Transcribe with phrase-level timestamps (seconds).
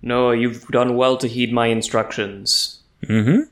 [0.00, 2.80] No, you've done well to heed my instructions.
[3.04, 3.42] Mm-hmm.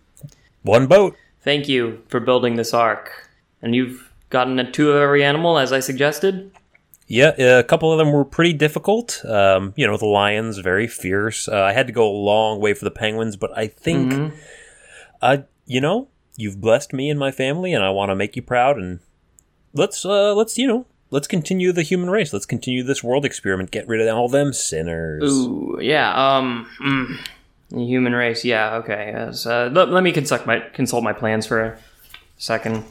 [0.62, 1.16] One boat.
[1.42, 3.30] Thank you for building this ark.
[3.62, 6.50] And you've gotten a two of every animal, as I suggested?
[7.08, 9.24] Yeah, a couple of them were pretty difficult.
[9.24, 11.48] Um, you know, the lions very fierce.
[11.48, 14.32] Uh, I had to go a long way for the penguins, but I think,
[15.22, 18.42] uh, you know, you've blessed me and my family, and I want to make you
[18.42, 18.76] proud.
[18.76, 18.98] And
[19.72, 22.32] let's, uh, let's, you know, let's continue the human race.
[22.32, 23.70] Let's continue this world experiment.
[23.70, 25.22] Get rid of all them sinners.
[25.24, 27.18] Ooh, yeah, um, mm,
[27.70, 29.12] the human race, yeah, okay.
[29.14, 31.78] Uh, let, let me consult my, consult my plans for a
[32.36, 32.84] second.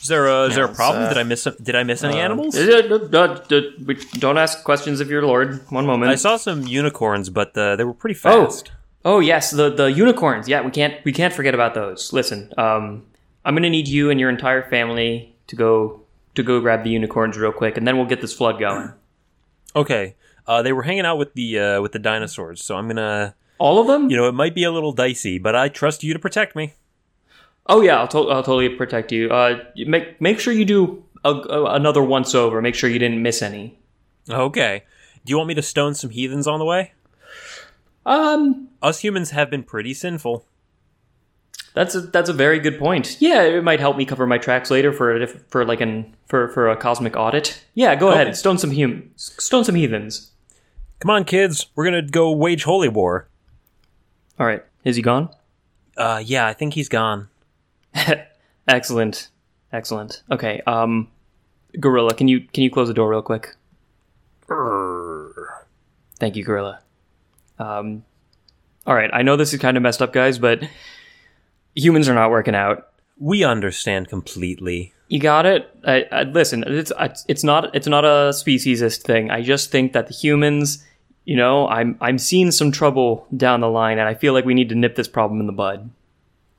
[0.00, 1.04] Is there a, is there a problem?
[1.04, 1.44] uh, did I miss?
[1.62, 2.56] Did I miss any animals?
[2.56, 3.38] Uh, uh,
[4.14, 5.60] Don't ask questions of your lord.
[5.70, 6.10] One moment.
[6.10, 8.46] I saw some unicorns, but uh, they were pretty Oh.
[8.46, 8.70] fast.
[9.04, 10.48] Oh yes, the the unicorns.
[10.48, 12.10] Yeah, we can't we can't forget about those.
[12.14, 13.04] Listen, um,
[13.44, 16.00] I'm gonna need you and your entire family to go
[16.38, 18.92] to go grab the unicorns real quick, and then we'll get this flood going.
[19.76, 23.34] Okay, uh, they were hanging out with the uh, with the dinosaurs, so I'm gonna.
[23.58, 24.08] All of them?
[24.10, 26.74] You know, it might be a little dicey, but I trust you to protect me.
[27.66, 29.30] Oh yeah, I'll, to- I'll totally protect you.
[29.30, 32.62] Uh, make make sure you do a, a- another once over.
[32.62, 33.78] Make sure you didn't miss any.
[34.30, 34.84] Okay.
[35.24, 36.92] Do you want me to stone some heathens on the way?
[38.06, 40.46] Um, Us humans have been pretty sinful.
[41.78, 43.16] That's a that's a very good point.
[43.20, 46.14] Yeah, it might help me cover my tracks later for a diff- for like an
[46.26, 47.64] for for a cosmic audit.
[47.74, 48.22] Yeah, go Okay.
[48.22, 48.36] ahead.
[48.36, 50.32] Stone some hum stone some heathens.
[51.00, 51.66] Come on, kids.
[51.76, 53.28] We're gonna go wage holy war.
[54.40, 55.30] All right, is he gone?
[55.96, 57.28] Uh, yeah, I think he's gone.
[58.68, 59.28] Excellent,
[59.72, 60.22] excellent.
[60.30, 61.08] Okay, um,
[61.80, 63.54] Gorilla, can you can you close the door real quick?
[66.18, 66.80] Thank you, Gorilla.
[67.58, 68.04] Um,
[68.86, 70.62] all right, I know this is kind of messed up, guys, but
[71.78, 72.88] humans are not working out.
[73.18, 74.92] We understand completely.
[75.08, 75.70] You got it.
[75.86, 76.92] I, I, listen, it's
[77.28, 79.30] it's not it's not a speciesist thing.
[79.30, 80.84] I just think that the humans,
[81.24, 84.54] you know, I'm I'm seeing some trouble down the line, and I feel like we
[84.54, 85.90] need to nip this problem in the bud.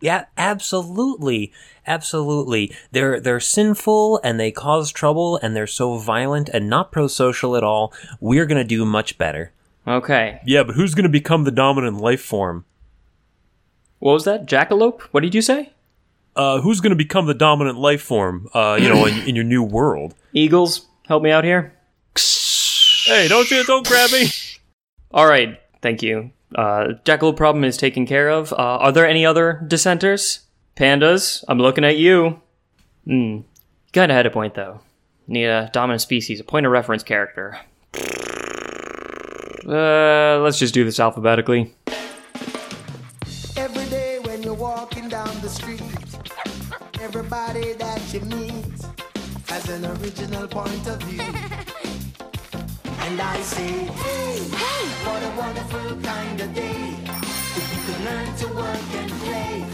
[0.01, 1.51] Yeah, absolutely,
[1.85, 2.73] absolutely.
[2.91, 7.63] They're they're sinful and they cause trouble and they're so violent and not pro-social at
[7.63, 7.93] all.
[8.19, 9.51] We're gonna do much better.
[9.87, 12.65] Okay, Yeah, but who's gonna become the dominant life form?
[13.99, 14.45] What was that?
[14.45, 15.01] Jackalope?
[15.11, 15.71] What did you say?
[16.35, 18.47] Uh, who's gonna become the dominant life form?
[18.53, 20.15] Uh, you know, in, in your new world.
[20.33, 21.73] Eagles, help me out here.
[23.05, 24.27] Hey, don't you don't grab me.
[25.11, 26.31] All right, thank you.
[26.55, 28.53] Uh, Jackalope problem is taken care of.
[28.53, 30.41] Uh, are there any other dissenters?
[30.75, 32.41] Pandas, I'm looking at you.
[33.05, 33.39] Hmm.
[33.91, 34.81] Kinda had a point though.
[35.27, 37.59] Need a dominant species, a point of reference character.
[39.67, 41.73] Uh, let's just do this alphabetically.
[48.09, 51.21] Everybody that you meet has an original point of view.
[53.01, 56.93] And I say, hey, hey, what a wonderful kind of day.
[57.55, 59.65] If you could learn to work and play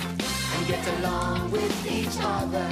[0.55, 2.69] and get along with each other.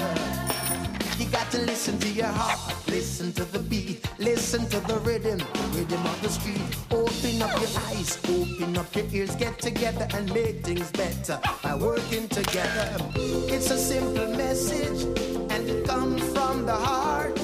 [1.19, 5.39] You got to listen to your heart, listen to the beat, listen to the rhythm,
[5.39, 6.61] the rhythm of the street.
[6.91, 11.75] Open up your eyes, open up your ears, get together and make things better by
[11.75, 12.95] working together.
[13.15, 15.32] It's a simple message
[15.63, 17.39] and it comes from the heart.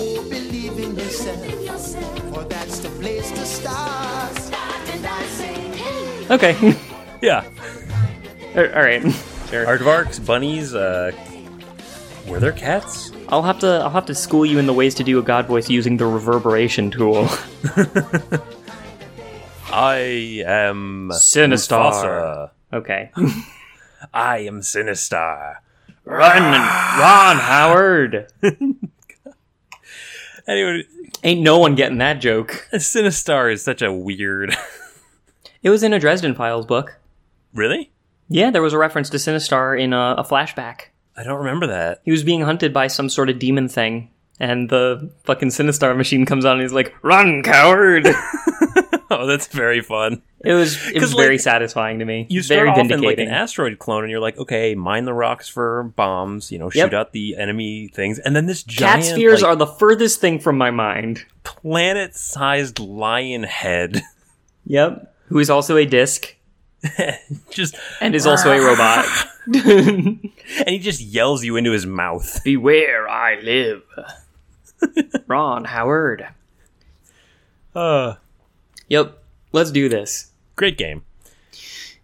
[0.00, 1.44] Oh, believe in yourself,
[2.32, 4.38] for that's the place to start.
[4.92, 6.34] And I say, hey.
[6.34, 6.76] Okay.
[7.20, 7.42] Yeah,
[8.54, 9.02] All right.
[9.50, 9.66] Sure.
[9.66, 10.72] aardvarks, bunnies.
[10.72, 11.10] Uh,
[12.28, 13.10] were there cats?
[13.28, 15.46] I'll have to I'll have to school you in the ways to do a god
[15.48, 17.26] voice using the reverberation tool.
[19.72, 21.92] I am Sinistar.
[21.92, 22.50] Mufasa.
[22.72, 23.10] okay.
[24.14, 25.56] I am Sinistar.
[26.08, 28.32] Run, Ron Howard.
[30.46, 30.84] Anyway,
[31.24, 32.66] Ain't no one getting that joke.
[32.72, 34.56] Sinistar is such a weird.
[35.62, 36.98] It was in a Dresden Files book.
[37.52, 37.90] really?
[38.28, 40.82] Yeah, there was a reference to Sinistar in a, a flashback.
[41.16, 42.00] I don't remember that.
[42.04, 44.08] He was being hunted by some sort of demon thing,
[44.38, 48.06] and the fucking Sinistar machine comes on and he's like, "Run, coward!"
[49.10, 50.20] Oh, that's very fun.
[50.44, 52.26] it was it was very like, satisfying to me.
[52.28, 55.14] You start very off in like an asteroid clone, and you're like, okay, mine the
[55.14, 56.52] rocks for bombs.
[56.52, 56.92] You know, shoot Yep.
[56.92, 60.38] out the enemy things, and then this Cat giant spheres like, are the furthest thing
[60.38, 61.24] from my mind.
[61.44, 64.02] planet-sized lion head.
[64.66, 65.14] Yep.
[65.28, 66.34] Who is also a disc
[67.50, 69.06] just and is also a robot.
[69.46, 72.42] and he just yells you into his mouth.
[72.44, 73.82] Beware, I live.
[75.26, 76.28] Ron Howard.
[77.74, 78.16] Uh,
[78.88, 79.22] Yep.
[79.52, 80.30] Let's do this.
[80.56, 81.04] great game,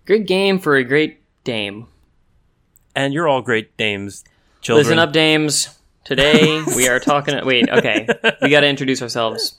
[0.07, 1.87] Great game for a great dame.
[2.95, 4.25] and you're all great dames,
[4.61, 4.85] children.
[4.85, 5.79] Listen up, dames.
[6.05, 7.45] Today we are talking.
[7.47, 8.07] Wait, okay.
[8.43, 9.57] We got to introduce ourselves.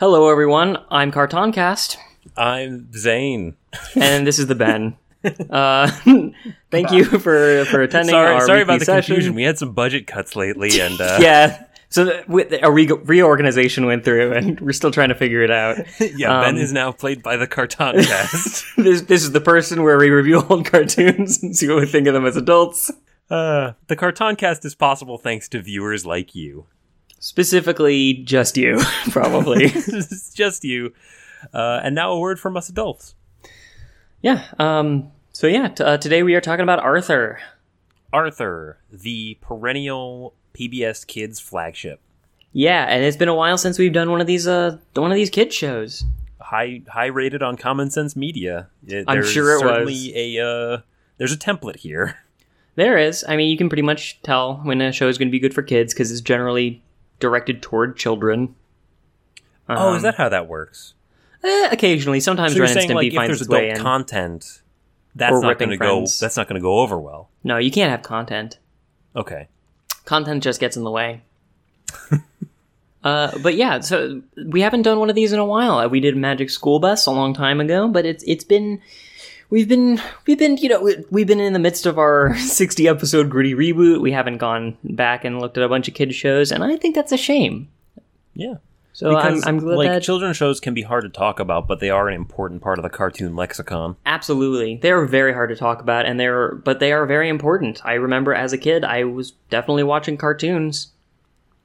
[0.00, 0.78] Hello, everyone.
[0.90, 1.96] I'm Cartoncast,
[2.36, 3.56] I'm Zane.
[3.94, 4.96] and this is the Ben.
[5.48, 5.86] Uh,
[6.70, 9.14] thank you for for attending Sorry, our sorry about the session.
[9.14, 9.34] confusion.
[9.34, 11.64] We had some budget cuts lately, and uh, Yeah.
[11.94, 15.50] So the- with- a re- reorganization went through, and we're still trying to figure it
[15.52, 15.76] out.
[16.00, 18.64] yeah, Ben Um, is now played by the Carton Cast.
[18.76, 22.08] this this is the person where we review old cartoons and see what we think
[22.08, 22.90] of them as adults.
[23.30, 26.66] uh, the Carton Cast is possible thanks to viewers like you.
[27.20, 28.80] Specifically, just you,
[29.10, 29.68] probably.
[29.68, 30.92] just you.
[31.52, 33.14] Uh, and now a word from us adults.
[34.20, 34.46] yeah.
[34.58, 35.12] Um.
[35.32, 37.38] So yeah, t- uh, today we are talking about Arthur.
[38.12, 42.00] Arthur, the perennial PBS Kids flagship.
[42.52, 45.16] Yeah, and it's been a while since we've done one of these uh one of
[45.16, 46.04] these kid shows.
[46.40, 48.68] high high rated on Common Sense Media.
[48.86, 50.78] It- I'm sure it certainly a uh,
[51.18, 52.16] there's a template here.
[52.76, 53.24] There is.
[53.28, 55.54] I mean, you can pretty much tell when a show is going to be good
[55.54, 56.82] for kids because it's generally
[57.20, 58.56] directed toward children.
[59.68, 60.94] oh, Um, is that how that works?
[61.44, 63.82] Eh, occasionally, sometimes So Ren and saying like if finds there's its way adult in.
[63.84, 64.62] content,
[65.14, 66.00] that's not going to go.
[66.00, 67.30] That's not going to go over well.
[67.44, 68.58] no, you can't have content.
[69.14, 69.46] Okay.
[70.04, 71.22] Content just gets in the way.
[73.04, 75.78] uh, but yeah, so we haven't done one of these in a while.
[75.78, 78.80] Uh, We did Magic School Bus a long time ago, but it's it's been
[79.50, 83.30] we've been we've been you know we've been in the midst of our 60 episode
[83.30, 84.00] gritty reboot.
[84.00, 86.94] We haven't gone back and looked at a bunch of kids shows, and I think
[86.94, 87.68] that's a shame.
[88.34, 88.56] Yeah.
[88.94, 91.80] So I'm, I'm glad like that children's shows can be hard to talk about, but
[91.80, 93.96] they are an important part of the cartoon lexicon.
[94.06, 94.76] Absolutely.
[94.80, 97.80] They're very hard to talk about and they're but they are very important.
[97.84, 100.92] I remember as a kid I was definitely watching cartoons.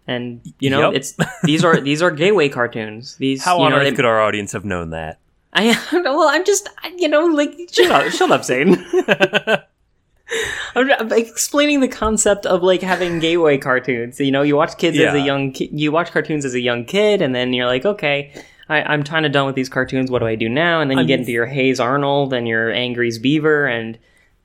[0.08, 0.94] And you know, Yep.
[0.96, 3.16] it's these are these are gateway cartoons.
[3.18, 5.20] These How on know, earth they- could our audience have known that?
[5.54, 6.68] I well, I'm just
[6.98, 8.84] you know, like shut up, shut up, Zane.
[10.76, 14.20] I'm, I'm explaining the concept of like having gateway cartoons.
[14.20, 16.86] You know, you watch kids as a young ki- you watch cartoons as a young
[16.86, 18.32] kid, and then you're like, okay,
[18.70, 20.12] I, I'm kind of done with these cartoons.
[20.12, 20.82] What do I do now?
[20.82, 23.98] And then you I get into your Hayes Arnold and your Angry's Beaver, and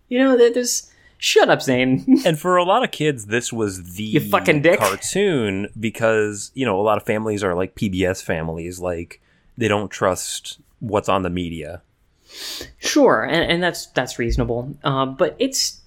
[0.08, 2.04] you know, there's shut up, Zane.
[2.26, 4.78] And for a lot of kids, this was the You fucking dick.
[4.78, 9.20] cartoon because you know a lot of families are like PBS families, like
[9.58, 11.82] they don't trust what's on the media.
[12.78, 14.74] Sure, and, and that's that's reasonable.
[14.82, 15.80] Uh, but it's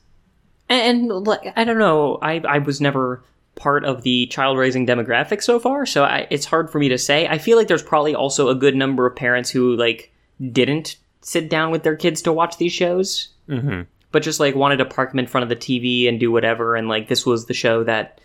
[0.69, 2.17] and, and like I don't know.
[2.21, 3.23] I I was never
[3.55, 6.97] part of the child raising demographic so far, so I, it's hard for me to
[6.97, 7.27] say.
[7.27, 10.11] I feel like there's probably also a good number of parents who like
[10.51, 13.81] didn't sit down with their kids to watch these shows, Mm-hmm.
[14.11, 16.75] but just like wanted to park them in front of the TV and do whatever.
[16.75, 18.19] And like this was the show that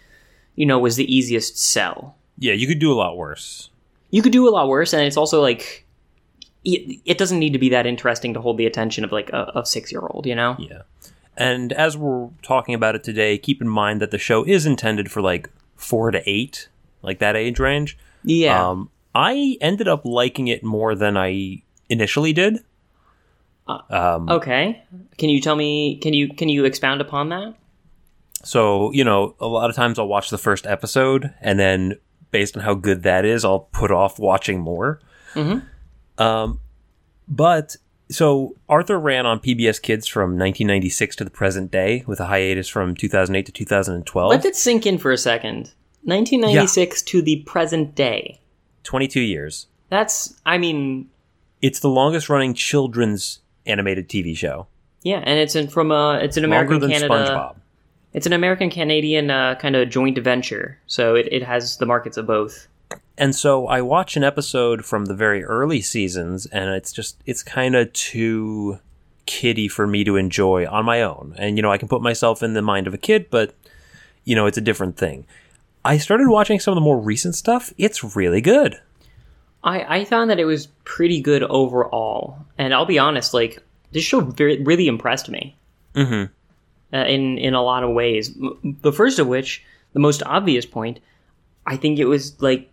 [0.56, 2.16] you know was the easiest sell.
[2.38, 3.70] Yeah, you could do a lot worse.
[4.10, 5.86] You could do a lot worse, and it's also like.
[6.64, 9.50] It, it doesn't need to be that interesting to hold the attention of like a,
[9.56, 10.56] a six year old, you know?
[10.58, 10.82] Yeah.
[11.36, 15.10] And as we're talking about it today, keep in mind that the show is intended
[15.10, 16.68] for like four to eight,
[17.02, 17.98] like that age range.
[18.22, 18.68] Yeah.
[18.70, 22.58] Um, I ended up liking it more than I initially did.
[23.66, 24.82] Um, Okay.
[25.18, 25.96] Can you tell me?
[25.96, 27.54] Can you can you expound upon that?
[28.44, 31.94] So, you know, a lot of times I'll watch the first episode and then
[32.32, 35.00] based on how good that is, I'll put off watching more.
[35.34, 35.62] Mhm.
[36.18, 36.60] Um,
[37.28, 37.76] but
[38.10, 42.68] so Arthur ran on PBS Kids from 1996 to the present day with a hiatus
[42.68, 44.30] from 2008 to 2012.
[44.30, 45.72] Let it sink in for a second.
[46.04, 48.40] 1996 to the present day.
[48.84, 49.66] 22 years.
[49.88, 50.34] That's.
[50.44, 51.08] I mean,
[51.60, 54.66] It's the longest running children's animated TV show.
[55.02, 56.18] yeah, and it's in from a.
[56.22, 57.14] It's an Longer American than Canada.
[57.14, 57.56] SpongeBob.
[58.14, 62.16] It's an American Canadian uh, kind of joint venture, so it, it has the markets
[62.16, 62.66] of both.
[63.18, 67.42] And so I watch an episode from the very early seasons, and it's just it's
[67.42, 68.78] kind of too
[69.26, 71.34] kiddie for me to enjoy on my own.
[71.38, 73.54] And you know, I can put myself in the mind of a kid, but
[74.24, 75.26] you know, it's a different thing.
[75.84, 77.72] I started watching some of the more recent stuff.
[77.76, 78.80] It's really good.
[79.62, 84.04] I I found that it was pretty good overall, and I'll be honest, like this
[84.04, 85.56] show very, really impressed me.
[85.94, 86.96] Mm-hmm.
[86.96, 88.34] uh, in in a lot of ways.
[88.80, 91.00] The first of which, the most obvious point,
[91.66, 92.70] I think it was like,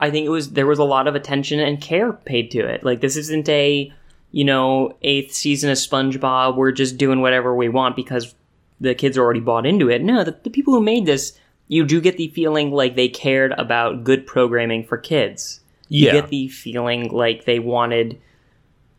[0.00, 2.82] I think it was there was a lot of attention and care paid to it.
[2.84, 3.92] Like this isn't a,
[4.32, 6.56] you know, eighth season of SpongeBob.
[6.56, 8.34] We're just doing whatever we want because
[8.80, 10.02] the kids are already bought into it.
[10.02, 11.38] No, the, the people who made this,
[11.68, 15.60] you do get the feeling like they cared about good programming for kids.
[15.90, 16.12] You Yeah.
[16.12, 18.18] get the feeling like they wanted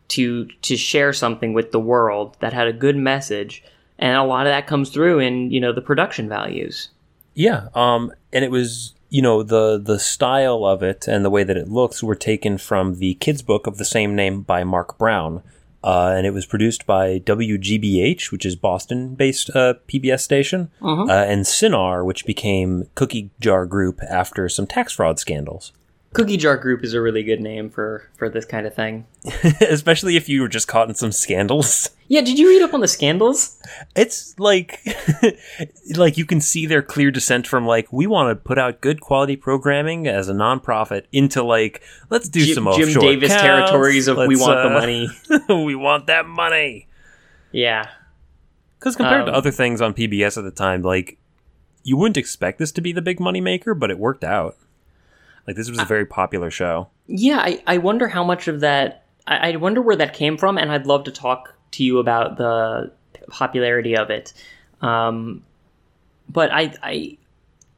[0.10, 3.64] to to share something with the world that had a good message
[3.98, 6.90] and a lot of that comes through in you know the production values
[7.34, 11.44] Yeah, um, and it was you know the the style of it and the way
[11.44, 14.98] that it looks were taken from the kids book of the same name by Marc
[14.98, 15.44] Brown,
[15.84, 21.46] uh, and it was produced by WGBH, which is Boston-based uh, PBS station, uh, and
[21.46, 25.74] Cinar, which became Cookie Jar Group after some tax fraud scandals.
[26.14, 29.06] Cookie Jar Group is a really good name for for this kind of thing.
[29.62, 31.90] Especially if you were just caught in some scandals.
[32.10, 33.58] Yeah, did you read up on the scandals?
[33.96, 34.86] It's like
[35.96, 39.00] like you can see their clear descent from like we want to put out good
[39.00, 43.72] quality programming as a nonprofit into like let's do Jim, some Jim offshore Davis accounts,
[43.72, 45.64] territories of we let's, want the uh, money.
[45.66, 46.90] we want that money.
[47.54, 47.90] Yeah.
[48.78, 51.20] Because compared to Um, other things on PBS at the time, like
[51.84, 54.58] you wouldn't expect this to be the big money maker, but it worked out.
[55.48, 56.90] Like this was a very popular show.
[57.08, 60.58] Yeah, I, I wonder how much of that I, I wonder where that came from,
[60.58, 62.92] and I'd love to talk to you about the
[63.30, 64.34] popularity of it.
[64.82, 65.44] Um,
[66.30, 67.18] but I, I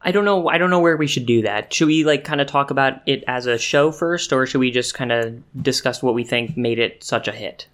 [0.00, 1.72] I don't know I don't know where we should do that.
[1.72, 4.70] Should we like kind of talk about it as a show first, or should we
[4.70, 7.66] just kind of discuss what we think made it such a hit?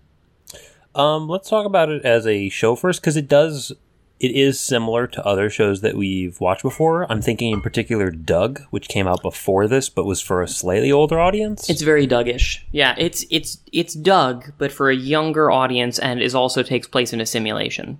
[0.94, 3.72] Um, let's talk about it as a show first because it does.
[4.20, 7.10] It is similar to other shows that we've watched before.
[7.10, 10.92] I'm thinking in particular Doug, which came out before this, but was for a slightly
[10.92, 11.70] older audience.
[11.70, 12.60] It's very Dougish.
[12.70, 17.14] Yeah, it's it's it's Doug, but for a younger audience, and is also takes place
[17.14, 17.98] in a simulation.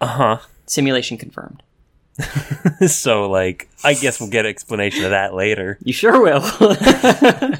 [0.00, 0.38] uh huh.
[0.64, 1.62] Simulation confirmed.
[2.86, 5.78] so, like, I guess we'll get an explanation of that later.
[5.82, 6.40] You sure will.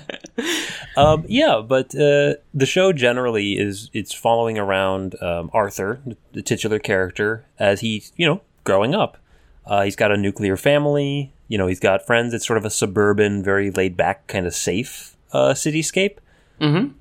[0.97, 6.01] Um, yeah, but uh, the show generally is it's following around um, Arthur,
[6.33, 9.19] the titular character, as he's you know growing up.
[9.67, 11.33] Uh, he's got a nuclear family.
[11.49, 12.33] You know, he's got friends.
[12.35, 16.19] It's sort of a suburban, very laid back, kind of safe uh, cityscape.
[16.61, 16.93] mm-hmm.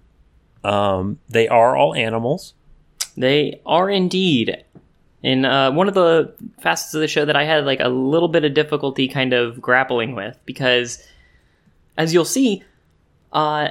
[0.68, 2.56] Um, they are all animals.
[3.16, 4.64] They are indeed.
[5.22, 8.28] In uh, one of the facets of the show that I had like a little
[8.28, 11.04] bit of difficulty kind of grappling with because,
[11.98, 12.64] as you'll see,
[13.32, 13.70] uh,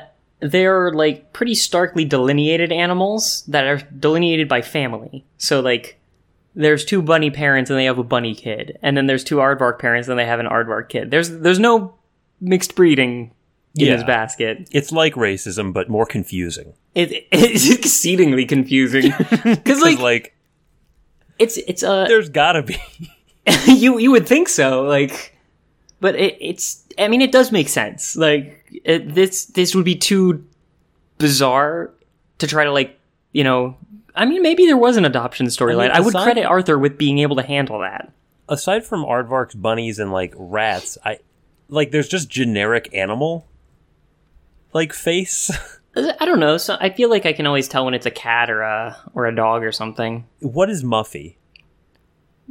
[0.50, 5.24] they're like pretty starkly delineated animals that are delineated by family.
[5.38, 5.98] So like,
[6.54, 9.78] there's two bunny parents and they have a bunny kid, and then there's two aardvark
[9.78, 11.10] parents and they have an aardvark kid.
[11.10, 11.94] There's there's no
[12.40, 13.32] mixed breeding
[13.76, 13.96] in Yeah.
[13.96, 14.68] this basket.
[14.70, 16.74] It's like racism, but more confusing.
[16.94, 19.12] It, it's exceedingly confusing
[19.44, 20.36] because like like,
[21.38, 22.76] it's it's uh there's gotta be.
[23.66, 25.36] you you would think so like
[26.00, 29.97] but it, it's i mean it does make sense like it, this this would be
[29.97, 30.45] too
[31.19, 31.91] bizarre
[32.38, 32.99] to try to like
[33.33, 33.76] you know
[34.14, 37.37] i mean maybe there was an adoption storyline I, would credit arthur with being able
[37.37, 38.12] to handle that
[38.47, 41.21] Aside from aardvarks, bunnies, and like rats, I
[41.71, 43.47] like there's just generic animal
[44.75, 45.50] like face.
[45.97, 48.50] i don't know so i feel like i can always tell when it's a cat
[48.50, 51.37] or a or a dog or something what is Muffy?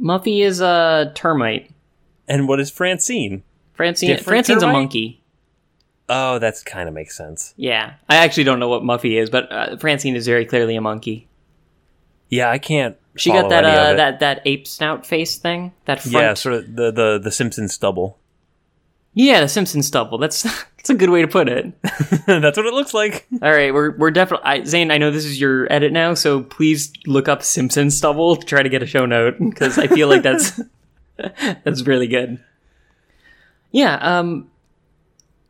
[0.00, 1.70] muffy is a termite
[2.26, 3.42] And what is Francine?
[3.74, 5.22] francine Different francine's a monkey
[6.08, 7.54] Oh, that's kind of makes sense.
[7.56, 10.80] yeah i actually don't know what muffy is but uh, francine is very clearly a
[10.80, 11.28] monkey
[12.28, 12.96] Yeah, I can't.
[13.16, 15.72] She got that uh, that that ape snout face thing.
[15.84, 16.12] That front.
[16.14, 18.18] Yeah, sort of the the the Simpson stubble.
[19.12, 20.18] Yeah, the Simpson stubble.
[20.18, 20.42] That's
[20.76, 21.72] that's a good way to put it.
[22.26, 23.28] that's what it looks like.
[23.40, 24.90] All right, we're we're definitely Zane.
[24.90, 28.62] I know this is your edit now, so please look up Simpson stubble to try
[28.64, 30.60] to get a show note because I feel like that's
[31.62, 32.42] that's really good.
[33.70, 33.94] Yeah.
[34.00, 34.50] Um.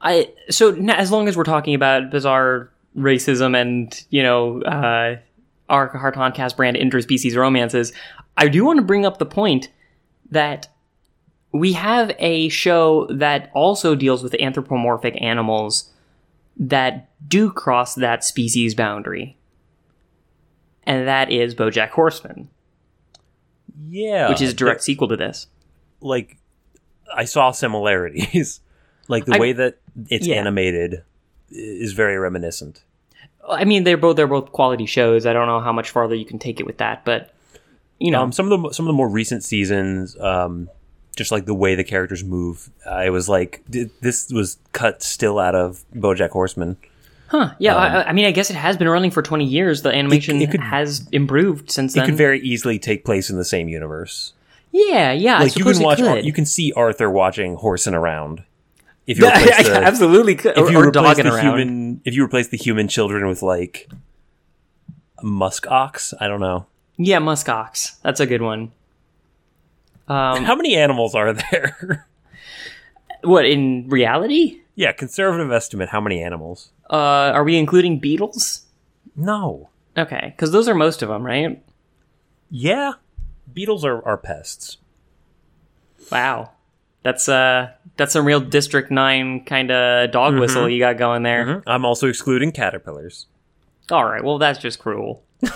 [0.05, 5.17] I so as long as we're talking about bizarre racism and you know uh,
[5.69, 7.93] our Cartoncast brand interspecies romances,
[8.37, 9.71] I do want to bring up the point
[10.31, 10.69] that
[11.53, 15.91] we have a show that also deals with anthropomorphic animals
[16.57, 19.37] that do cross that species boundary.
[20.85, 22.51] And that is Bojack Horseman,
[23.89, 25.47] Yeah, which is a direct sequel to this.
[26.01, 26.37] like
[27.15, 28.61] I saw similarities.
[29.09, 30.37] like the I- way that it's Yeah.
[30.37, 31.03] animated
[31.51, 32.83] is very reminiscent.
[33.49, 35.27] I mean, they're both they're both quality shows.
[35.27, 37.31] I don't know how much farther you can take it with that, but
[38.01, 40.69] you know, Um, some of the some of the more recent seasons, um,
[41.15, 45.55] just like the way the characters move, I was like, this was cut still out
[45.55, 46.77] of BoJack Horseman.
[47.29, 47.51] huh?
[47.59, 49.83] Yeah, I, I mean, I guess it has been running for twenty years.
[49.83, 52.01] The animation um, it could- has improved since then.
[52.01, 52.11] It then.
[52.13, 54.33] could very easily take place in the same universe.
[54.73, 55.39] yeah, yeah.
[55.39, 58.43] Like you can watch, you can see Arthur watching horsing around.
[59.07, 60.57] If you replace the, absolutely could.
[60.57, 61.59] if you or replace the around.
[61.59, 63.91] human, if you replace the human children with like
[65.23, 66.67] musk ox, I don't know.
[66.97, 67.97] Yeah, musk ox.
[68.03, 68.73] That's a good one.
[70.07, 72.07] Um, How many animals are there?
[73.23, 74.61] what in reality?
[74.77, 75.89] yeah, conservative estimate.
[75.91, 76.71] How many animals?
[76.91, 76.97] Uh,
[77.33, 78.67] are we including beetles?
[79.17, 79.71] No.
[79.97, 81.63] Okay, because those are most of them, right?
[82.51, 82.95] Yeah,
[83.53, 84.77] beetles are, are pests.
[86.11, 86.51] Wow,
[87.03, 90.41] that's uh, that's some real District Nine kind of dog Mm-hmm.
[90.41, 91.63] whistle you got going there.
[91.67, 93.27] I'm also excluding caterpillars.
[93.91, 95.23] All right, well that's just cruel.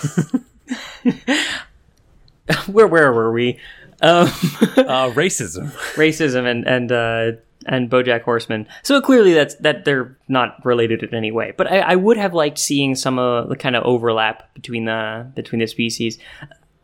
[2.66, 3.58] where where were we?
[4.00, 4.26] Um,
[4.78, 5.70] Uh, racism.
[5.96, 7.32] racism and and uh,
[7.66, 8.66] and BoJack Horseman.
[8.82, 11.52] So clearly, that's that they're not related in any way.
[11.56, 15.30] But I, I would have liked seeing some of the kind of overlap between the
[15.34, 16.18] between the species.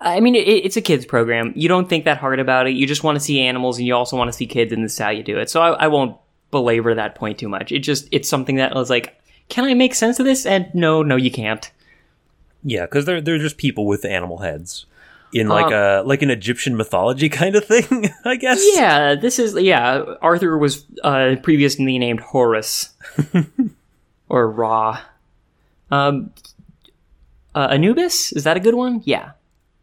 [0.04, 1.52] I mean, it, it's a kids program.
[1.56, 2.74] You don't think that hard about it.
[2.74, 4.92] You just want to see animals, and you also want to see kids, and this
[4.92, 5.50] is how you do it.
[5.50, 6.16] So I, I won't
[6.50, 7.72] belabor that point too much.
[7.72, 10.46] It just it's something that was like, can I make sense of this?
[10.46, 11.70] And no, no, you can't.
[12.62, 14.86] Yeah, because they're they're just people with animal heads
[15.34, 18.64] in like a like an Egyptian mythology kind of thing, I guess.
[18.74, 20.02] Yeah, this is yeah.
[20.22, 22.94] Arthur was uh, previously named Horus
[24.28, 25.00] or Ra.
[25.90, 26.32] Um,
[27.54, 29.02] uh, Anubis is that a good one?
[29.04, 29.32] Yeah,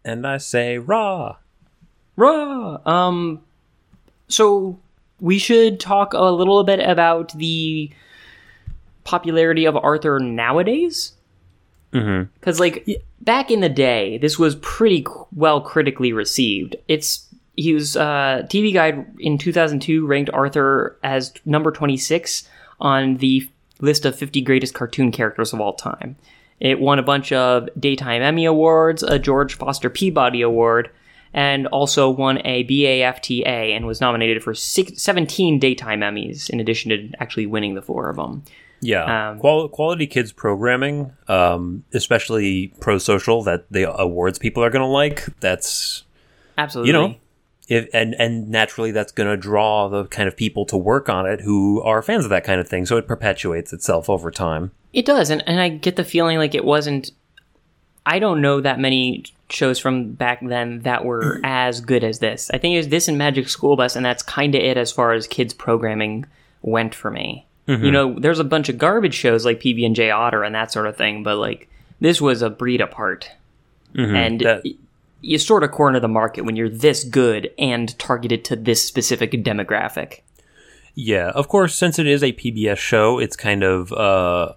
[0.03, 1.37] And I say raw.
[2.15, 2.79] Ra.
[2.85, 3.41] Um,
[4.27, 4.79] so
[5.19, 7.91] we should talk a little bit about the
[9.03, 11.13] popularity of Arthur nowadays.
[11.93, 12.31] Mm-hmm.
[12.33, 12.87] Because, like,
[13.19, 15.05] back in the day, this was pretty
[15.35, 16.75] well critically received.
[16.87, 22.47] It's he was uh, TV Guide in 2002 ranked Arthur as number 26
[22.79, 23.47] on the
[23.79, 26.15] list of 50 greatest cartoon characters of all time.
[26.61, 30.91] It won a bunch of daytime Emmy awards, a George Foster Peabody Award,
[31.33, 36.89] and also won a BAFTA and was nominated for six, 17 daytime Emmys in addition
[36.89, 38.43] to actually winning the four of them.
[38.79, 44.69] Yeah, Um, Qual- quality kids programming, um, especially pro social, that the awards people are
[44.69, 45.25] going to like.
[45.39, 46.03] That's
[46.57, 46.87] Absolutely.
[46.87, 47.15] you know,
[47.69, 51.25] if and and naturally that's going to draw the kind of people to work on
[51.25, 52.85] it who are fans of that kind of thing.
[52.85, 54.71] So it perpetuates itself over time.
[54.93, 57.11] It does, and, and I get the feeling like it wasn't.
[58.05, 61.45] I don't know that many shows from back then that were mm-hmm.
[61.45, 62.49] as good as this.
[62.53, 64.91] I think it was this and Magic School Bus, and that's kind of it as
[64.91, 66.25] far as kids programming
[66.61, 67.45] went for me.
[67.67, 67.91] You mm-hmm.
[67.91, 70.87] know, there's a bunch of garbage shows like PB and J Otter and that sort
[70.87, 71.69] of thing, but like
[71.99, 73.29] this was a breed apart,
[73.93, 74.15] mm-hmm.
[74.15, 74.65] and That-
[75.21, 79.31] you sort of corner the market when you're this good and targeted to this specific
[79.31, 80.21] demographic.
[80.95, 84.53] Yeah, of course, since it is a PBS show, it's kind of uh,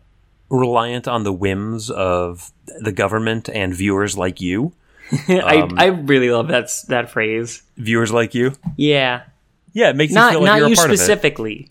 [0.51, 4.73] reliant on the whims of the government and viewers like you.
[5.29, 7.63] I um, I really love that that phrase.
[7.77, 8.53] Viewers like you.
[8.77, 9.25] Yeah,
[9.73, 11.71] Yeah, it makes you not feel like not you're you part specifically.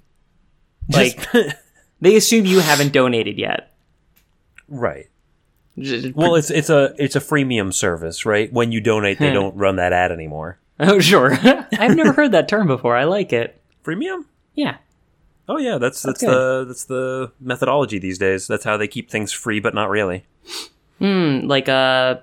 [0.93, 1.17] of it.
[1.33, 1.55] Like
[2.01, 3.73] they assume you haven't donated yet.
[4.67, 5.07] right.
[5.75, 8.51] Well, it's it's a it's a freemium service, right?
[8.53, 10.59] When you donate, they don't run that ad anymore.
[10.79, 12.95] oh sure, I've never heard that term before.
[12.95, 13.59] I like it.
[13.83, 14.25] Freemium?
[14.53, 14.77] Yeah,
[15.47, 16.29] Oh yeah, that's that's, good.
[16.29, 18.47] the that's the methodology these days.
[18.47, 20.25] That's how they keep things free, but not really.
[20.99, 22.17] Hmm, like uh,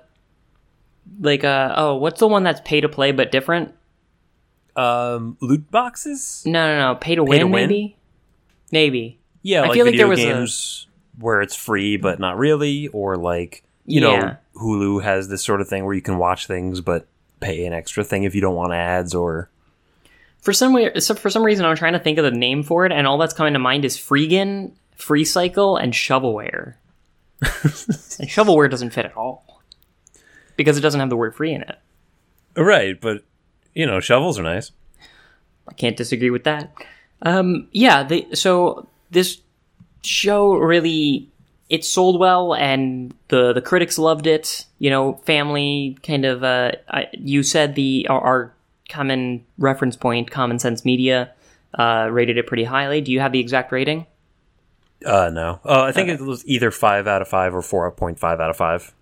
[1.19, 3.73] like uh, oh, what's the one that's pay to play but different?
[4.75, 6.43] Um, loot boxes?
[6.45, 7.67] No, no, no, pay to win, to win?
[7.67, 7.97] maybe,
[8.71, 9.19] maybe.
[9.43, 10.87] Yeah, I like feel like there was a- games
[11.19, 15.67] where it's free but not really, or like you know, Hulu has this sort of
[15.67, 17.05] thing where you can watch things but
[17.39, 19.49] pay an extra thing if you don't want ads or
[20.41, 22.91] For some way, for some reason, I'm trying to think of the name for it,
[22.91, 26.75] and all that's coming to mind is Freegan, Free Cycle, and Shovelware.
[27.41, 29.61] and Shovelware doesn't fit at all
[30.57, 31.77] because it doesn't have the word "free" in it.
[32.55, 32.99] right.
[32.99, 33.23] But
[33.73, 34.71] you know, shovels are nice.
[35.67, 36.71] I can't disagree with that.
[37.21, 39.41] Um, yeah, the, so this
[40.03, 41.29] show really
[41.69, 44.65] it sold well, and the the critics loved it.
[44.79, 46.43] You know, family kind of.
[46.43, 48.53] Uh, I, you said the our, our
[48.91, 51.31] common reference point, Common Sense Media,
[51.79, 53.01] uh, rated it pretty highly.
[53.01, 54.05] Do you have the exact rating?
[55.05, 55.59] Uh, no.
[55.65, 58.49] Uh, I think it was either five out of five or four point five out
[58.51, 58.93] of five.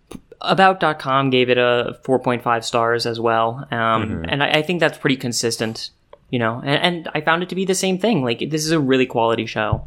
[0.41, 3.67] About.com gave it a 4.5 stars as well.
[3.71, 5.89] Um, And I, I think that's pretty consistent,
[6.30, 8.23] you know, and, and I found it to be the same thing.
[8.23, 9.86] Like, this is a really quality show.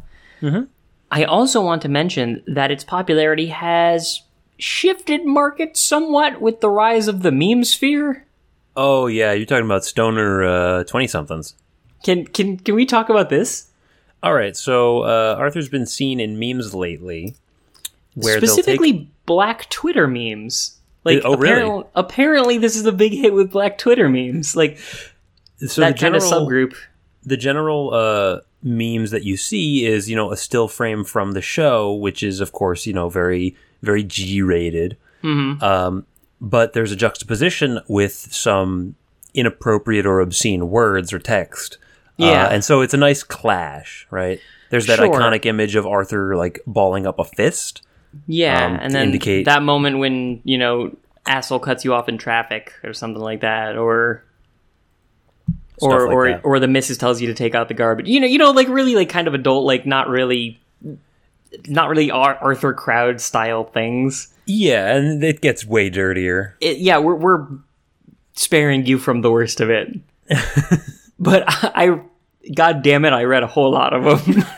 [1.09, 4.21] I also want to mention that its popularity has
[4.59, 8.25] shifted market somewhat with the rise of the meme sphere.
[8.75, 11.55] Oh yeah, you're talking about stoner twenty somethings.
[12.03, 13.69] Can, can, can we talk about this?
[14.21, 17.35] All right, so uh, Arthur's been seen in memes lately,
[18.15, 20.77] where Specifically, black Twitter memes.
[21.03, 21.51] Like, Oh, really?
[21.61, 24.55] apparently, apparently, this is a big hit with black Twitter memes.
[24.55, 26.75] Like, so that the kind of general- subgroup.
[27.25, 31.41] the general uh, memes that you see is you know a still frame from the
[31.41, 34.97] show, which is of course you know very very G rated.
[35.21, 35.63] Mm-hmm.
[35.63, 36.05] Um,
[36.43, 38.95] but there's a juxtaposition with some
[39.33, 41.79] inappropriate or obscene words or text.
[42.17, 42.45] Yeah.
[42.45, 44.39] Uh, and so it's a nice clash, right?
[44.69, 45.07] There's that Sure.
[45.09, 47.81] iconic image of Arthur like balling up a fist.
[48.27, 52.17] Yeah, um, and then indicate- that moment when you know asshole cuts you off in
[52.19, 54.23] traffic or something like that, or
[55.81, 56.41] or like or that.
[56.43, 58.07] or the missus tells you to take out the garbage.
[58.07, 60.59] You know, you know, like really like kind of adult, like not really,
[61.67, 64.32] not really Arthur Crowd style things.
[64.45, 66.57] Yeah, and it gets way dirtier.
[66.59, 67.47] It, yeah, we're we're
[68.33, 69.93] sparing you from the worst of it,
[71.19, 72.01] but I
[72.53, 74.43] God damn it, I read a whole lot of them.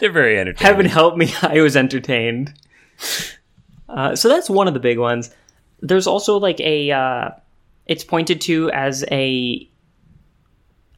[0.00, 0.66] They're very entertaining.
[0.66, 2.52] Heaven help me, I was entertained.
[3.88, 5.30] Uh, so that's one of the big ones.
[5.80, 7.30] There's also like a, uh,
[7.86, 9.68] it's pointed to as a,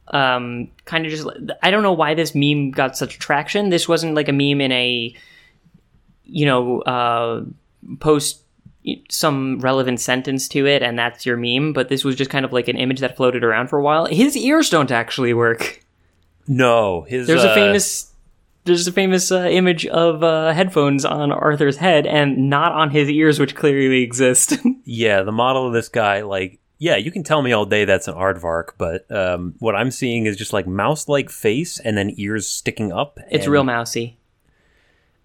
[0.07, 1.27] um, kind of just,
[1.61, 3.69] I don't know why this meme got such traction.
[3.69, 5.15] This wasn't like a meme in a,
[6.27, 7.43] you know, uh,
[7.99, 8.41] post
[9.09, 12.53] some relevant sentence to it and that's your meme, but this was just kind of
[12.53, 14.05] like an image that floated around for a while.
[14.05, 15.83] His ears don't actually work.
[16.47, 18.13] No, his There's uh, a famous
[18.67, 23.09] there's a famous uh, image of uh, headphones on Arthur's head and not on his
[23.09, 24.57] ears, which clearly exist.
[24.89, 28.07] Yeah, the model of this guy, like, yeah, you can tell me all day that's
[28.07, 32.47] an aardvark, but um, what I'm seeing is just like mouse-like face and then ears
[32.47, 33.19] sticking up.
[33.29, 34.17] it's real mousy.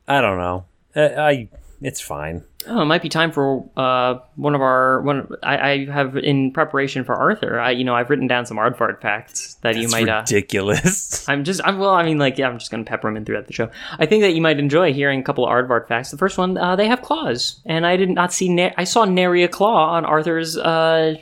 [0.08, 0.64] I don't know.
[0.96, 1.48] I, I
[1.80, 2.44] it's fine.
[2.68, 5.26] Oh, it might be time for uh, one of our one.
[5.42, 7.58] I, I have in preparation for Arthur.
[7.58, 10.08] I you know I've written down some aardvark facts that you It's might.
[10.08, 11.28] Uh, ridiculous.
[11.28, 13.24] I'm just, I'm, well, I mean, like, yeah, I'm just going to pepper them in
[13.24, 13.68] throughout the show.
[13.98, 16.12] I think that you might enjoy hearing a couple of aardvark facts.
[16.12, 19.04] The first one, uh, they have claws, and I did not see, na- I saw
[19.06, 21.16] nary a claw on Arthur's uh,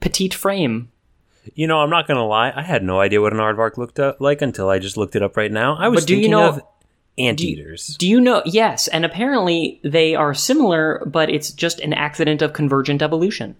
[0.00, 0.90] petite frame.
[1.54, 2.52] you know, I'm not gonna lie.
[2.54, 5.22] I had no idea what an aardvark looked up like until I just looked it
[5.22, 5.76] up right now.
[5.78, 6.60] I was But do you know- of
[7.18, 7.96] anteaters.
[7.98, 8.42] Do you know?
[8.44, 13.56] Yes, and apparently they are similar, but it's just an accident of convergent evolution.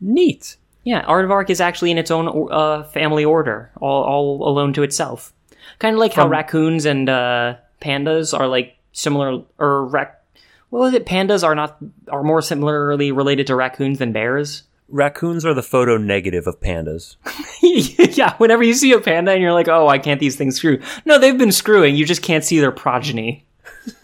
[0.00, 0.56] Neat.
[0.84, 5.32] Yeah, aardvark is actually in its own uh, family order, all, all alone to itself.
[5.78, 10.22] Kind of like how raccoons and uh, pandas are like similar, or rac.
[10.70, 11.06] What was it?
[11.06, 11.76] Pandas are not
[12.08, 14.62] are more similarly related to raccoons than bears.
[14.88, 17.16] Raccoons are the photo negative of pandas.
[18.16, 20.80] yeah, whenever you see a panda and you're like, oh, why can't these things screw?
[21.04, 21.96] No, they've been screwing.
[21.96, 23.46] You just can't see their progeny.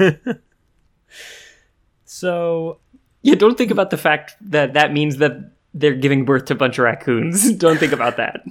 [2.19, 2.79] So
[3.23, 6.57] Yeah, don't think about the fact that that means that they're giving birth to a
[6.57, 7.53] bunch of raccoons.
[7.57, 8.45] don't think about that.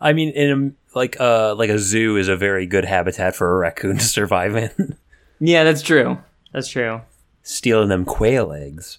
[0.00, 0.50] I mean, in
[0.94, 4.04] a, like uh like a zoo is a very good habitat for a raccoon to
[4.04, 4.96] survive in.
[5.40, 6.18] Yeah, that's true.
[6.52, 7.00] That's true.
[7.42, 8.98] Stealing them quail eggs.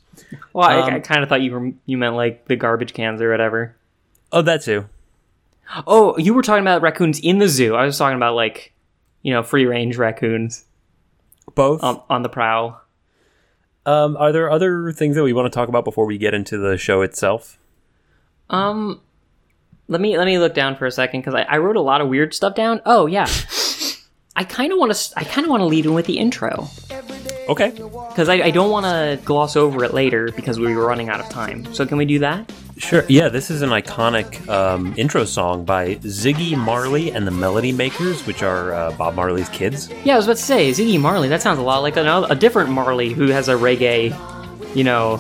[0.53, 3.21] Well, I, Um, I kind of thought you were you meant like the garbage cans
[3.21, 3.75] or whatever.
[4.31, 4.87] Oh, that too.
[5.85, 7.75] Oh, you were talking about raccoons in the zoo.
[7.75, 8.73] I was talking about like,
[9.21, 10.65] you know, free range raccoons
[11.55, 11.83] Both.
[11.83, 12.81] on, on the prowl.
[13.85, 16.57] Um, are there other things that we want to talk about before we get into
[16.57, 17.57] the show itself?
[18.49, 19.01] Um,
[19.87, 22.01] let me let me look down for a second because I, I wrote a lot
[22.01, 22.81] of weird stuff down.
[22.85, 23.27] Oh yeah,
[24.35, 26.67] I kind of want to I kind of want to lead in with the intro
[27.49, 27.71] Okay.
[27.71, 31.19] because I, I don't want to gloss over it later because we were running out
[31.19, 31.73] of time.
[31.73, 32.51] So can we do that?
[32.77, 33.03] Sure.
[33.09, 38.25] Yeah, this is an iconic um, intro song by Ziggy Marley and the Melody Makers,
[38.25, 39.89] which are uh, Bob Marley's kids.
[40.05, 41.27] Yeah, I was about to say Ziggy Marley.
[41.27, 44.15] That sounds a lot like another, a different Marley who has a reggae,
[44.75, 45.17] you know,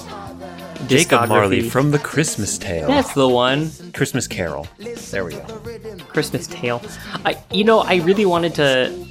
[0.87, 1.27] Jacob.
[1.27, 2.87] Marley from The Christmas Tale.
[2.87, 3.71] That's the one.
[3.93, 4.67] Christmas Carol.
[5.11, 5.59] There we go.
[6.07, 6.81] Christmas Tale.
[7.25, 9.08] I, you know, I really wanted to.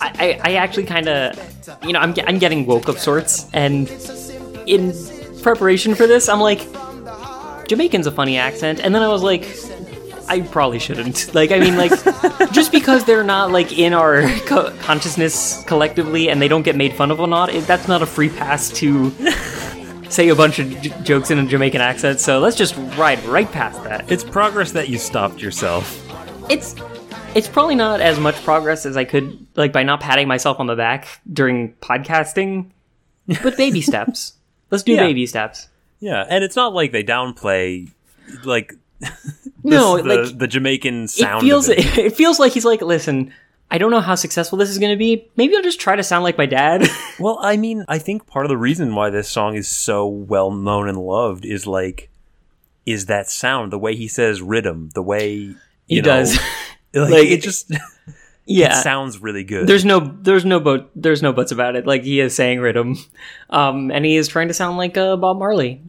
[0.00, 3.88] I, I, I actually kind of, you know, I'm, I'm getting woke of sorts, and
[4.66, 4.92] in
[5.42, 6.60] preparation for this, I'm like,
[7.68, 9.46] Jamaican's a funny accent, and then I was like,
[10.28, 11.30] I probably shouldn't.
[11.34, 11.92] Like, I mean, like,
[12.52, 16.92] just because they're not like in our co- consciousness collectively, and they don't get made
[16.94, 19.10] fun of or not, it, that's not a free pass to.
[20.10, 23.50] Say a bunch of j- jokes in a Jamaican accent, so let's just ride right
[23.52, 24.10] past that.
[24.10, 26.02] It's progress that you stopped yourself.
[26.50, 26.74] it's
[27.34, 30.66] it's probably not as much progress as I could like by not patting myself on
[30.66, 32.70] the back during podcasting,
[33.42, 34.34] but baby steps.
[34.70, 35.06] Let's do Yeah.
[35.06, 35.68] baby steps.
[36.00, 37.90] Yeah, and it's not like they downplay
[38.44, 38.74] like
[39.64, 41.42] No, the, like the Jamaican sound.
[41.44, 41.78] it feels it.
[41.98, 43.32] it feels like he's like, listen,
[43.70, 45.28] I don't know how successful this is going to be.
[45.36, 46.86] Maybe I'll just try to sound like my dad.
[47.18, 50.50] Well, I mean, I think part of the reason why this song is so well
[50.50, 52.08] known and loved is like
[52.86, 56.38] is that sound, the way he says rhythm, the way you he know, does.
[56.94, 57.70] Like, Like, it just
[58.46, 58.78] yeah.
[58.78, 59.66] it sounds really good.
[59.66, 61.86] there's no there's no there's no buts about it.
[61.86, 62.96] Like he is saying rhythm,
[63.50, 65.82] um, and he is trying to sound like uh, Bob Marley.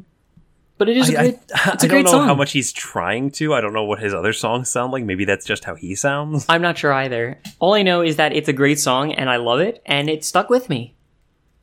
[0.78, 2.28] But it is a I, great, I, it's a I don't know song.
[2.28, 3.54] how much he's trying to.
[3.54, 5.04] I don't know what his other songs sound like.
[5.04, 6.46] Maybe that's just how he sounds.
[6.48, 7.38] I'm not sure either.
[7.60, 10.24] All I know is that it's a great song and I love it and it
[10.24, 10.96] stuck with me.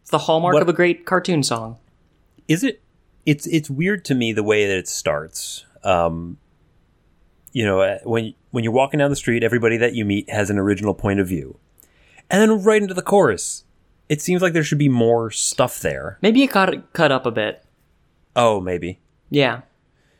[0.02, 1.78] It's the hallmark What- of a great cartoon song.
[2.46, 2.82] Is it?
[3.24, 5.64] It's it's weird to me the way that it starts.
[5.82, 6.36] Um,
[7.52, 10.48] you know, uh, when when you're walking down the street, everybody that you meet has
[10.48, 11.58] an original point of view,
[12.30, 13.64] and then right into the chorus,
[14.08, 16.16] it seems like there should be more stuff there.
[16.22, 17.62] Maybe it got cut up a bit.
[18.34, 18.98] Oh, maybe.
[19.28, 19.60] Yeah.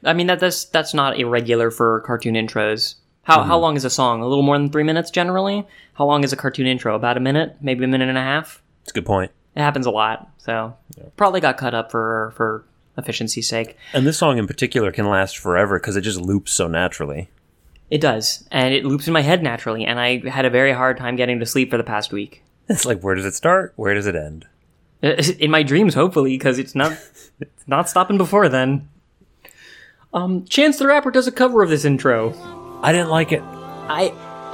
[0.04, 2.96] I mean that that's that's not irregular for cartoon intros.
[3.22, 3.62] How how mm-hmm.
[3.62, 4.20] long is a song?
[4.20, 5.66] A little more than 3 minutes generally?
[5.94, 6.94] How long is a cartoon intro?
[6.94, 7.56] About a minute?
[7.62, 8.62] Maybe a minute and a half?
[8.82, 9.32] It's a good point.
[9.54, 10.28] It happens a lot.
[10.36, 10.76] So,
[11.16, 12.66] probably got cut up for for
[12.98, 13.78] efficiency's sake.
[13.94, 17.30] And this song in particular can last forever because it just loops so naturally.
[17.90, 20.96] It does, and it loops in my head naturally, and I had a very hard
[20.96, 22.42] time getting to sleep for the past week.
[22.68, 23.72] It's like, where does it start?
[23.76, 24.46] Where does it end?
[25.02, 26.92] In my dreams, hopefully, because it's not
[27.40, 28.88] it's not stopping before then.
[30.12, 32.34] Um, Chance the Rapper does a cover of this intro.
[32.82, 33.42] I didn't like it.
[33.42, 34.12] I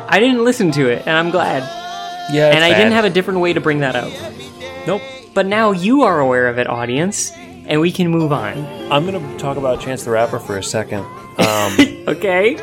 [0.09, 1.63] I didn't listen to it, and I'm glad.
[2.33, 4.13] Yeah, and I didn't have a different way to bring that out.
[4.87, 5.03] Nope.
[5.33, 8.59] But now you are aware of it, audience, and we can move on.
[8.93, 11.07] I'm gonna talk about Chance the Rapper for a second.
[11.39, 11.73] Um,
[12.09, 12.57] Okay?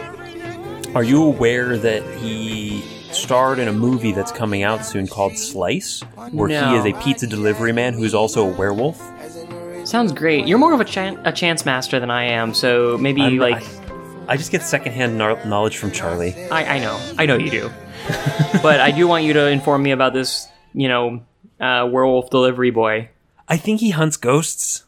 [0.96, 6.02] Are you aware that he starred in a movie that's coming out soon called Slice,
[6.32, 6.70] where No.
[6.72, 9.00] he is a pizza delivery man who's also a werewolf?
[9.86, 10.46] Sounds great.
[10.48, 13.64] You're more of a, chan- a chance master than I am, so maybe I'm- like
[14.28, 16.36] I, I just get secondhand kno- knowledge from Charlie.
[16.52, 17.72] I, I know, I know you do,
[18.62, 20.48] but I do want you to inform me about this.
[20.74, 21.24] You know,
[21.60, 23.10] uh, werewolf delivery boy.
[23.48, 24.84] I think he hunts ghosts.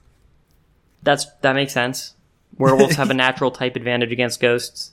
[1.01, 2.13] That's that makes sense.
[2.59, 4.91] Werewolves have a natural type advantage against ghosts.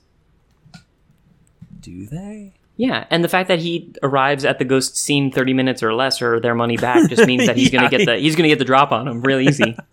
[1.89, 2.53] Do they?
[2.77, 6.23] Yeah, and the fact that he arrives at the ghost scene 30 minutes or less
[6.23, 7.81] or their money back just means that he's Yeah.
[7.81, 9.77] gonna get the he's gonna get the drop on him real easy.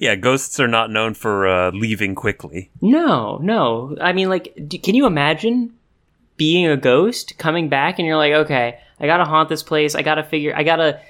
[0.00, 2.70] Yeah, ghosts are not known for uh, leaving quickly.
[2.80, 3.94] no, no.
[4.00, 5.74] I mean, like, d- can you imagine
[6.38, 9.94] being a ghost coming back and you're like, okay, I gotta haunt this place.
[9.94, 10.54] I gotta figure.
[10.56, 11.00] I gotta,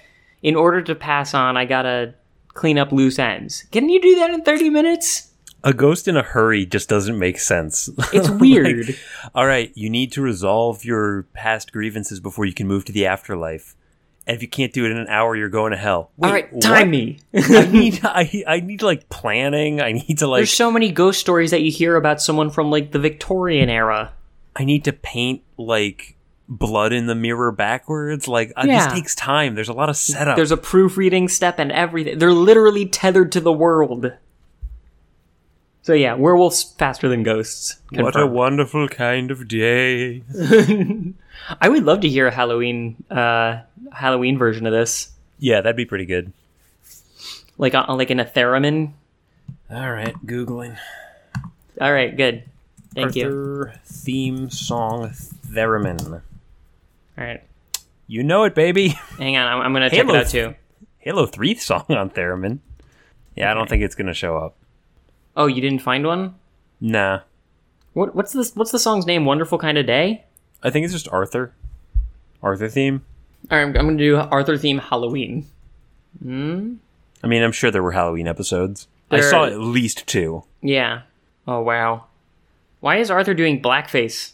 [0.43, 2.15] in order to pass on, I gotta
[2.49, 3.65] clean up loose ends.
[3.71, 5.29] Can you do that in 30 minutes?
[5.65, 7.89] A ghost in a hurry just doesn't make sense.
[8.13, 8.89] It's weird.
[8.89, 8.99] Like,
[9.35, 13.07] all right, you need to resolve your past grievances before you can move to the
[13.07, 13.77] afterlife.
[14.27, 16.11] And if you can't do it in an hour, you're going to hell.
[16.17, 16.89] Wait, All right, time what?
[16.91, 17.19] me.
[17.35, 19.81] I need, I, I need like planning.
[19.81, 22.71] I need to like, There's so many ghost stories that you hear about someone from
[22.71, 24.13] like the Victorian era.
[24.55, 26.17] I need to paint like
[26.49, 28.29] blood in the mirror backwards.
[28.29, 28.85] Like uh, Yeah.
[28.85, 29.55] this takes time.
[29.57, 30.37] There's a lot of setup.
[30.37, 32.19] There's a proofreading step and everything.
[32.19, 34.13] They're literally tethered to the world.
[35.83, 37.77] So yeah, werewolves faster than ghosts.
[37.91, 40.23] what a wonderful kind of day.
[41.61, 45.11] I would love to hear a Halloween uh Halloween version of this.
[45.39, 46.33] Yeah, that'd be pretty good.
[47.59, 48.93] Like uh, like in a theremin.
[49.71, 50.79] All right, googling.
[51.81, 52.45] All right, good.
[52.95, 53.71] Thank you.
[53.85, 55.11] Theme song
[55.47, 56.23] theremin.
[57.19, 57.43] All right.
[58.07, 58.89] You know it, baby.
[59.19, 60.55] Hang on, I'm, I'm going to check it out too.
[60.99, 62.59] Halo 3 song on theremin.
[63.35, 64.57] Yeah, I don't think it's gonna show up.
[65.37, 66.35] Oh, you didn't find one?
[66.81, 67.21] Nah.
[67.95, 69.25] What what's this what's the song's name?
[69.25, 70.25] Wonderful kind of day?
[70.63, 71.53] I think it's just Arthur.
[72.43, 73.03] Arthur theme.
[73.51, 75.47] All right, I'm, I'm going to do Arthur theme Halloween.
[76.23, 76.75] Hmm.
[77.23, 78.87] I mean, I'm sure there were Halloween episodes.
[79.11, 80.45] I There- saw at least two.
[80.61, 81.03] Yeah.
[81.47, 82.05] Oh wow.
[82.81, 84.33] Why is Arthur doing blackface?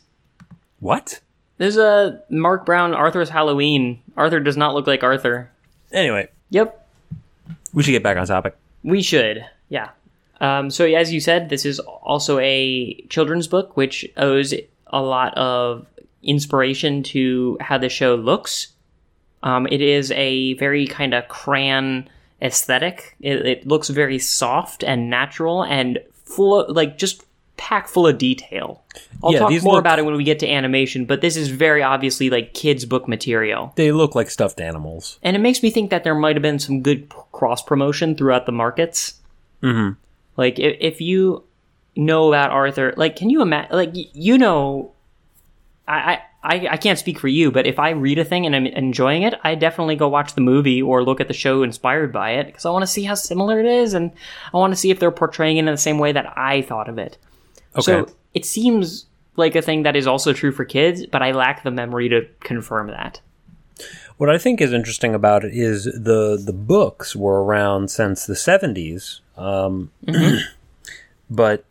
[0.80, 1.20] What?
[1.58, 4.00] There's a Marc Brown Arthur's Halloween.
[4.16, 5.50] Arthur does not look like Arthur.
[5.92, 6.86] Anyway, Yep,
[7.74, 8.56] we should get back on topic.
[8.84, 9.44] we should.
[9.68, 9.88] Yeah.
[10.40, 14.54] Um, so as you said, this is also a children's book, which owes
[14.86, 15.86] a lot of
[16.22, 18.68] inspiration to how the show looks.
[19.42, 22.08] Um, it is a very kind of crayon
[22.42, 23.16] aesthetic.
[23.20, 27.24] It, it looks very soft and natural and full, of, like just
[27.56, 28.82] packed full of detail.
[29.22, 31.48] I'll Yeah, talk more look- about it when we get to animation, but this is
[31.48, 33.72] very obviously like kids' book material.
[33.76, 35.18] They look like stuffed animals.
[35.22, 38.46] And it makes me think that there might have been some good cross promotion throughout
[38.46, 39.14] the markets.
[39.62, 39.98] Mm-hmm.
[40.38, 41.44] Like if, if you
[41.96, 43.76] know about Arthur, like can you imagine?
[43.76, 44.92] Like you know,
[45.86, 48.66] I, I I can't speak for you, but if I read a thing and I'm
[48.66, 52.30] enjoying it, I definitely go watch the movie or look at the show inspired by
[52.30, 54.12] it because I want to see how similar it is, and
[54.54, 56.88] I want to see if they're portraying it in the same way that I thought
[56.88, 57.18] of it.
[57.74, 57.82] Okay.
[57.82, 61.64] So it seems like a thing that is also true for kids, but I lack
[61.64, 63.20] the memory to confirm that.
[64.18, 68.36] What I think is interesting about it is the the books were around since the
[68.36, 69.90] seventies, um,
[71.30, 71.64] but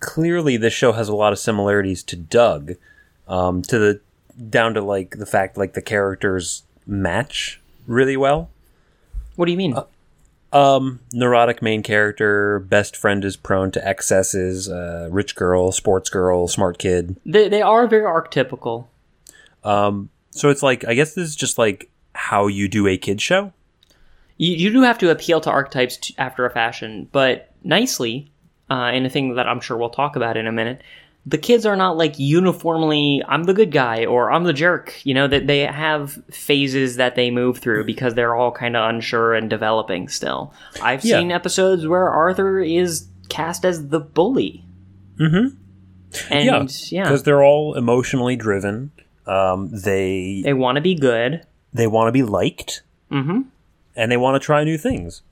[0.00, 2.72] clearly this show has a lot of similarities to Doug,
[3.28, 4.00] um, to the
[4.50, 8.50] down to like the fact like the characters match really well.
[9.36, 9.74] What do you mean?
[10.52, 16.46] Um, neurotic main character, best friend is prone to excesses, uh, rich girl, sports girl,
[16.48, 17.16] smart kid.
[17.24, 18.86] they they are very archetypical.
[19.64, 23.20] Um, So it's like I guess this is just like how you do a kid
[23.22, 23.52] show.
[24.36, 28.30] You, you do have to appeal to archetypes t- after a fashion, but nicely,
[28.70, 30.82] uh, in a thing that I'm sure we'll talk about in a minute.
[31.26, 34.94] The kids are not like uniformly, I'm the good guy or I'm the jerk.
[35.04, 38.86] You know, that they have phases that they move through because they're all kind of
[38.90, 40.52] unsure and developing still.
[40.82, 41.18] I've Yeah.
[41.20, 44.66] seen episodes where Arthur is cast as the bully.
[45.18, 45.56] Mm-hmm.
[46.30, 48.90] And Yeah, yeah, because they're all emotionally driven.
[49.26, 51.46] Um, they they want to be good.
[51.72, 53.40] they want to be liked, Mm-hmm.
[53.96, 55.22] And they want to try new things.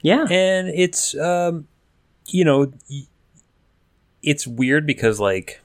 [0.00, 0.26] Yeah.
[0.30, 1.68] And it's um,
[2.26, 2.72] you know,
[4.22, 5.60] it's weird because like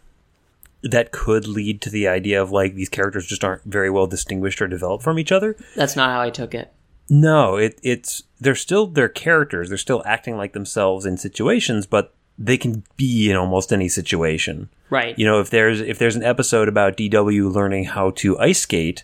[0.84, 4.62] that could lead to the idea of like these characters just aren't very well distinguished
[4.62, 5.56] or developed from each other.
[5.76, 6.72] That's not how I took it.
[7.10, 9.70] No, it, it's they're still their characters.
[9.70, 14.70] They're still acting like themselves in situations, but they can be in almost any situation.
[14.90, 15.18] Right.
[15.18, 19.04] You know, if there's if there's an episode about DW learning how to ice skate,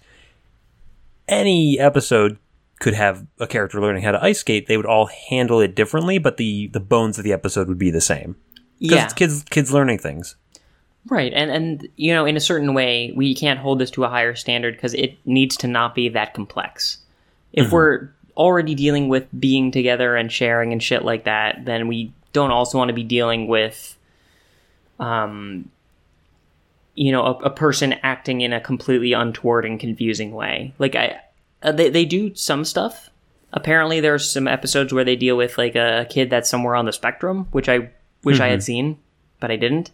[1.27, 2.37] any episode
[2.83, 4.67] could have a character learning how to ice skate.
[4.67, 7.89] They would all handle it differently, but the the bones of the episode would be
[7.89, 8.35] the same.
[8.77, 9.05] Yeah.
[9.05, 10.35] it's kids kids learning things.
[11.09, 14.09] Right, and and you know, in a certain way, we can't hold this to a
[14.09, 16.97] higher standard because it needs to not be that complex.
[17.53, 22.11] If we're already dealing with being together and sharing and shit like that, then we
[22.33, 23.95] don't also want to be dealing with,
[24.99, 25.69] um,
[26.95, 30.73] you know, a, a person acting in a completely untoward and confusing way.
[30.79, 31.21] Like I,
[31.63, 33.09] uh, they they do some stuff.
[33.51, 36.93] Apparently, there's some episodes where they deal with like a kid that's somewhere on the
[36.93, 37.91] spectrum, which I
[38.23, 38.97] wish I had seen,
[39.39, 39.91] but I didn't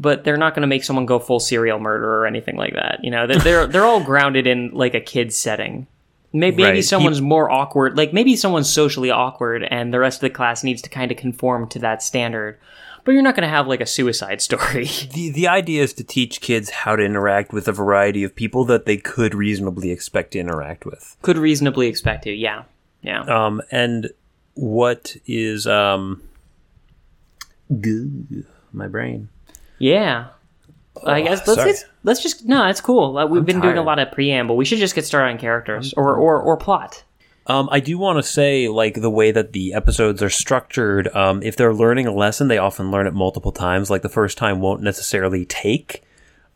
[0.00, 3.00] but they're not going to make someone go full serial murder or anything like that.
[3.02, 5.86] You know, they're they're, they're all grounded in like a kid's setting.
[6.32, 6.84] Maybe, maybe Right.
[6.84, 7.96] someone's more awkward.
[7.96, 11.16] Like maybe someone's socially awkward, and the rest of the class needs to kind of
[11.16, 12.58] conform to that standard.
[13.04, 14.88] But you're not going to have like a suicide story.
[15.12, 18.64] The the idea is to teach kids how to interact with a variety of people
[18.66, 21.16] that they could reasonably expect to interact with.
[21.22, 22.32] Could reasonably expect to.
[22.32, 22.64] Yeah,
[23.02, 23.22] yeah.
[23.22, 24.10] Um, and
[24.54, 26.22] what is um,
[27.80, 29.28] goo, my brain.
[29.78, 30.28] Yeah.
[31.06, 33.14] I guess let's Oh, let's, just no, it's cool.
[33.28, 34.56] We've been doing a lot of preamble.
[34.56, 37.04] We should just get started on characters or or or plot.
[37.48, 41.42] Um, I do want to say, like, the way that the episodes are structured, um,
[41.42, 43.88] if they're learning a lesson, they often learn it multiple times.
[43.88, 46.02] Like, the first time won't necessarily take,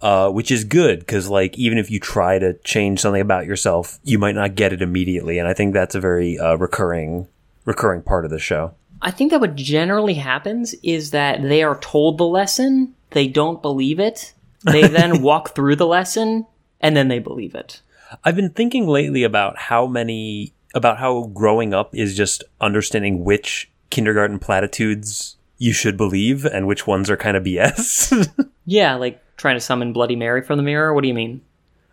[0.02, 4.00] uh, which is good, because, like, even if you try to change something about yourself,
[4.04, 5.38] you might not get it immediately.
[5.38, 7.26] And I think that's a very uh, recurring,
[7.64, 8.74] recurring part of the show.
[9.00, 13.62] I think that what generally happens is that they are told the lesson, they don't
[13.62, 14.34] believe it,
[14.70, 16.46] they then walk through the lesson,
[16.82, 17.80] and then they believe it.
[18.24, 23.70] I've been thinking lately about how many about how growing up is just understanding which
[23.90, 28.28] kindergarten platitudes you should believe and which ones are kind of BS.
[28.64, 30.94] Yeah, like trying to summon Bloody Mary from the mirror.
[30.94, 31.40] What do you mean?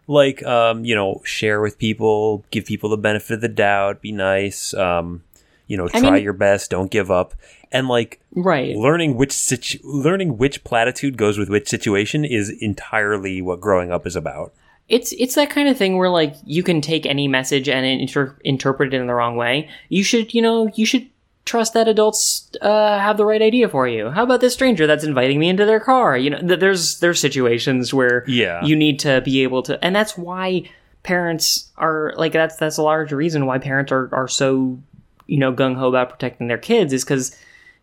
[0.06, 4.12] like um, you know, share with people, give people the benefit of the doubt, be
[4.12, 5.24] nice, um,
[5.68, 7.34] you know, I try mean- your best, don't give up.
[7.72, 8.76] And like Right.
[8.76, 14.06] learning which situ- learning which platitude goes with which situation is entirely what growing up
[14.08, 14.54] is about.
[14.90, 18.36] It's it's that kind of thing where like you can take any message and inter-
[18.44, 19.70] interpret it in the wrong way.
[19.90, 21.08] You should, you know, you should
[21.46, 24.10] trust that adults uh, have the right idea for you.
[24.12, 26.18] How about this stranger that's inviting me into their car?
[26.18, 28.64] You know, th- there's there's situations where Yeah.
[28.66, 30.64] you need to be able to, and that's why
[31.04, 34.78] parents are like that's that's a large reason why parents are are so
[35.28, 37.36] you know gung ho about protecting their kids is because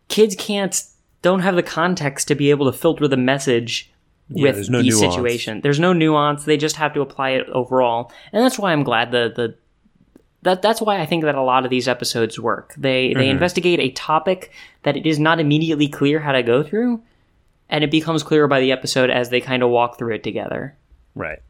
[0.09, 0.83] kids can't
[1.23, 3.91] don't have the context to be able to filter the message
[4.29, 5.61] with there's no the situation.
[5.61, 6.45] There's no nuance.
[6.45, 9.55] They just have to apply it overall, and that's why I'm glad the the
[10.43, 12.75] that that's why I think that a lot of these episodes work.
[12.77, 13.19] They Mm-hmm.
[13.19, 17.03] they investigate a topic that it is not immediately clear how to go through,
[17.69, 20.77] and it becomes clearer by the episode as they kind of walk through it together.
[21.15, 21.41] Right.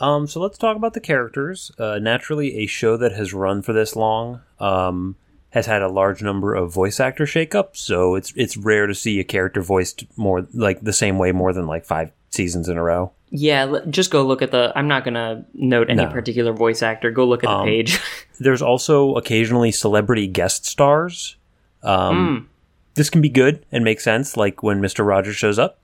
[0.00, 1.72] Um, so let's talk about the characters.
[1.78, 5.16] Uh, naturally, a show that has run for this long um,
[5.50, 7.76] has had a large number of voice actor shakeups.
[7.76, 11.52] So it's it's rare to see a character voiced more like the same way more
[11.52, 13.12] than like five seasons in a row.
[13.30, 14.72] Yeah, just go look at the.
[14.74, 16.10] I'm not gonna note any No.
[16.10, 17.10] particular voice actor.
[17.10, 17.98] Go look at the Um, page.
[18.40, 21.36] There's also occasionally celebrity guest stars.
[21.82, 22.48] Um,
[22.94, 25.78] This can be good and make sense, like when Mister Rogers shows up.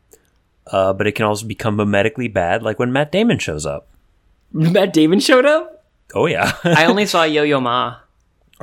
[0.67, 3.89] Uh, but it can also become mimetically bad, like when Matt Damon shows up.
[4.53, 5.85] Matt Damon showed up.
[6.15, 6.53] Oh yeah.
[6.65, 7.97] I only saw Yo Yo Ma.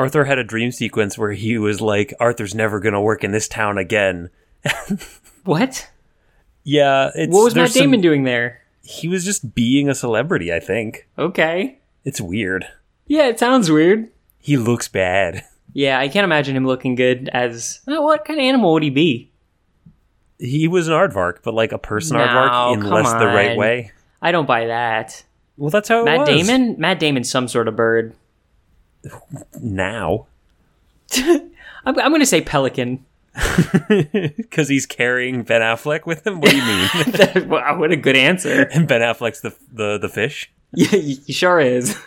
[0.02, 3.32] Arthur had a dream sequence where he was like, Arthur's never going to work in
[3.32, 4.30] this town again.
[5.44, 5.90] What?
[6.64, 8.62] Yeah, it's, What was Matt Damon some- doing there?
[8.84, 11.08] He was just being a celebrity, I think.
[11.18, 11.80] Okay.
[12.04, 12.68] It's weird.
[13.08, 14.10] Yeah, it sounds weird.
[14.40, 15.44] He looks bad.
[15.74, 17.80] Yeah, I can't imagine him looking good as.
[17.88, 19.32] uh, what kind of animal would he be?
[20.40, 23.58] He was an aardvark, but like a person No, aardvark in come less the right
[23.58, 23.92] way.
[24.22, 25.24] I don't buy that.
[25.58, 26.26] Well, that's how it Matt.
[26.28, 26.76] Damon?
[26.80, 28.14] Matt Damon's some sort of bird.
[29.60, 30.28] Now.
[31.16, 31.50] I'm,
[31.86, 33.06] I'm going to say pelican.
[34.12, 36.42] Because he's carrying Ben Affleck with him?
[36.42, 37.50] What do you mean?
[37.50, 38.64] wow, what a good answer.
[38.64, 40.52] and Ben Affleck's the, the, the fish?
[40.74, 41.98] Yeah, he he sure is.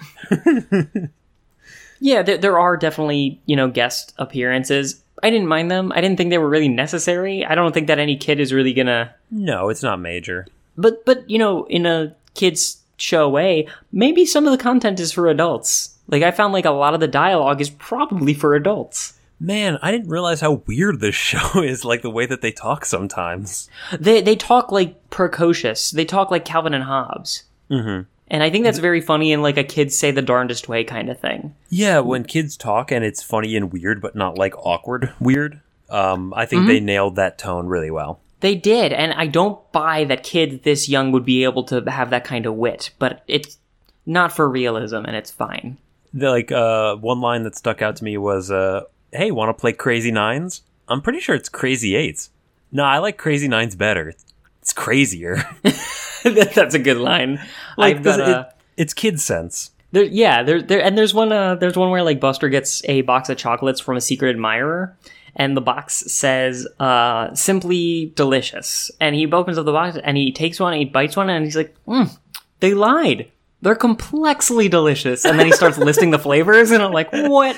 [2.01, 5.03] yeah, there, there are definitely, you know, guest appearances.
[5.23, 5.93] I didn't mind them.
[5.93, 7.45] I didn't think they were really necessary.
[7.45, 9.15] I don't think that any kid is really gonna.
[9.31, 10.47] No, it's not major.
[10.77, 15.13] But, but you know, in a kids show way, maybe some of the content is
[15.13, 15.94] for adults.
[16.07, 19.15] Like I found, like a lot of the dialogue is probably for adults.
[19.41, 21.85] Man, I didn't realize how weird this show is.
[21.85, 23.69] Like the way that they talk sometimes.
[23.99, 25.91] They they talk like precocious.
[25.91, 27.45] They talk like Calvin and Hobbes.
[27.71, 28.03] Mm-hmm.
[28.29, 31.11] And I think that's very funny in like a kids say the darndest way kind
[31.11, 31.55] of thing.
[31.69, 35.61] Yeah, when kids talk and it's funny and weird, but not like awkward weird.
[35.91, 38.21] Um, I think they nailed that tone really well.
[38.41, 42.11] They did, and I don't buy that kids this young would be able to have
[42.11, 43.59] that kind of wit, but it's
[44.05, 45.79] not for realism, and it's fine.
[46.15, 49.61] The, like uh, one line that stuck out to me was, uh, "Hey, want to
[49.61, 50.63] play Crazy Nines?
[50.89, 52.31] I'm pretty sure it's Crazy Eights.
[52.71, 54.15] No, I like Crazy Nines better.
[54.63, 55.43] It's, crazier.
[56.25, 57.39] that's a good line.
[57.77, 58.47] like got it-
[58.77, 59.71] it's kid sense.
[59.93, 63.03] there, yeah, there, there, and there's one, uh, there's one where like Buster gets a
[63.03, 64.97] box of chocolates from a secret admirer,
[65.37, 70.33] and the box says, uh, "Simply delicious," and he opens up the box and he
[70.33, 72.17] takes one, and he bites one, and he's like, mm,
[72.61, 73.31] "They lied.
[73.65, 77.57] They're complexly delicious," and then he starts listing the flavors, and I'm like, "What?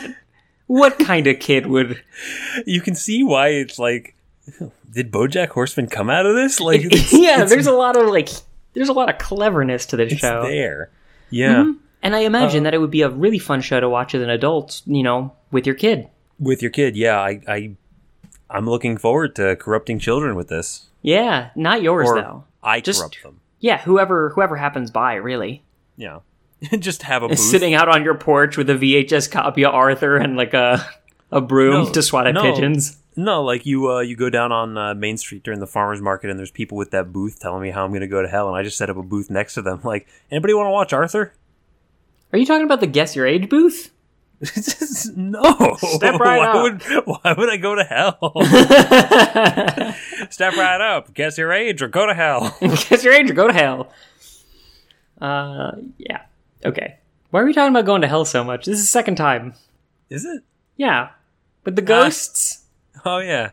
[0.68, 2.02] What kind of kid would?"
[2.64, 4.14] You can see why it's like,
[4.90, 6.60] did BoJack Horseman come out of this?
[6.60, 8.28] Like, it's, yeah, it's, there's a lot of like,
[8.72, 10.42] there's a lot of cleverness to this it's show.
[10.42, 10.90] there.
[11.26, 11.34] Mm-hmm.
[11.36, 14.14] Yeah, And I imagine uh, that it would be a really fun show to watch
[14.14, 16.08] as an adult, you know, with your kid.
[16.38, 16.96] with your kid.
[16.96, 17.76] Yeah, I, I,
[18.48, 20.86] I'm looking forward to corrupting children with this.
[21.02, 22.44] Yeah, not yours Or though.
[22.62, 23.40] I Just- corrupt them.
[23.58, 25.62] Yeah, whoever whoever happens by, really.
[25.96, 26.20] Yeah,
[26.78, 27.38] just have a booth.
[27.38, 30.86] Sitting out on your porch with a VHS copy of Arthur and like a
[31.30, 32.42] a broom No, to swat at no.
[32.42, 32.98] pigeons.
[33.18, 36.28] No, like you, uh, you go down on uh, Main Street during the farmers market,
[36.28, 38.46] and there's people with that booth telling me how I'm going to go to hell,
[38.48, 39.80] and I just set up a booth next to them.
[39.84, 41.32] Like, anybody want to watch Arthur?
[42.32, 43.90] Are you talking about the guess your age booth?
[45.16, 45.76] no.
[45.78, 46.62] Step right why up.
[46.62, 48.32] Would, why would I go to hell?
[50.30, 51.14] Step right up.
[51.14, 52.54] Guess your age or go to hell.
[52.60, 53.90] guess your age or go to hell.
[55.20, 56.22] Uh, yeah.
[56.64, 56.96] Okay.
[57.30, 58.64] Why are we talking about going to hell so much?
[58.66, 59.54] This is the second time.
[60.10, 60.42] Is it?
[60.76, 61.10] Yeah,
[61.64, 62.64] with the ghosts.
[63.04, 63.50] Oh yeah.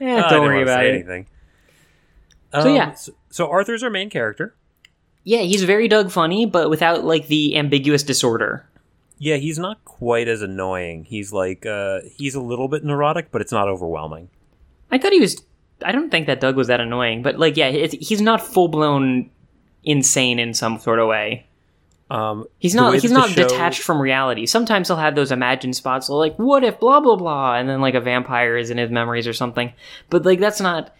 [0.00, 0.94] Eh, Uh, I don't worry about say it.
[0.94, 1.26] anything.
[2.52, 2.92] So, Um, yeah.
[2.94, 4.54] So, so Arthur's our main character.
[5.24, 8.66] Yeah, he's very Doug Funnie, but without like the ambiguous disorder.
[9.18, 11.04] Yeah, he's not quite as annoying.
[11.04, 14.28] He's like uh he's a little bit neurotic, but it's not overwhelming.
[14.90, 15.42] I thought he was.
[15.84, 18.68] I don't think that Doug was that annoying, but like, yeah, it's, he's not full
[18.68, 19.30] blown
[19.84, 21.46] insane in some sort of way.
[22.10, 22.94] Um He's not.
[22.94, 24.46] He's not show- detached from reality.
[24.46, 27.94] Sometimes he'll have those imagined spots, like what if blah blah blah, and then like
[27.94, 29.72] a vampire is in his memories or something.
[30.10, 30.94] But like that's not.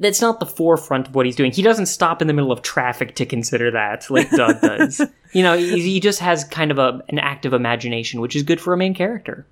[0.00, 1.50] That's not the forefront of what he's doing.
[1.50, 5.00] He doesn't stop in the middle of traffic to consider that, like Doug does.
[5.32, 8.60] You know, he, he just has kind of a an active imagination, which is good
[8.60, 9.44] for a main character.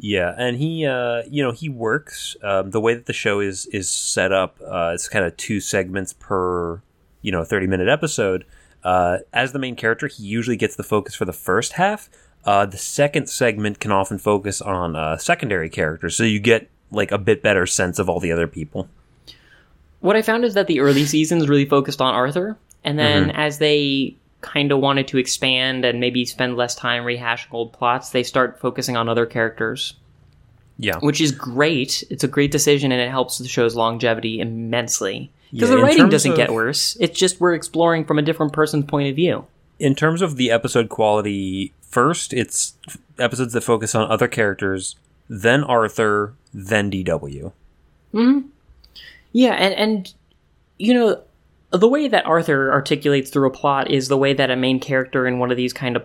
[0.00, 2.36] Yeah, and he, uh, you know, he works.
[2.42, 5.60] Um, the way that the show is is set up, uh, it's kind of two
[5.60, 6.82] segments per,
[7.26, 8.44] you know, thirty minute episode.
[8.84, 12.08] Uh, as the main character, he usually gets the focus for the first half.
[12.44, 17.10] Uh, the second segment can often focus on uh, secondary characters, so you get like
[17.10, 18.88] a bit better sense of all the other people.
[20.00, 23.58] what I found is that the early seasons really focused on Arthur, and then as
[23.58, 28.22] they kind of wanted to expand and maybe spend less time rehashing old plots, they
[28.22, 29.94] start focusing on other characters,
[30.78, 32.04] Yeah, which is great.
[32.08, 35.32] It's a great decision, and it helps the show's longevity immensely.
[35.56, 36.96] Because Yeah, the writing doesn't of- get worse.
[37.00, 39.46] It's just we're exploring from a different person's point of view.
[39.78, 42.74] in terms of the episode quality, first it's
[43.18, 44.96] episodes that focus on other characters,
[45.28, 47.52] then Arthur, then DW.
[48.12, 48.40] Hmm.
[49.32, 50.14] Yeah, and and
[50.78, 51.20] you know
[51.72, 55.26] the way that Arthur articulates through a plot is the way that a main character
[55.26, 56.04] in one of these kind of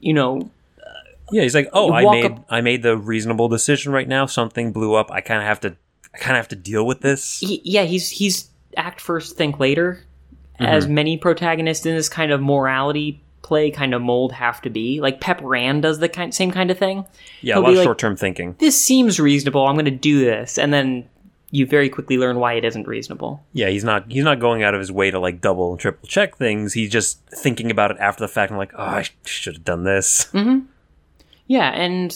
[0.00, 0.50] you know
[1.32, 4.26] Yeah, he's like, "Oh, I made up- I made the reasonable decision right now.
[4.26, 5.10] Something blew up.
[5.10, 5.76] I kind of have to
[6.14, 9.58] I kind of have to deal with this." he, yeah, he's he's act first, think
[9.58, 10.04] later,
[10.58, 10.94] as Mm-hmm.
[10.94, 15.00] many protagonists in this kind of morality play kind of mold have to be.
[15.00, 17.06] Like Pepper Ann does the kind, same kind of thing.
[17.40, 18.56] Yeah, He'll a lot of like, short-term thinking.
[18.58, 19.66] This seems reasonable.
[19.66, 21.08] I'm going to do this, and then
[21.50, 23.42] you very quickly learn why it isn't reasonable.
[23.54, 26.06] Yeah, he's not he's not going out of his way to like double and triple
[26.06, 26.74] check things.
[26.74, 29.84] He's just thinking about it after the fact and like, "Oh, I should have done
[29.84, 30.30] this."
[31.46, 32.14] Yeah, and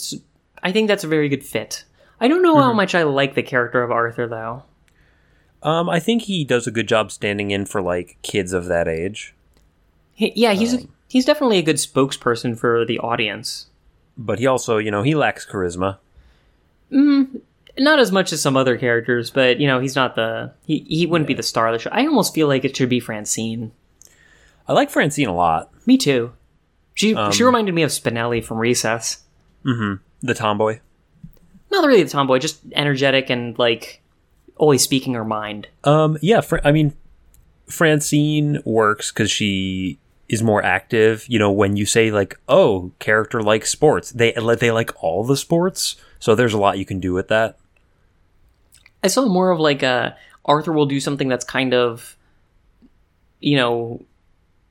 [0.63, 1.85] I think that's a very good fit.
[2.23, 2.63] I don't know Mm-hmm.
[2.63, 4.63] how much I like the character of Arthur though.
[5.63, 8.89] Um, I think he does a good job standing in for like kids of that
[8.89, 9.35] age,
[10.15, 13.67] He, yeah, he's Um, he's definitely a good spokesperson for the audience.
[14.17, 15.99] but he also, you know, he lacks charisma.
[16.91, 21.07] Not as much as some other characters, but you know, he's not the he he
[21.07, 21.91] wouldn't be the star of the show.
[21.91, 23.73] I almost feel like it should be Francine.
[24.69, 25.71] I like Francine a lot.
[25.87, 26.33] Me too.
[26.95, 29.23] She Um, she reminded me of Spinelli from Recess.
[29.65, 30.81] The tomboy.
[31.73, 34.03] Not really the tomboy, just energetic and like
[34.57, 35.69] always speaking her mind.
[35.85, 36.93] Um, yeah, Fra- I mean,
[37.67, 39.99] Francine works because she
[40.29, 41.25] is more active.
[41.29, 45.37] You know, when you say like, "Oh, character likes sports," they they like all the
[45.37, 45.97] sports.
[46.21, 47.57] So there's a lot you can do with that.
[49.03, 52.17] I saw more of like a Arthur will do something that's kind of,
[53.41, 54.05] you know,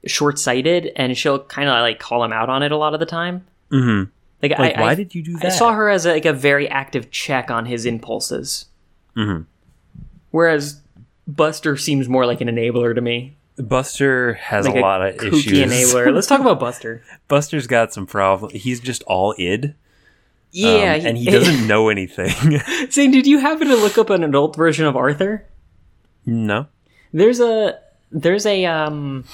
[0.05, 2.99] short sighted, and she'll kind of like call him out on it a lot of
[2.99, 3.45] the time.
[3.71, 4.09] Mm-hmm.
[4.41, 5.45] Like, Like, I, why I, did you do that?
[5.45, 8.65] I saw her as a, like a very active check on his impulses,
[9.15, 9.45] Mhm.
[10.31, 10.81] whereas
[11.27, 15.45] Buster seems more like an enabler to me, Buster has like a lot of issues.
[15.69, 16.13] enabler.
[16.13, 17.03] Let's talk about Buster.
[17.27, 18.53] Buster's got some problems.
[18.63, 19.65] He's just all id.
[19.65, 19.73] um,
[20.51, 22.59] Yeah, and he doesn't know anything.
[22.89, 25.45] Say, did you happen to look up an adult version of Arthur?
[26.25, 26.67] no.
[27.13, 27.77] There's a
[28.11, 29.25] there's a um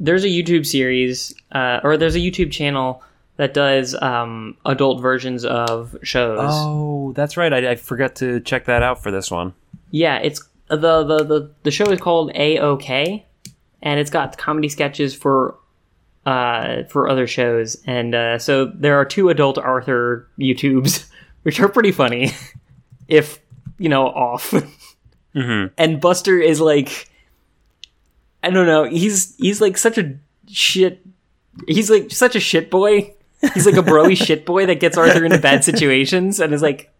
[0.00, 3.00] there's a YouTube series uh, or there's a YouTube channel
[3.36, 6.38] that does um adult versions of shows.
[6.42, 7.52] Oh, that's right.
[7.52, 9.54] I, I forgot to check that out for this one.
[9.90, 13.26] Yeah, it's the the the, the show is called A OK,
[13.82, 15.56] and it's got comedy sketches for
[16.26, 21.08] uh for other shows, and uh, so there are two adult Arthur YouTubes,
[21.42, 22.32] which are pretty funny,
[23.08, 23.40] if
[23.78, 24.54] you know off.
[25.34, 25.74] Mm-hmm.
[25.76, 27.10] And Buster is like,
[28.42, 30.16] I don't know, he's he's like such a
[30.48, 31.04] shit.
[31.66, 33.13] He's like such a shit boy.
[33.52, 36.90] He's like a broy shit boy that gets Arthur into bad situations and is like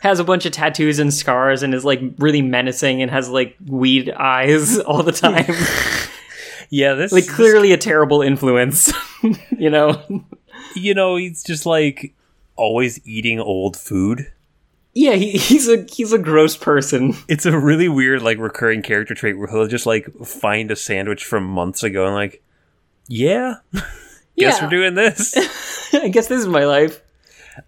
[0.00, 3.56] has a bunch of tattoos and scars and is like really menacing and has like
[3.66, 5.46] weed eyes all the time.
[6.68, 8.92] Yeah, this like clearly a terrible influence,
[9.56, 10.02] you know.
[10.74, 12.12] you know, he's just like
[12.56, 14.32] always eating old food.
[14.92, 17.14] Yeah, he, he's a he's a gross person.
[17.28, 21.24] It's a really weird, like, recurring character trait where he'll just like find a sandwich
[21.24, 22.42] from months ago and like,
[23.06, 23.84] yeah, guess
[24.36, 24.64] Yeah.
[24.64, 25.34] we're doing this.
[25.92, 27.02] I guess this is my life.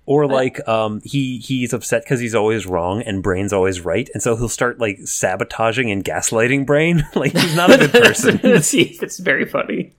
[0.05, 4.23] Or like, um, he he's upset because he's always wrong and Brain's always right, and
[4.23, 7.07] so he'll start like sabotaging and gaslighting Brain.
[7.15, 8.63] like he's not a good person.
[8.63, 9.95] See, it's very funny.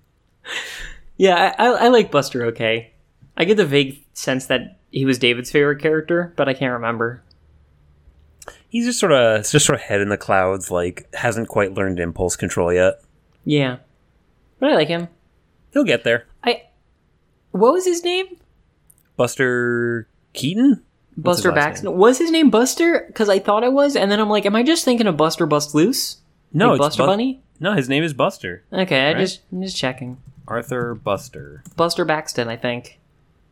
[1.18, 2.94] Yeah, I, I, I like Buster okay.
[3.36, 7.24] I get the vague sense that he was David's favorite character, but I can't remember.
[8.70, 12.00] he's just sort of just sort of head in the clouds, like hasn't quite learned
[12.00, 13.02] impulse control yet.
[13.44, 13.78] Yeah,
[14.60, 15.08] but I like him.
[15.74, 16.26] He'll get there.
[16.44, 16.64] I
[17.52, 18.38] what was his name?
[19.18, 20.84] Buster Keaton.
[21.16, 21.92] What's Buster last Baxter.
[21.92, 23.04] Was his name Buster?
[23.08, 25.46] Because I thought it was, and then I'm like, am I just thinking of Buster
[25.46, 26.18] Bust Loose?
[26.54, 27.42] No, Like it's Buster Bu- Bunny.
[27.60, 28.64] No, his name is Buster.
[28.72, 29.18] Okay, I Right?
[29.20, 30.18] just I'm just checking.
[30.48, 31.64] Arthur Buster.
[31.76, 33.00] Buster Baxton, I think.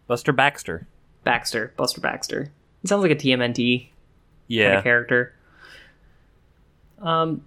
[0.07, 0.87] Buster Baxter.
[1.25, 1.73] Baxter.
[1.75, 2.51] Buster Baxter.
[2.83, 3.89] It sounds like a TMNT kind
[4.47, 4.77] Yeah.
[4.77, 5.33] of character.
[7.01, 7.43] Um,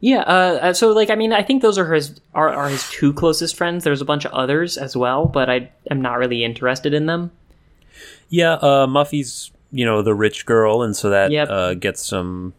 [0.00, 0.20] yeah.
[0.20, 3.12] Uh, uh, so like, I mean, I think those are his are, are his two
[3.12, 3.84] closest friends.
[3.84, 7.30] There's a bunch of others as well, but I am not really interested in them.
[8.28, 11.48] Yeah, uh, Muffy's, you know, the rich girl, and so that Yep.
[11.50, 12.54] uh, gets some.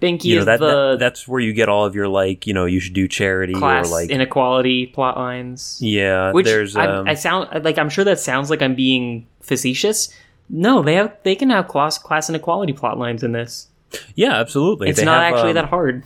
[0.00, 2.46] Binky You know, is that, the that that's where you get all of your like,
[2.46, 5.78] you know, you should do charity class or like, inequality plot lines.
[5.82, 6.32] yeah.
[6.32, 10.08] Which there's I, um, I sound like I'm sure that sounds like I'm being facetious.
[10.48, 13.68] No, they have they can have class class inequality plot lines in this.
[14.14, 14.88] yeah, absolutely.
[14.88, 16.02] It's They not have, actually um, that hard.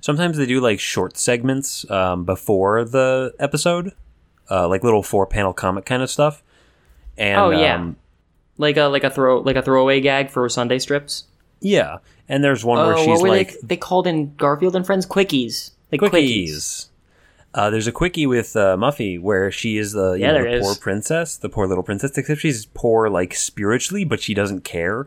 [0.00, 3.92] Sometimes they do like short segments um, before the episode,
[4.50, 6.42] uh, like little four panel comic kind of stuff.
[7.16, 7.76] And Oh, yeah.
[7.76, 7.96] um,
[8.58, 11.24] Like a like a throw like a throwaway gag for Sunday strips.
[11.60, 11.98] yeah.
[12.26, 13.66] And there's one where Oh, she's what were like they?
[13.68, 15.72] They called in Garfield and Friends quickies.
[15.92, 16.10] Like quickies.
[16.10, 16.86] quickies.
[17.52, 20.60] Uh, there's a quickie with uh, Muffy where she is the, you Yeah, know, the
[20.60, 25.06] poor princess, the poor little princess, except she's poor like spiritually, but she doesn't care.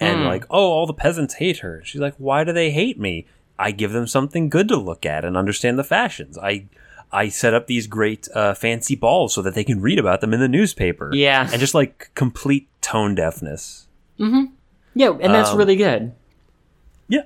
[0.00, 0.26] And Hmm.
[0.26, 1.82] like, oh, all the peasants hate her.
[1.84, 3.26] She's like, why do they hate me?
[3.58, 6.36] I give them something good to look at and understand the fashions.
[6.38, 6.66] I
[7.12, 10.34] I set up these great uh, fancy balls so that they can read about them
[10.34, 11.10] in the newspaper.
[11.14, 11.48] Yeah.
[11.50, 13.86] and just like complete tone deafness.
[14.18, 16.12] Yeah, and that's Um, really good.
[17.08, 17.24] Yeah, Uh,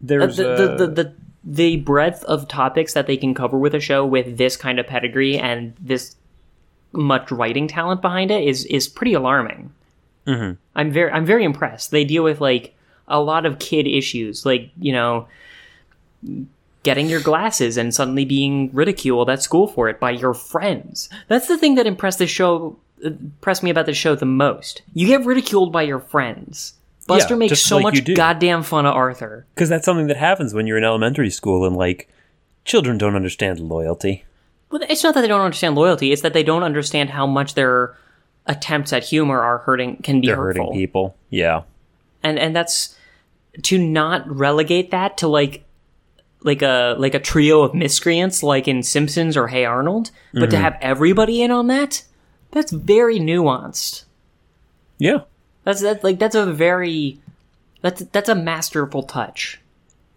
[0.00, 1.12] there's the, the, uh, the, the
[1.48, 4.86] the breadth of topics that they can cover with a show with this kind of
[4.86, 6.16] pedigree and this
[6.92, 9.72] much writing talent behind it is is pretty alarming.
[10.26, 10.54] Mm-hmm.
[10.74, 11.92] I'm very I'm very impressed.
[11.92, 12.74] They deal with like
[13.08, 15.26] a lot of kid issues, like you know,
[16.82, 21.08] getting your glasses and suddenly being ridiculed at school for it by your friends.
[21.28, 24.82] That's the thing that impressed the show impressed me about the show the most.
[24.94, 26.74] You get ridiculed by your friends.
[27.06, 29.46] Buster Yeah, makes so like much goddamn fun of Arthur.
[29.54, 32.08] because that's something that happens when you're in elementary school and like
[32.64, 34.24] children don't understand loyalty.
[34.70, 37.54] Well, it's not that they don't understand loyalty; it's that they don't understand how much
[37.54, 37.94] their
[38.46, 40.66] attempts at humor are hurting can be They're hurtful.
[40.66, 41.16] hurting people.
[41.30, 41.62] Yeah.
[42.26, 42.96] And and that's
[43.62, 45.64] to not relegate that to like
[46.42, 50.50] like a like a trio of miscreants like in Simpsons or Hey Arnold, but Mm-hmm.
[50.50, 52.04] to have everybody in on that,
[52.50, 54.04] that's very nuanced.
[54.98, 55.20] Yeah.
[55.64, 57.18] That's that like that's a very
[57.82, 59.60] that's that's a masterful touch.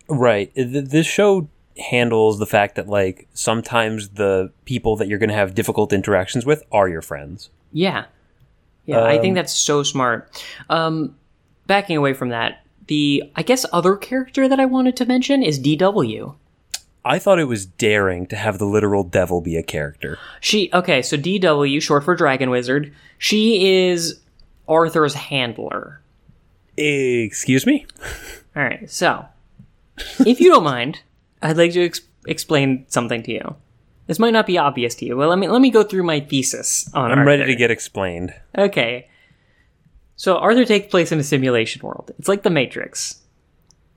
[0.08, 0.52] Right.
[0.56, 1.48] This show
[1.78, 6.46] handles the fact that like sometimes the people that you're going to have difficult interactions
[6.46, 7.50] with are your friends.
[7.72, 8.06] Yeah.
[8.86, 10.44] Yeah, I Um, think that's so smart.
[10.70, 11.16] Um,
[11.70, 15.58] backing away from that, the I guess other character that I wanted to mention is
[15.58, 16.36] DW.
[17.06, 20.20] I thought it was daring to have the literal devil be a character.
[20.42, 22.94] She okay, so DW, short for Dragon Wizard.
[23.18, 24.20] She is
[24.68, 26.02] Arthur's handler.
[26.78, 27.86] Excuse me?
[28.56, 29.26] All right, so
[30.26, 31.02] if you don't mind,
[31.42, 33.56] I'd like to ex- explain something to you.
[34.08, 35.16] This might not be obvious to you.
[35.16, 37.12] Well, let me let me go through my thesis on.
[37.12, 38.34] I'm ready to get explained.
[38.58, 39.09] Okay.
[40.20, 42.12] So Arthur takes place in a simulation world.
[42.20, 43.22] It's like the Matrix.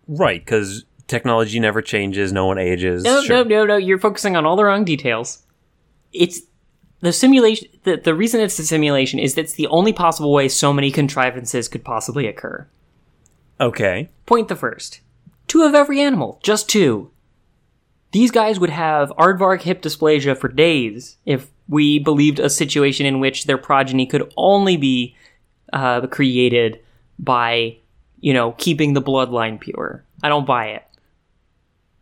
[0.06, 3.02] Right, because technology never changes, no one ages.
[3.02, 3.38] No, Sure.
[3.38, 3.76] no, no, no.
[3.76, 5.42] You're focusing on all the wrong details.
[6.12, 6.42] It's
[7.00, 7.66] the simulation.
[7.82, 10.92] The, the reason it's a simulation is that it's the only possible way so many
[10.92, 12.68] contrivances could possibly occur.
[13.60, 14.08] Okay.
[14.24, 15.00] Point the first.
[15.48, 16.38] Two of every animal.
[16.44, 17.10] Just two.
[18.12, 23.18] These guys would have aardvark hip dysplasia for days if we believed a situation in
[23.18, 25.16] which their progeny could only be
[25.72, 26.80] uh, created
[27.18, 27.76] by,
[28.20, 30.04] you know, keeping the bloodline pure.
[30.22, 30.84] I don't buy it.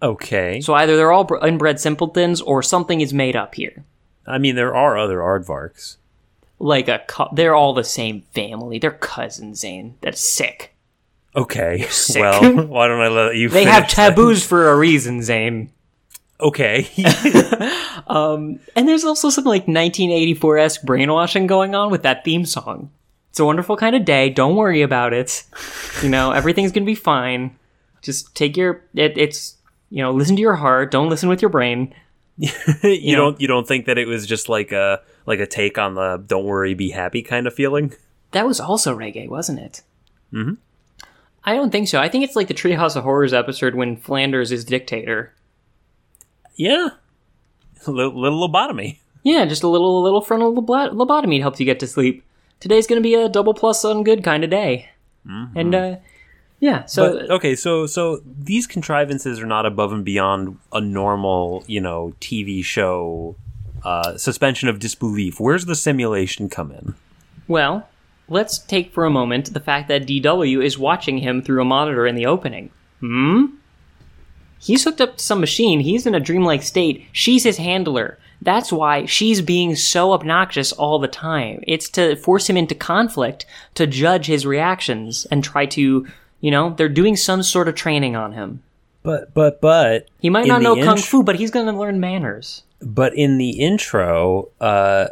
[0.02, 0.60] Okay.
[0.60, 3.84] So either they're all br- inbred simpletons or something is made up here.
[4.26, 5.96] I mean, there are other aardvarks.
[6.58, 8.78] Like a, co- they're all the same family.
[8.78, 9.96] They're cousins, Zane.
[10.00, 10.74] That's sick.
[11.34, 11.86] Okay.
[11.88, 12.20] Sick.
[12.20, 15.72] Well, why don't I let you They have taboos for a reason, Zane.
[16.40, 16.88] Okay.
[18.10, 22.90] And there's also some like 1984 esque brainwashing going on with that theme song.
[23.30, 24.28] It's a wonderful kind of day.
[24.30, 25.44] Don't worry about it.
[26.02, 27.56] You know, everything's gonna be fine.
[28.02, 28.82] Just take your.
[28.94, 29.56] It, it's
[29.90, 30.90] you know, listen to your heart.
[30.90, 31.94] Don't listen with your brain.
[32.38, 35.78] you know- don't you don't think that it was just like a like a take
[35.78, 37.92] on the "don't worry, be happy" kind of feeling?
[38.32, 39.82] That was also reggae, wasn't it?
[40.32, 40.54] Mm-hmm.
[41.44, 42.00] I don't think so.
[42.00, 45.32] I think it's like the Treehouse of Horrors episode when Flanders is dictator.
[46.54, 46.90] Yeah.
[47.86, 48.98] Little, little lobotomy.
[49.22, 52.22] Yeah, just a little, a little frontal lobotomy helps you get to sleep.
[52.60, 54.90] Today's gonna be a double plus on good kind of day.
[55.54, 55.96] And uh,
[56.60, 61.64] yeah, so But okay, so so these contrivances are not above and beyond a normal,
[61.66, 63.36] you know, TV show
[63.84, 65.40] uh, suspension of disbelief.
[65.40, 66.94] Where's the simulation come in?
[67.48, 67.88] Well,
[68.28, 72.06] let's take for a moment the fact that DW is watching him through a monitor
[72.06, 72.70] in the opening.
[73.00, 73.46] Hmm?
[74.60, 75.80] He's hooked up to some machine.
[75.80, 77.06] He's in a dreamlike state.
[77.12, 78.18] She's his handler.
[78.42, 81.64] That's why she's being so obnoxious all the time.
[81.66, 86.06] It's to force him into conflict, to judge his reactions, and try to,
[86.40, 88.62] you know, they're doing some sort of training on him.
[89.02, 92.62] But but but He might not know kung fu, but he's going to learn manners.
[92.82, 95.08] But in the intro, uh,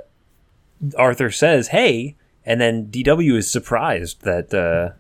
[0.97, 4.53] Arthur says, "Hey," and then DW is surprised that.
[4.53, 4.95] Uh,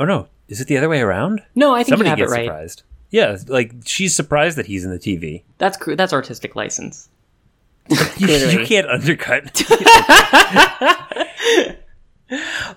[0.00, 1.42] oh no, is it the other way around?
[1.54, 2.44] No, I think Somebody you have gets it right.
[2.46, 2.82] surprised.
[3.14, 5.44] Yeah, like she's surprised that he's in the TV.
[5.58, 7.08] That's cr- that's artistic license.
[8.18, 9.62] You, you can't undercut.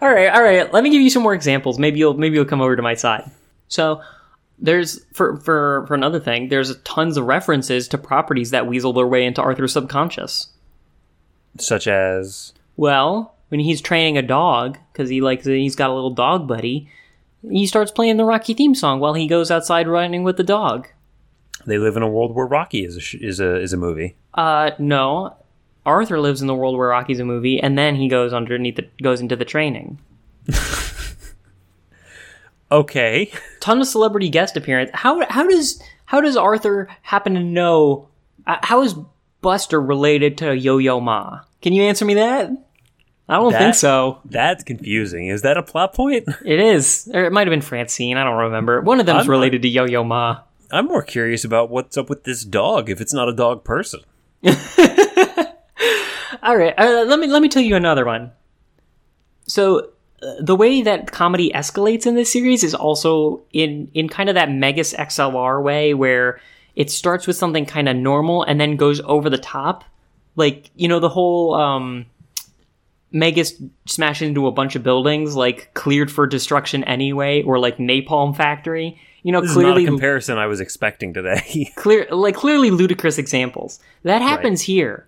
[0.02, 0.72] All right, all right.
[0.72, 1.80] Let me give you some more examples.
[1.80, 3.32] Maybe you'll maybe you'll come over to my side.
[3.68, 4.02] So
[4.60, 6.50] there's for for for another thing.
[6.50, 10.50] There's tons of references to properties that weasel their way into Arthur's subconscious.
[11.58, 16.12] Such as Well, when he's training a dog because he likes he's got a little
[16.12, 16.90] dog buddy,
[17.52, 20.88] he starts playing the Rocky theme song while he goes outside running with the dog.
[21.66, 24.16] they live in a world where Rocky is a sh- is a is a movie.
[24.34, 25.36] Uh, no.
[25.86, 28.90] Arthur lives in the world where Rocky's a movie, and then he goes underneath the
[29.02, 30.00] goes into the training.
[32.72, 33.32] Okay.
[33.62, 34.92] ton of celebrity guest appearance.
[34.94, 38.10] How how does how does Arthur happen to know?
[38.46, 38.96] Uh, how is
[39.42, 41.42] Buster related to Yo Yo Ma?
[41.62, 42.50] Can you answer me that?
[43.30, 44.20] I don't That- think so.
[44.26, 45.28] That's confusing.
[45.28, 46.28] Is that a plot point?
[46.46, 48.18] It is, or it might have been Francine.
[48.18, 48.82] I don't remember.
[48.82, 50.40] One of them is related to Yo Yo Ma.
[50.72, 54.02] I'm more curious about what's up with this dog if it's not a dog person.
[56.44, 58.32] All right, uh, let me let me tell you another one.
[59.48, 59.90] So
[60.22, 64.36] uh, the way that comedy escalates in this series is also in in kind of
[64.36, 66.40] that Megas XLR way where
[66.76, 69.84] it starts with something kind of normal and then goes over the top.
[70.36, 72.06] Like, you know, the whole um
[73.12, 73.54] Megas
[73.86, 79.00] smash into a bunch of buildings like cleared for destruction anyway or like Napalm Factory.
[79.24, 81.72] You know, This is clearly comparison I was expecting today.
[81.76, 85.08] clear like clearly ludicrous examples that happens here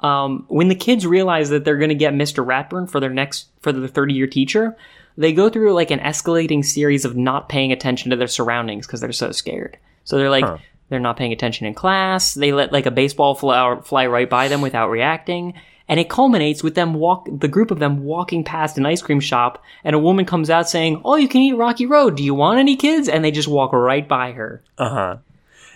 [0.00, 3.46] um, when the kids realize that they're going to get mr ratburn for their next
[3.60, 4.76] for their 30 year teacher
[5.16, 9.00] they go through like an escalating series of not paying attention to their surroundings because
[9.00, 10.58] they're so scared so they're like Huh.
[10.88, 14.48] they're not paying attention in class they let like a baseball fly, fly right by
[14.48, 15.54] them without reacting
[15.92, 19.20] and it culminates with them walk the group of them walking past an ice cream
[19.20, 22.34] shop and a woman comes out saying oh you can eat rocky road do you
[22.34, 25.16] want any kids and they just walk right by her uh huh.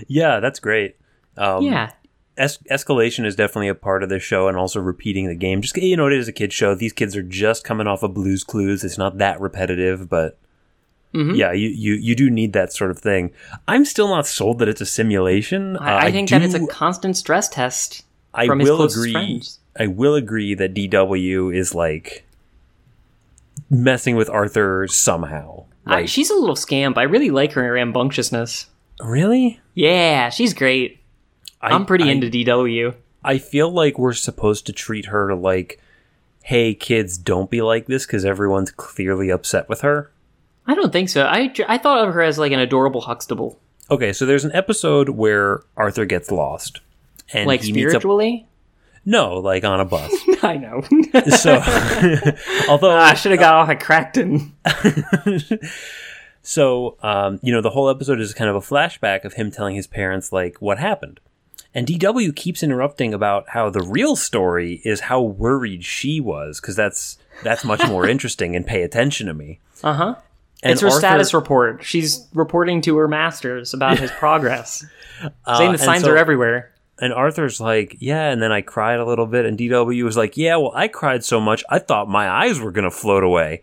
[0.09, 0.97] Yeah, that's great.
[1.39, 1.91] Um, Yeah.
[2.37, 5.63] es- escalation is definitely a part of the show, and also repeating the game.
[5.63, 6.75] Just you know, it is a kids show.
[6.75, 8.85] These kids are just coming off of Blue's Clues.
[8.85, 10.39] It's not that repetitive, but
[11.15, 13.31] yeah, you, you you do need that sort of thing.
[13.67, 15.79] I'm still not sold that it's a simulation.
[15.79, 18.05] Uh, I, I think that it's a constant stress test
[18.35, 19.13] I from will agree.
[19.13, 19.59] friends.
[19.79, 22.25] I will agree that DW is like
[23.71, 25.65] messing with Arthur somehow.
[25.87, 26.99] I, she's a little scamp.
[26.99, 28.67] I really like her rambunctiousness.
[29.05, 29.61] really?
[29.75, 31.01] Yeah, she's great.
[31.61, 32.95] I, I'm pretty I- into DW.
[33.25, 35.81] I feel like we're supposed to treat her like,
[36.45, 40.13] hey, kids, don't be like this because everyone's clearly upset with her.
[40.65, 41.25] I don't think so.
[41.25, 43.59] I, I thought of her as like an adorable Huxtable.
[43.91, 46.81] Okay, so there's an episode where Arthur gets lost.
[47.33, 47.91] And Like he meets up.
[48.03, 48.47] spiritually?
[49.07, 50.13] No, like on a bus.
[50.43, 50.83] I know.
[51.31, 51.55] so,
[52.69, 54.51] although I should have got off at Crackton.
[56.43, 59.75] So, um, you know, the whole episode is kind of a flashback of him telling
[59.75, 61.19] his parents, like, what happened.
[61.75, 66.77] And DW keeps interrupting about how the real story is how worried she was, because
[66.77, 69.59] that's that's much more interesting and pay attention to me.
[69.83, 70.15] Uh huh.
[70.63, 71.85] It's her Arthur- status report.
[71.85, 74.87] She's reporting to her masters about his progress.
[75.45, 76.73] uh, Saying the signs so- are everywhere.
[76.99, 80.37] And Arthur's like, yeah, and then I cried a little bit, and DW was like,
[80.37, 83.63] yeah, well, I cried so much, I thought my eyes were gonna float away.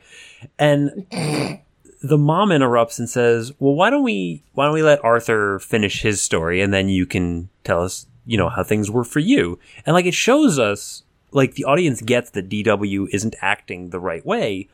[0.59, 1.07] And
[2.03, 6.01] the mom interrupts and says, well, why don't we, why don't we let Arthur finish
[6.03, 9.57] his story, and then you can tell us, you know, how things were for you.
[9.85, 14.23] And like, it shows us, like, the audience gets that DW isn't acting the right
[14.23, 14.69] way,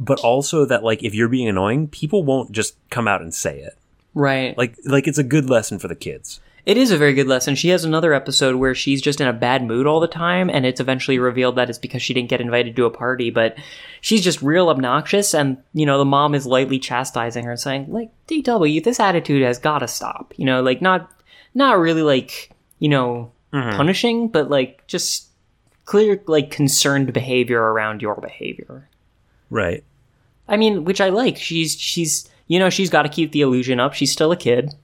[0.00, 3.60] but also that, like, if you're being annoying, people won't just come out and say
[3.60, 3.78] it.
[4.14, 4.56] Right.
[4.58, 6.40] Like, like it's a good lesson for the kids.
[6.66, 7.54] It is a very good lesson.
[7.54, 10.64] She has another episode where she's just in a bad mood all the time, and
[10.64, 13.56] it's eventually revealed that it's because she didn't get invited to a party, but
[14.00, 18.10] she's just real obnoxious, and, you know, the mom is lightly chastising her, saying, like,
[18.28, 20.32] DW, this attitude has gotta stop.
[20.36, 21.10] You know, like, not,
[21.54, 23.76] not really, like, you know, mm-hmm.
[23.76, 25.28] punishing, but, like, just
[25.84, 28.88] clear, like, concerned behavior around your behavior.
[29.50, 29.84] Right.
[30.48, 31.36] I mean, which I like.
[31.36, 33.94] She's she's you know she's got to keep the illusion up.
[33.94, 34.74] She's still a kid.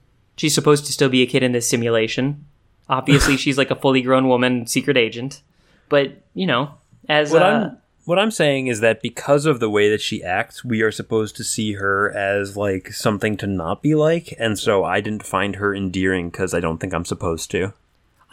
[0.41, 2.45] She's supposed to still be a kid in this simulation.
[2.89, 5.43] Obviously, she's like a fully grown woman, secret agent.
[5.87, 6.71] But you know,
[7.07, 10.23] as What uh, I'm what I'm saying is that because of the way that she
[10.23, 14.57] acts, we are supposed to see her as like something to not be like, and
[14.57, 17.73] so I didn't find her endearing because I don't think I'm supposed to.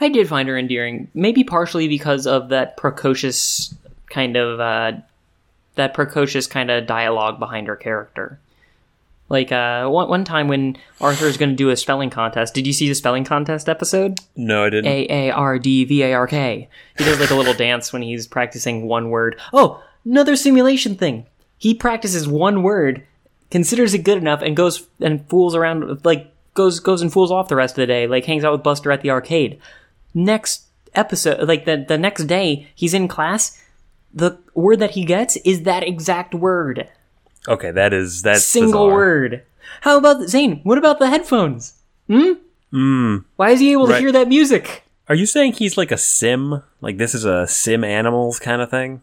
[0.01, 3.75] I did find her endearing, maybe partially because of that precocious
[4.09, 4.93] kind of uh,
[5.75, 8.39] that precocious kind of dialogue behind her character.
[9.29, 12.55] Like uh, one one time when Arthur is going to do a spelling contest.
[12.55, 14.21] Did you see the spelling contest episode?
[14.37, 14.87] No, I didn't.
[14.87, 16.69] A A R D V A R K.
[16.97, 19.39] He does like a little dance when he's practicing one word.
[19.53, 21.27] Oh, another simulation thing.
[21.59, 23.05] He practices one word,
[23.51, 27.49] considers it good enough, and goes and fools around like goes goes and fools off
[27.49, 28.07] the rest of the day.
[28.07, 29.61] Like hangs out with Buster at the arcade.
[30.15, 30.65] Next
[30.95, 33.63] episode, like the the next day, he's in class.
[34.15, 36.89] The word that he gets is that exact word.
[37.47, 38.95] Okay, that is that's Single bizarre.
[38.97, 39.43] word.
[39.83, 40.61] How about Zane?
[40.65, 41.75] What about the headphones?
[42.09, 42.33] Hmm.
[42.73, 43.25] Mm.
[43.37, 43.95] Why is he able Right.
[43.97, 44.85] to hear that music?
[45.09, 46.63] Are you saying he's like a sim?
[46.81, 49.03] Like this is a sim animals kind of thing?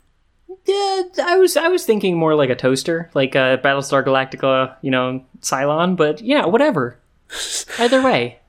[0.66, 4.92] Yeah, I was I was thinking more like a toaster, like a Battlestar Galactica, you
[4.92, 5.96] know, Cylon.
[5.96, 6.98] But yeah, whatever.
[7.80, 8.40] Either way,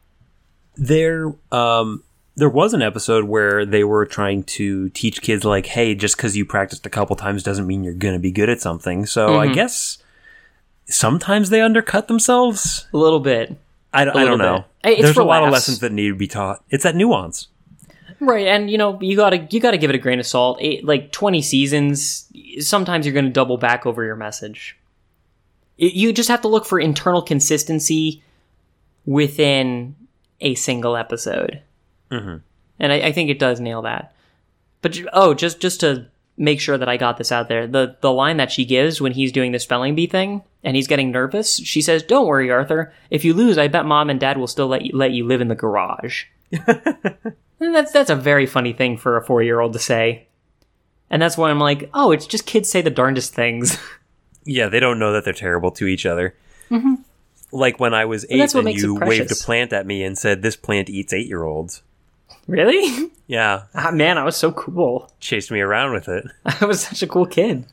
[0.76, 2.02] There, um,
[2.36, 6.36] there was an episode where they were trying to teach kids like, hey, just because
[6.36, 9.06] you practiced a couple times doesn't mean you're gonna be good at something.
[9.06, 9.50] So Mm-hmm.
[9.50, 9.98] I guess
[10.86, 12.86] sometimes they undercut themselves.
[12.92, 13.56] a little bit,
[13.92, 14.58] I, don't- I little don't know.
[14.58, 14.66] bit.
[14.84, 16.62] Hey, it's There's a lot of lessons that need to be taught.
[16.70, 17.48] It's that nuance.
[18.20, 18.46] right?
[18.46, 20.58] And you know, you gotta you gotta give it a grain of salt.
[20.60, 22.30] Eight, like twenty seasons,
[22.60, 24.76] sometimes you're gonna double back over your message.
[25.78, 28.22] It- you just have to look for internal consistency
[29.06, 29.94] within
[30.40, 31.60] a single episode,
[32.10, 32.42] Mhm.
[32.78, 34.14] and I, I think it does nail that.
[34.82, 36.06] But oh, just just to
[36.38, 39.12] make sure that I got this out there, the the line that she gives when
[39.12, 42.92] he's doing the spelling bee thing and he's getting nervous, she says, "Don't worry, Arthur.
[43.10, 45.40] If you lose, I bet mom and dad will still let you, let you live
[45.40, 46.24] in the garage."
[47.58, 50.26] And that's that's a very funny thing for a four year old to say,
[51.08, 53.78] and that's why I'm like, oh, it's just kids say the darndest things.
[54.48, 56.36] Yeah, they don't know that they're terrible to each other.
[57.50, 58.58] Like when I was eight Mm-hmm.
[58.58, 61.82] what and you waved a plant at me and said, "This plant eats eight-year-olds."
[62.46, 63.10] Really?
[63.26, 65.10] Yeah, ah, man, I was so cool.
[65.20, 66.24] chased me around with it.
[66.60, 67.66] I was such a cool kid.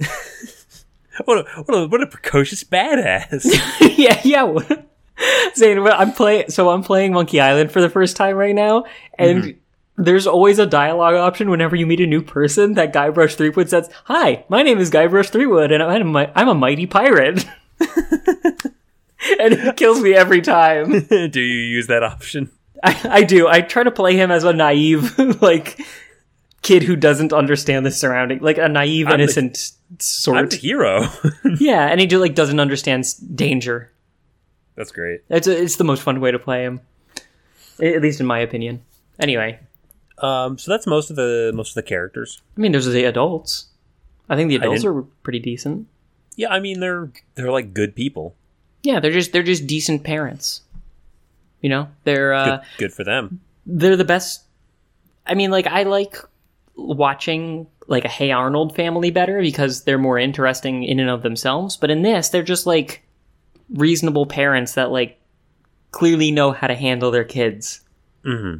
[1.26, 3.44] What a, what a, what a precocious badass.
[3.98, 4.76] yeah, yeah.
[5.54, 6.48] Zane, I'm playing.
[6.48, 8.84] So I'm playing Monkey Island for the first time right now,
[9.18, 9.56] and
[9.96, 12.74] there's always a dialogue option whenever you meet a new person.
[12.74, 16.54] That Guybrush Threepwood says, "Hi, my name is Guybrush Threepwood, and I'm a, I'm a
[16.54, 17.44] mighty pirate."
[19.38, 21.00] and it kills me every time.
[21.06, 22.50] Do you use that option?
[22.82, 23.46] I, I do.
[23.48, 25.80] I try to play him as a naive, like
[26.62, 30.50] kid who doesn't understand the surrounding, like a naive, I'm the- innocent I'm sort.
[30.50, 31.06] the hero.
[31.58, 33.04] yeah, and he do like doesn't understand
[33.36, 33.90] danger.
[34.74, 35.20] That's great.
[35.28, 36.80] It's it's the most fun way to play him,
[37.80, 38.82] at least in my opinion.
[39.20, 39.60] Anyway,
[40.18, 42.40] Um, so that's most of the most of the characters.
[42.56, 43.66] I mean, there's the adults.
[44.30, 45.86] I think the adults are pretty decent.
[46.36, 48.34] Yeah, I mean they're they're like good people.
[48.82, 50.62] Yeah, they're just they're just decent parents.
[51.62, 53.40] You know, they're uh, Good, good for them.
[53.64, 54.42] they're the best.
[55.26, 56.16] I mean, like I like
[56.76, 61.76] watching like a Hey Arnold family better because they're more interesting in and of themselves.
[61.76, 63.02] But in this, they're just like
[63.70, 65.18] reasonable parents that like
[65.92, 67.80] clearly know how to handle their kids.
[68.24, 68.56] hmm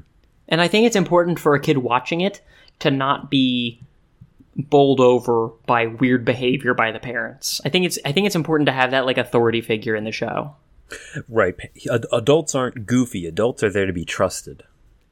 [0.49, 2.41] And I think it's important for a kid watching it
[2.81, 3.81] to not be
[4.57, 7.61] bowled over by weird behavior by the parents.
[7.65, 10.13] I think it's I think it's important to have that like authority figure in the
[10.13, 10.55] show.
[11.29, 11.55] Right.
[11.93, 13.27] Ad- adults aren't goofy.
[13.27, 14.63] Adults are there to be trusted.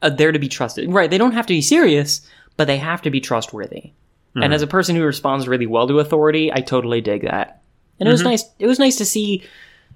[0.03, 0.91] uh, there to be trusted.
[0.91, 2.27] Right, they don't have to be serious,
[2.57, 3.93] but they have to be trustworthy.
[4.37, 7.61] And as a person who responds really well to authority, I totally dig that.
[7.99, 8.45] And it was nice.
[8.59, 9.43] It was nice to see.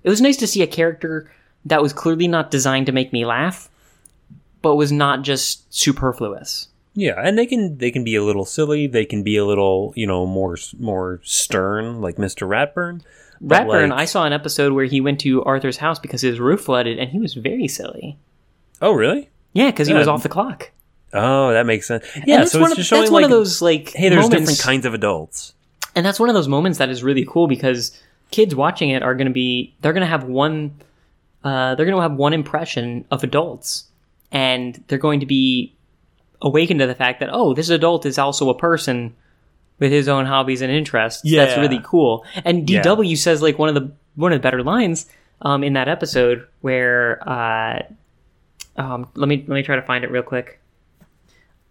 [0.03, 1.31] It was nice to see a character
[1.65, 3.71] that was clearly not designed to make me laugh,
[4.61, 6.69] but was not just superfluous.
[6.95, 8.87] Yeah, and they can they can be a little silly.
[8.87, 13.01] They can be a little you know more more stern, like Mister Ratburn.
[13.43, 16.63] Ratburn, like- I saw an episode where he went to Arthur's house because his roof
[16.63, 18.17] flooded, and he was very silly.
[18.83, 19.31] Oh, really?
[19.53, 20.71] Yeah, because he was off the clock.
[21.13, 22.05] Oh, that makes sense.
[22.27, 24.23] Yeah, that's so it's of, just showing that's like one of those like hey, there's
[24.23, 25.55] moments- different kinds of adults.
[25.95, 27.97] and that's one of those moments that is really cool because
[28.33, 30.75] kids watching it are going to be they're going to have one
[31.45, 33.85] uh, they're going to have one impression of adults
[34.33, 35.73] and they're going to be
[36.43, 39.15] awakened to the fact that oh this adult is also a person
[39.79, 42.83] with his own hobbies and interests that's really cool and Yeah.
[42.83, 45.07] dw says like one of the one of the better lines
[45.43, 47.83] um, in that episode where uh,
[48.77, 50.61] um, let me let me try to find it real quick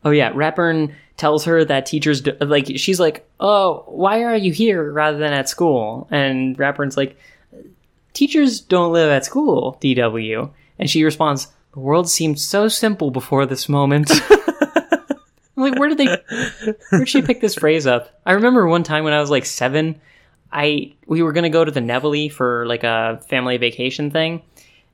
[0.05, 4.51] Oh yeah, Ratburn tells her that teachers do, like she's like, "Oh, why are you
[4.51, 7.17] here rather than at school?" And Ratburn's like,
[8.11, 13.45] "Teachers don't live at school, DW." And she responds, "The world seemed so simple before
[13.45, 14.11] this moment."
[15.55, 16.73] I'm like, where did they?
[16.89, 18.19] Where'd she pick this phrase up?
[18.25, 20.01] I remember one time when I was like seven,
[20.51, 24.41] I we were gonna go to the Nevele for like a family vacation thing,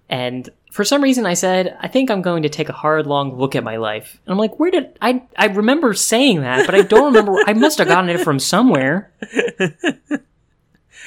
[0.10, 3.38] and for some reason I said, I think I'm going to take a hard, long
[3.38, 4.20] look at my life.
[4.26, 5.24] And I'm like, where did I?
[5.38, 7.36] I remember saying that, but I don't remember.
[7.46, 9.12] I must have gotten it from somewhere.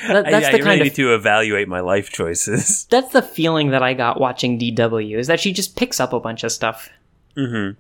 [0.08, 2.86] That, that's I, the I kind really of need to evaluate my life choices.
[2.90, 6.18] that's the feeling that I got watching DW is that she just picks up a
[6.18, 6.88] bunch of stuff.
[7.36, 7.78] Mm-hmm.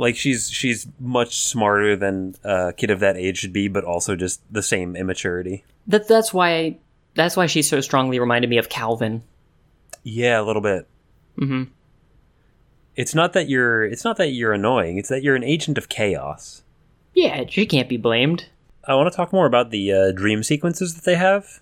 [0.00, 4.16] Like she's she's much smarter than a kid of that age should be, but also
[4.16, 5.64] just the same immaturity.
[5.86, 6.78] That that's why
[7.14, 9.22] that's why she so strongly reminded me of Calvin.
[10.02, 10.88] Yeah, a little bit.
[11.38, 11.64] hmm
[12.96, 14.98] It's not that you're it's not that you're annoying.
[14.98, 16.62] It's that you're an agent of chaos.
[17.14, 18.46] Yeah, she can't be blamed.
[18.84, 21.60] I want to talk more about the uh, dream sequences that they have.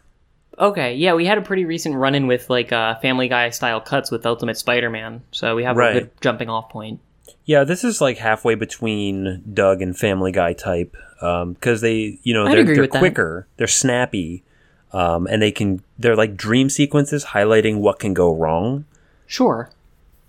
[0.58, 3.80] Okay, yeah, we had a pretty recent run in with like uh, Family Guy style
[3.80, 5.96] cuts with Ultimate Spider Man, so we have Right.
[5.96, 7.00] a good jumping off point.
[7.48, 12.44] Yeah, this is like halfway between Doug and Family Guy type because they, you know,
[12.44, 12.98] I'd they're, they're with that.
[12.98, 14.42] quicker, they're snappy,
[14.92, 18.84] um, and they can they're like dream sequences highlighting what can go wrong.
[19.26, 19.70] Sure.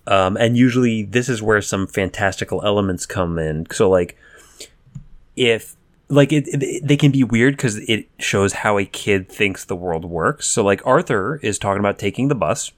[0.07, 3.67] Um, and usually this is where some fantastical elements come in.
[3.69, 4.17] So like,
[5.35, 5.75] if
[6.07, 9.75] like it, it they can be weird because it shows how a kid thinks the
[9.75, 10.47] world works.
[10.47, 12.71] So like Arthur is talking about taking the bus.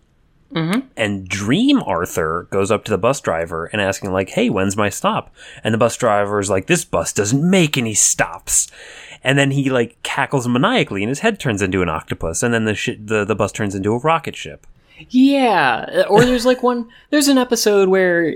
[0.97, 4.89] And Dream Arthur goes up to the bus driver and asking, like, hey, when's my
[4.89, 5.33] stop?
[5.63, 8.69] And the bus driver is like, this bus doesn't make any stops.
[9.23, 12.43] And then he, like, cackles maniacally and his head turns into an octopus.
[12.43, 14.67] And then the, shi the, the bus turns into a rocket ship.
[15.09, 16.87] Yeah, or there's like one.
[17.09, 18.35] There's an episode where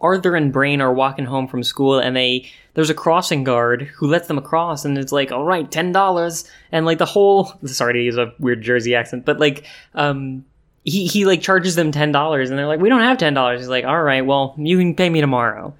[0.00, 4.06] Arthur and Brain are walking home from school, and they there's a crossing guard who
[4.06, 7.52] lets them across, and it's like, all right, ten dollars, and like the whole.
[7.66, 9.64] Sorry to use a weird Jersey accent, but like,
[9.94, 10.44] um,
[10.86, 13.60] he he like charges them ten dollars, and they're like, we don't have ten dollars.
[13.60, 15.74] He's like, all right, well, you can pay me tomorrow.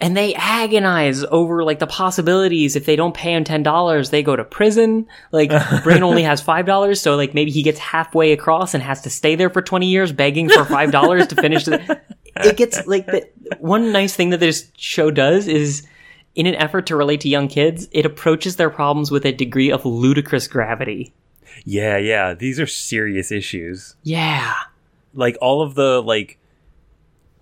[0.00, 2.76] And they agonize over like the possibilities.
[2.76, 5.08] If they don't pay him ten dollars, they go to prison.
[5.32, 5.50] Like
[5.82, 9.10] Brain only has five dollars, so like maybe he gets halfway across and has to
[9.10, 12.00] stay there for twenty years begging for five dollars to finish the.
[12.36, 13.28] It gets like the
[13.60, 15.86] one nice thing that this show does is,
[16.34, 19.70] in an effort to relate to young kids, it approaches their problems with a degree
[19.70, 21.14] of ludicrous gravity.
[21.64, 22.34] Yeah, yeah.
[22.34, 23.96] These are serious issues.
[24.02, 24.52] Yeah,
[25.14, 26.38] Like all of the like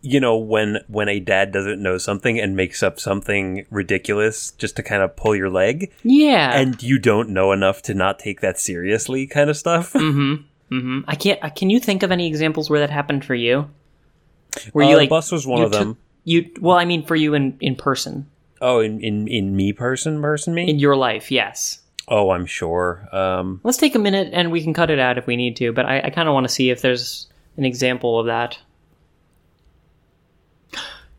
[0.05, 4.75] you know when when a dad doesn't know something and makes up something ridiculous just
[4.77, 6.59] to kind of pull your leg yeah.
[6.59, 9.93] and you don't know enough to not take that seriously kind of stuff.
[10.03, 10.43] Mm-hmm
[10.75, 11.39] mm-hmm i can't.
[11.55, 13.69] Can you think of any examples where that happened for you?
[14.73, 15.99] Were Uh, you like bus was one of took- them.
[16.25, 18.27] You well, I mean, for you in in person
[18.61, 20.69] Oh, in, in in me person, person me.
[20.71, 21.82] in your life, yes.
[22.09, 23.09] Oh, I'm sure.
[23.13, 25.73] Um, Let's take a minute and we can cut it out if we need to,
[25.73, 28.59] but I, I kind of want to see if there's an example of that.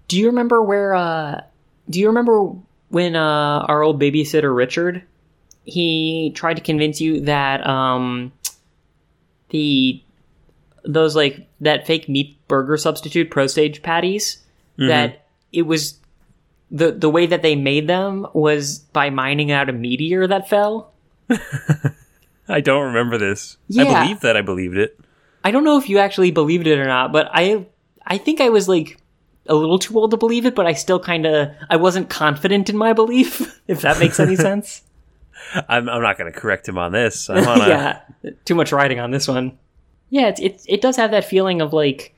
[0.07, 1.41] Do you remember where, uh,
[1.89, 2.51] do you remember
[2.89, 5.03] when, uh, our old babysitter Richard,
[5.63, 8.31] he tried to convince you that, um,
[9.49, 10.03] the,
[10.83, 14.37] those like, that fake meat burger substitute pro stage patties,
[14.77, 15.99] that it was,
[16.73, 20.91] the, the way that they made them was by mining out a meteor that fell?
[22.49, 23.57] I don't remember this.
[23.77, 24.99] I believe that I believed it.
[25.43, 27.67] I don't know if you actually believed it or not, but I
[28.05, 28.97] I think I was like
[29.45, 32.69] a little too old to believe it, but I still kind of I wasn't confident
[32.69, 34.81] in my belief, if that makes any sense.
[35.69, 37.29] I'm, I'm not going to correct him on this.
[37.29, 38.01] I'm on a, yeah,
[38.45, 39.57] too much writing on this one.
[40.09, 42.15] Yeah, it's it it does have that feeling of like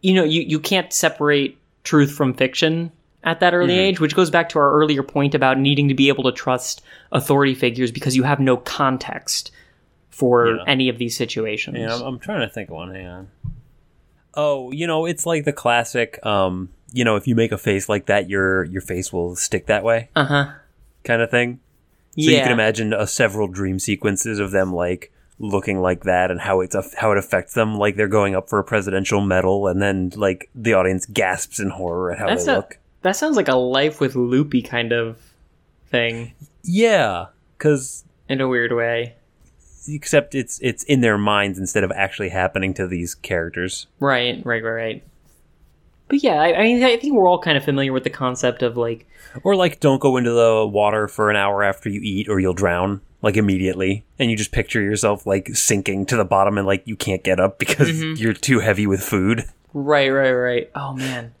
[0.00, 2.92] you know, you you can't separate truth from fiction
[3.24, 6.08] at that early age, which goes back to our earlier point about needing to be
[6.08, 9.50] able to trust authority figures because you have no context
[10.08, 10.64] for Yeah.
[10.66, 11.76] any of these situations.
[11.78, 12.94] Yeah, I'm, I'm trying to think of one.
[12.94, 13.28] Hang on.
[14.34, 16.24] Oh, you know, it's like the classic.
[16.24, 19.66] Um, you know, if you make a face like that, your your face will stick
[19.66, 20.50] that way, Uh huh.
[21.04, 21.60] kind of thing.
[22.18, 22.38] So yeah.
[22.38, 26.60] you can imagine uh, several dream sequences of them like looking like that, and how
[26.60, 29.80] it's a, how it affects them, like they're going up for a presidential medal, and
[29.82, 32.78] then like the audience gasps in horror at how That's they a- look.
[33.02, 35.18] That sounds like a Life with Louie kind of
[35.86, 37.26] thing Yeah,
[37.56, 39.16] because in a weird way.
[39.88, 43.86] except it's it's in their minds instead of actually happening to these characters.
[43.98, 45.04] Right, right, right, right.
[46.08, 48.62] But yeah, I, I mean, I think we're all kind of familiar with the concept
[48.62, 49.06] of like,
[49.44, 52.52] Or like, don't go into the water for an hour after you eat, or you'll
[52.52, 54.04] drown like immediately.
[54.18, 57.38] And you just picture yourself like sinking to the bottom, and like you can't get
[57.38, 58.20] up because mm-hmm.
[58.20, 59.44] you're too heavy with food.
[59.72, 60.70] right, right, right.
[60.74, 61.32] Oh man,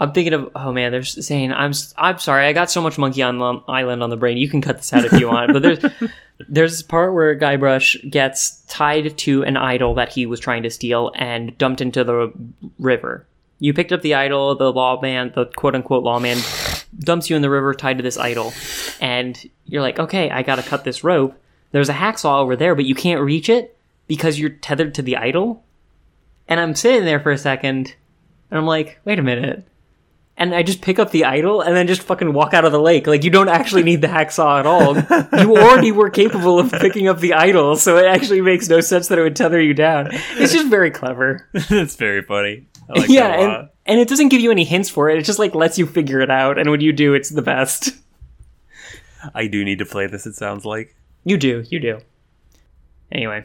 [0.00, 0.50] I'm thinking of.
[0.54, 1.72] Oh man, there's saying I'm.
[1.98, 4.38] I'm sorry, I got so much Monkey on Island on the brain.
[4.38, 5.52] You can cut this out if you want.
[5.52, 5.78] But there's
[6.48, 10.70] there's this part where Guybrush gets tied to an idol that he was trying to
[10.70, 12.32] steal and dumped into the
[12.78, 13.26] river.
[13.58, 16.38] You picked up the idol, the lawman, the quote unquote lawman,
[16.98, 18.54] dumps you in the river tied to this idol.
[19.02, 21.34] And you're like, okay, I gotta cut this rope.
[21.72, 23.76] There's a hacksaw over there, but you can't reach it
[24.08, 25.62] because you're tethered to the idol.
[26.48, 27.94] And I'm sitting there for a second,
[28.50, 29.64] and I'm like, wait a minute.
[30.40, 32.80] And I just pick up the idol and then just fucking walk out of the
[32.80, 33.06] lake.
[33.06, 34.96] Like, you don't actually need the hacksaw at all.
[35.38, 39.08] You already were capable of picking up the idol, so it actually makes no sense
[39.08, 40.08] that it would tether you down.
[40.12, 41.46] It's just very clever.
[41.68, 42.66] That's very funny.
[42.88, 43.60] I like yeah, that a lot.
[43.60, 45.18] and, and it doesn't give you any hints for it.
[45.18, 47.90] It just like lets you figure it out, and when you do, it's the best.
[49.34, 50.26] I do need to play this.
[50.26, 50.96] It sounds like.
[51.24, 52.00] You do, you do.
[53.12, 53.44] Anyway,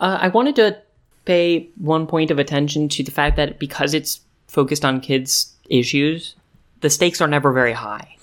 [0.00, 0.78] uh, I wanted to
[1.24, 6.34] pay one point of attention to the fact that because it's focused on kids' issues,
[6.80, 8.16] the stakes are never very high.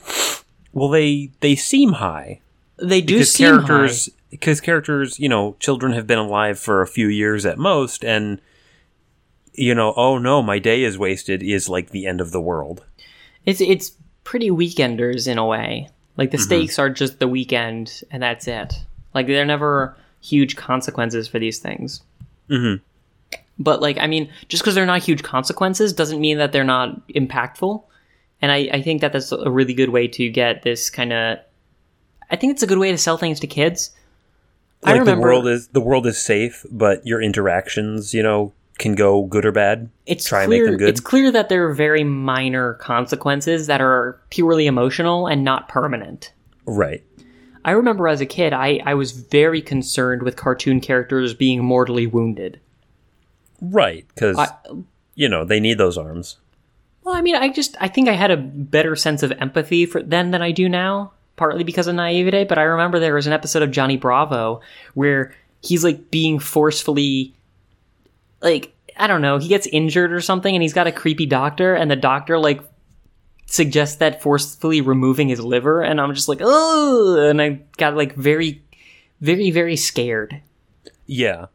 [0.74, 2.42] Well, they they seem high
[2.78, 6.88] They do because seem characters because characters, you know, children have been alive for a
[6.88, 8.40] few years at most, and
[9.54, 12.84] you know, oh no, my day is wasted is like the end of the world.
[13.46, 13.94] It's it's
[14.24, 15.90] pretty weekenders in a way.
[16.18, 16.44] Like the Mm-hmm.
[16.44, 18.74] stakes are just the weekend, and that's it.
[19.14, 22.02] Like they're never huge consequences for these things.
[22.50, 22.82] Mhm.
[23.60, 27.06] But like, I mean, just because they're not huge consequences doesn't mean that they're not
[27.10, 27.84] impactful.
[28.42, 31.40] And I, I think that that's a really good way to get this kind of.
[32.32, 33.92] I think it's a good way to sell things to kids.
[34.84, 38.54] I Like remember the world is the world is safe, but your interactions, you know,
[38.78, 39.90] can go good or bad.
[40.06, 40.90] it's try and clear, make them good.
[40.90, 46.32] It's clear that there are very minor consequences that are purely emotional and not permanent.
[46.66, 47.04] Right.
[47.66, 52.08] I remember as a kid, I, I was very concerned with cartoon characters being mortally
[52.08, 52.62] wounded.
[53.62, 54.40] Right, because
[55.16, 56.38] you know they need those arms.
[57.04, 60.02] Well, I mean, I just I think I had a better sense of empathy for
[60.04, 62.46] then than I do now, partly because of naivete.
[62.46, 64.62] But I remember there was an episode of Johnny Bravo
[64.94, 67.34] where he's like being forcefully,
[68.42, 71.74] like I don't know, he gets injured or something, and he's got a creepy doctor,
[71.74, 72.62] and the doctor like
[73.46, 78.16] suggests that forcefully removing his liver, and I'm just like, oh, and I got like
[78.16, 78.62] very,
[79.22, 80.42] very, very scared.
[81.08, 81.48] Yeah.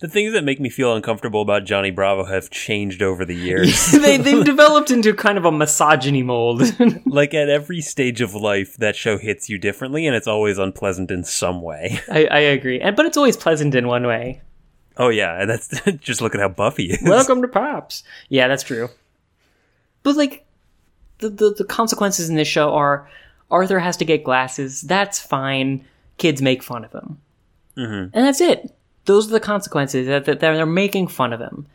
[0.00, 3.90] The things that make me feel uncomfortable about Johnny Bravo have changed over the years.
[3.90, 6.62] they they've developed into kind of a misogyny mold.
[7.06, 11.10] like at every stage of life, that show hits you differently, and it's always unpleasant
[11.10, 11.98] in some way.
[12.10, 14.40] I, I agree, and but it's always pleasant in one way.
[14.96, 15.68] Oh yeah, and that's
[15.98, 17.02] just look at how Buffy is.
[17.02, 18.04] Welcome to Pops.
[18.28, 18.88] Yeah, that's true.
[20.04, 20.46] But like,
[21.18, 23.08] the, the the consequences in this show are
[23.50, 24.82] Arthur has to get glasses.
[24.82, 25.84] That's fine.
[26.18, 27.20] Kids make fun of him,
[27.76, 28.16] mm-hmm.
[28.16, 28.77] and that's it.
[29.08, 31.66] Those are the consequences that, that they're making fun of him.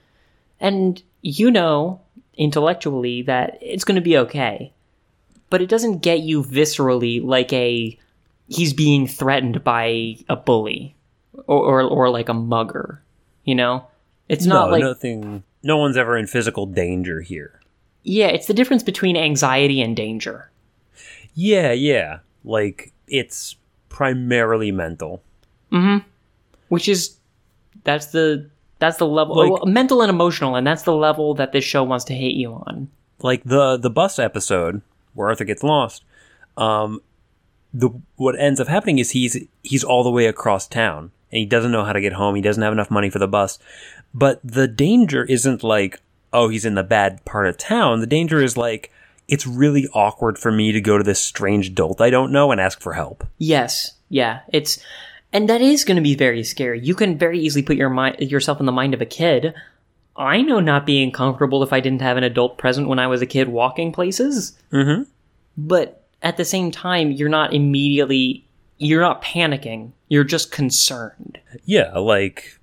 [0.59, 1.99] And you know
[2.35, 4.71] intellectually that it's going to be okay,
[5.49, 7.97] but it doesn't get you viscerally like a
[8.47, 10.95] he's being threatened by a bully
[11.47, 13.01] or or, or like a mugger.
[13.45, 13.87] You know,
[14.29, 15.43] it's no, not like nothing.
[15.63, 17.59] No one's ever in physical danger here.
[18.03, 20.51] yeah, it's the difference between anxiety and danger.
[21.33, 22.19] Yeah, yeah.
[22.43, 23.55] Like it's
[23.89, 25.23] primarily mental.
[25.71, 26.07] Mm-hmm.
[26.67, 27.17] which is
[27.83, 28.49] that's the
[28.79, 31.83] that's the level Like- well, mental and emotional and that's the level that this show
[31.83, 32.89] wants to hate you on
[33.21, 34.81] Like the the bus episode
[35.13, 36.03] where Arthur gets lost.
[36.57, 37.01] Um,
[37.73, 41.45] the what ends up happening is he's he's all the way across town and he
[41.45, 42.35] doesn't know how to get home.
[42.35, 43.57] He doesn't have enough money for the bus.
[44.13, 45.99] But the danger isn't like
[46.31, 47.99] oh he's in the bad part of town.
[48.01, 48.91] The danger is like
[49.27, 52.59] it's really awkward for me to go to this strange adult I don't know and
[52.61, 53.25] ask for help.
[53.37, 54.77] yes yeah it's
[55.33, 58.15] and that is going to be very scary you can very easily put your mind
[58.19, 59.53] yourself in the mind of a kid
[60.15, 63.21] i know not being comfortable if i didn't have an adult present when i was
[63.21, 65.07] a kid walking places Mhm.
[65.57, 68.45] but at the same time you're not immediately
[68.77, 72.59] you're not panicking you're just concerned Yeah, like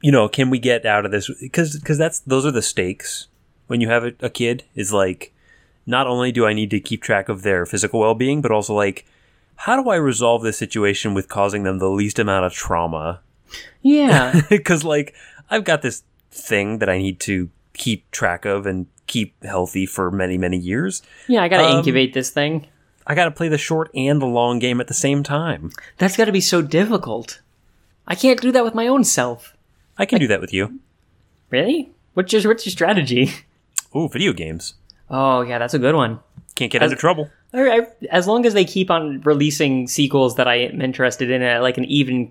[0.00, 1.28] you know, can we get out of this?
[1.40, 3.26] Because because that's those are the stakes
[3.66, 4.62] when you have a, a kid.
[4.76, 5.32] Is like
[5.86, 8.74] not only do I need to keep track of their physical well being, but also
[8.74, 9.04] like
[9.62, 13.20] how do I resolve this situation with causing them the least amount of trauma?
[13.82, 15.14] yeah Because like
[15.50, 20.10] I've got this thing that I need to keep track of and keep healthy for
[20.10, 21.02] many many years.
[21.28, 22.66] yeah i gotta Um, incubate this thing
[23.10, 25.70] I got to play the short and the long game at the same time.
[25.96, 27.40] That's got to be so difficult.
[28.06, 29.56] I can't do that with my own self.
[29.96, 30.78] I can do that with you.
[31.48, 31.90] Really?
[32.12, 33.32] What's your what's your strategy?
[33.96, 34.74] Ooh, video games.
[35.08, 36.20] Oh yeah, that's a good one.
[36.54, 37.30] Can't get into trouble.
[37.52, 41.78] As long as they keep on releasing sequels that I am interested in at like
[41.78, 42.30] an even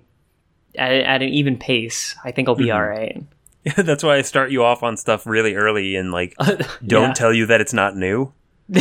[0.76, 3.22] at, at an even pace, I think I'll be all right.
[3.76, 6.34] That's why I start you off on stuff really early and like
[6.86, 7.12] don't Yeah.
[7.14, 8.32] tell you that it's not new.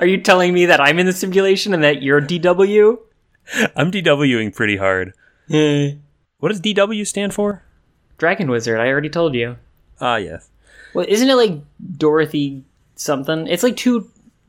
[0.00, 2.98] Are you telling me that I'm in the simulation and that you're DW?
[3.76, 5.12] I'm DWing pretty hard.
[5.48, 7.62] What does DW stand for?
[8.18, 8.80] Dragon Wizard.
[8.80, 9.56] I already told you.
[10.00, 10.48] Ah, yes.
[10.94, 11.58] Well, isn't it like
[11.96, 12.64] Dorothy
[12.96, 13.46] something?
[13.46, 14.08] It's like two.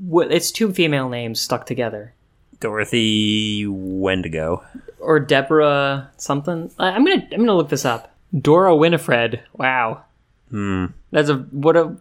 [0.09, 2.13] It's two female names stuck together.
[2.59, 4.63] Dorothy Wendigo.
[4.99, 6.71] or Deborah something.
[6.77, 8.13] I'm gonna I'm gonna look this up.
[8.37, 9.41] Dora Winifred.
[9.53, 10.03] Wow.
[10.49, 10.87] Hmm.
[11.11, 11.95] That's a what a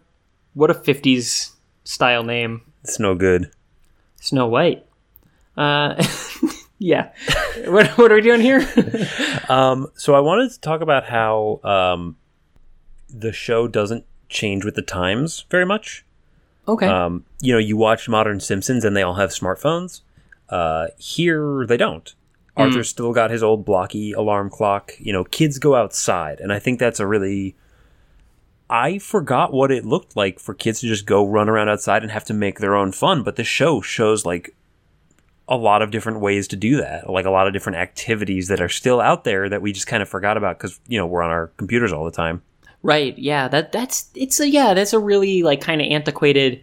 [0.54, 1.52] what a fifties
[1.84, 2.62] style name.
[2.84, 3.50] It's no good.
[4.20, 4.86] Snow White.
[5.56, 6.02] Uh,
[6.78, 7.10] yeah.
[7.66, 8.66] what what are we doing here?
[9.48, 12.16] Um, so I wanted to talk about how um,
[13.08, 16.04] the show doesn't change with the times very much.
[16.72, 16.86] Okay.
[16.86, 20.00] Um, you know, you watch Modern Simpsons and they all have smartphones.
[20.48, 22.14] Uh, here they don't.
[22.56, 24.92] Arthur's still got his old blocky alarm clock.
[24.98, 27.56] You know, kids go outside, and I think that's a really.
[28.68, 32.12] I forgot what it looked like for kids to just go run around outside and
[32.12, 34.54] have to make their own fun, but the show shows like
[35.48, 38.60] a lot of different ways to do that, like a lot of different activities that
[38.60, 41.22] are still out there that we just kind of forgot about because you know we're
[41.22, 42.42] on our computers all the time.
[42.82, 43.16] Right.
[43.18, 43.48] Yeah.
[43.48, 44.74] That that's it's a yeah.
[44.74, 46.62] That's a really like kind of antiquated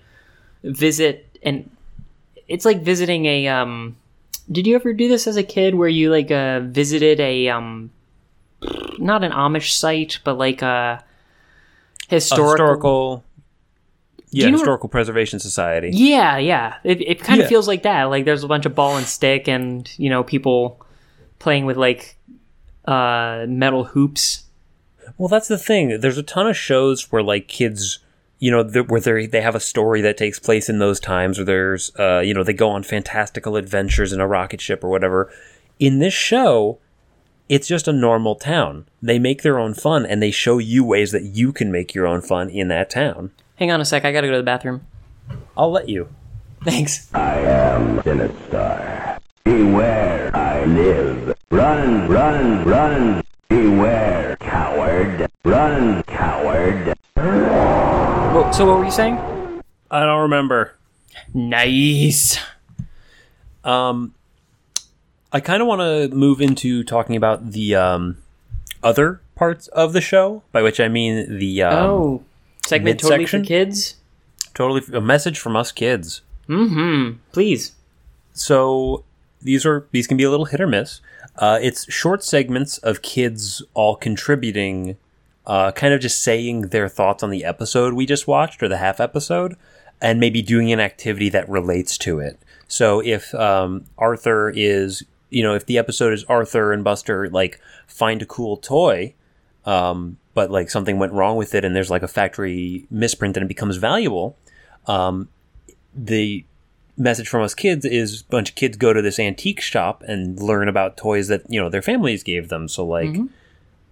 [0.64, 1.70] visit, and
[2.48, 3.96] it's like visiting a um.
[4.52, 7.92] Did you ever do this as a kid where you like uh visited a um
[8.98, 11.04] not an Amish site, but like a
[12.10, 12.52] historical.
[12.52, 13.24] historical
[14.30, 16.76] yeah you know what- historical preservation society Yeah, yeah.
[16.84, 17.50] It it kind of Yeah.
[17.50, 18.04] feels like that.
[18.06, 20.80] Like there's a bunch of ball and stick, and you know people
[21.40, 22.16] playing with like
[22.86, 24.44] uh metal hoops.
[25.18, 26.00] Well, that's the thing.
[26.00, 28.00] There's a ton of shows where like kids,
[28.40, 31.40] you know, th- where they they have a story that takes place in those times,
[31.40, 34.90] or there's, uh, you know, they go on fantastical adventures in a rocket ship or
[34.90, 35.32] whatever.
[35.80, 36.80] In this show,
[37.50, 38.86] it's just a normal town.
[39.02, 42.06] They make their own fun, and they show you ways that you can make your
[42.08, 43.32] own fun in that town.
[43.56, 44.06] Hang on a sec.
[44.06, 44.86] I gotta go to the bathroom.
[45.56, 46.10] I'll let you.
[46.64, 47.14] Thanks.
[47.14, 49.20] I am Sinistar.
[49.44, 51.36] Beware, I live.
[51.50, 53.24] Run, run, run.
[53.50, 55.30] Beware, coward.
[55.44, 56.96] Run, coward.
[57.16, 59.18] Whoa, so what were you saying?
[59.90, 60.76] I don't remember.
[61.34, 62.40] Nice.
[63.64, 64.14] Um,
[65.32, 68.18] I kind of want to move into talking about the um,
[68.84, 72.24] other parts of the show, by which I mean the um, oh,
[72.66, 73.96] segment totally for kids.
[74.54, 76.22] totally a message from us kids.
[76.50, 77.20] Mm-hmm.
[77.32, 77.74] Please.
[78.34, 79.04] So
[79.42, 81.02] these are these can be a little hit or miss.
[81.38, 84.98] Uh, it's short segments of kids all contributing,
[85.46, 88.78] uh, kind of just saying their thoughts on the episode we just watched or the
[88.78, 89.56] half episode,
[90.02, 92.40] and maybe doing an activity that relates to it.
[92.68, 97.60] So if um, Arthur is, you know, if the episode is Arthur and Buster like
[97.88, 99.14] find a cool toy,
[99.66, 103.44] um, but like something went wrong with it, and there's like a factory misprint, and
[103.44, 104.38] it becomes valuable.
[104.86, 105.30] Um,
[105.94, 106.46] the
[106.98, 110.42] message from us kids is a bunch of kids go to this antique shop and
[110.42, 112.68] learn about toys that you know their families gave them.
[112.68, 113.16] So like,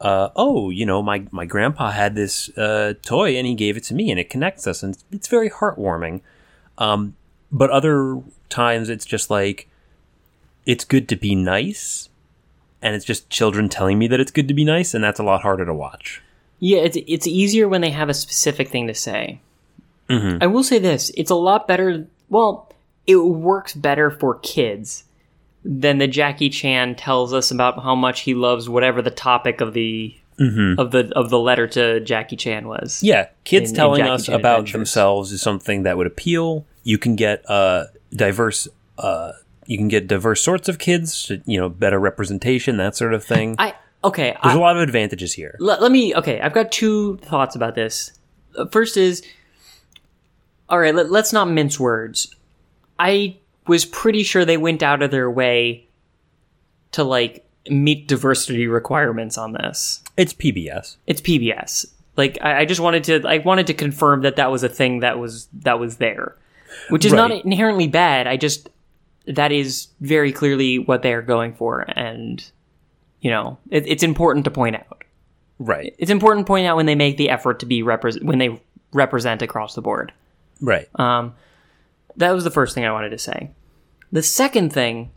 [0.02, 3.84] uh, oh, you know, my my grandpa had this uh, toy and he gave it
[3.86, 6.22] to me, and it connects us, and it's very heartwarming.
[6.78, 7.16] Um,
[7.52, 9.70] but other times it's just like
[10.66, 12.10] it's good to be nice,
[12.82, 15.24] and it's just children telling me that it's good to be nice, and that's a
[15.24, 16.22] lot harder to watch.
[16.60, 19.42] Yeah, it's it's easier when they have a specific thing to say.
[20.42, 22.08] I will say this: it's a lot better.
[22.30, 22.72] Well,
[23.08, 25.04] it works better for kids
[25.64, 29.74] than the Jackie Chan tells us about how much he loves whatever the topic of
[29.74, 33.02] the of the of the letter to Jackie Chan was.
[33.02, 34.74] Yeah, kids in telling Jackie us Chan about Adventures.
[34.74, 36.66] themselves is something that would appeal.
[36.84, 38.68] You can get uh, diverse.
[38.98, 39.32] Uh,
[39.66, 41.32] you can get diverse sorts of kids.
[41.46, 43.56] You know, better representation, that sort of thing.
[43.58, 44.36] I okay.
[44.44, 45.56] There's I, a lot of advantages here.
[45.60, 48.12] let, let me okay i've got two thoughts about this
[48.58, 49.24] Uh, first is
[50.70, 52.36] all right let, let's not mince words
[53.00, 53.36] i
[53.68, 55.88] was pretty sure they went out of their way
[56.92, 60.98] to like meet diversity requirements on this It's PBS.
[61.08, 61.86] it's pbs
[62.18, 65.00] like I, I just wanted to i wanted to confirm that that was a thing
[65.00, 66.36] that was that was there
[66.90, 68.70] which is not inherently bad i just
[69.28, 72.50] that is very clearly what they are going for and
[73.22, 75.04] you know it, it's important to point out
[75.58, 75.96] Right.
[75.98, 78.62] it's important to point out when they make the effort to be represent when they
[78.92, 80.12] represent across the board.
[80.62, 80.88] Right.
[81.00, 81.34] Um,
[82.18, 83.52] that was the first thing I wanted to say.
[84.12, 85.12] The second thing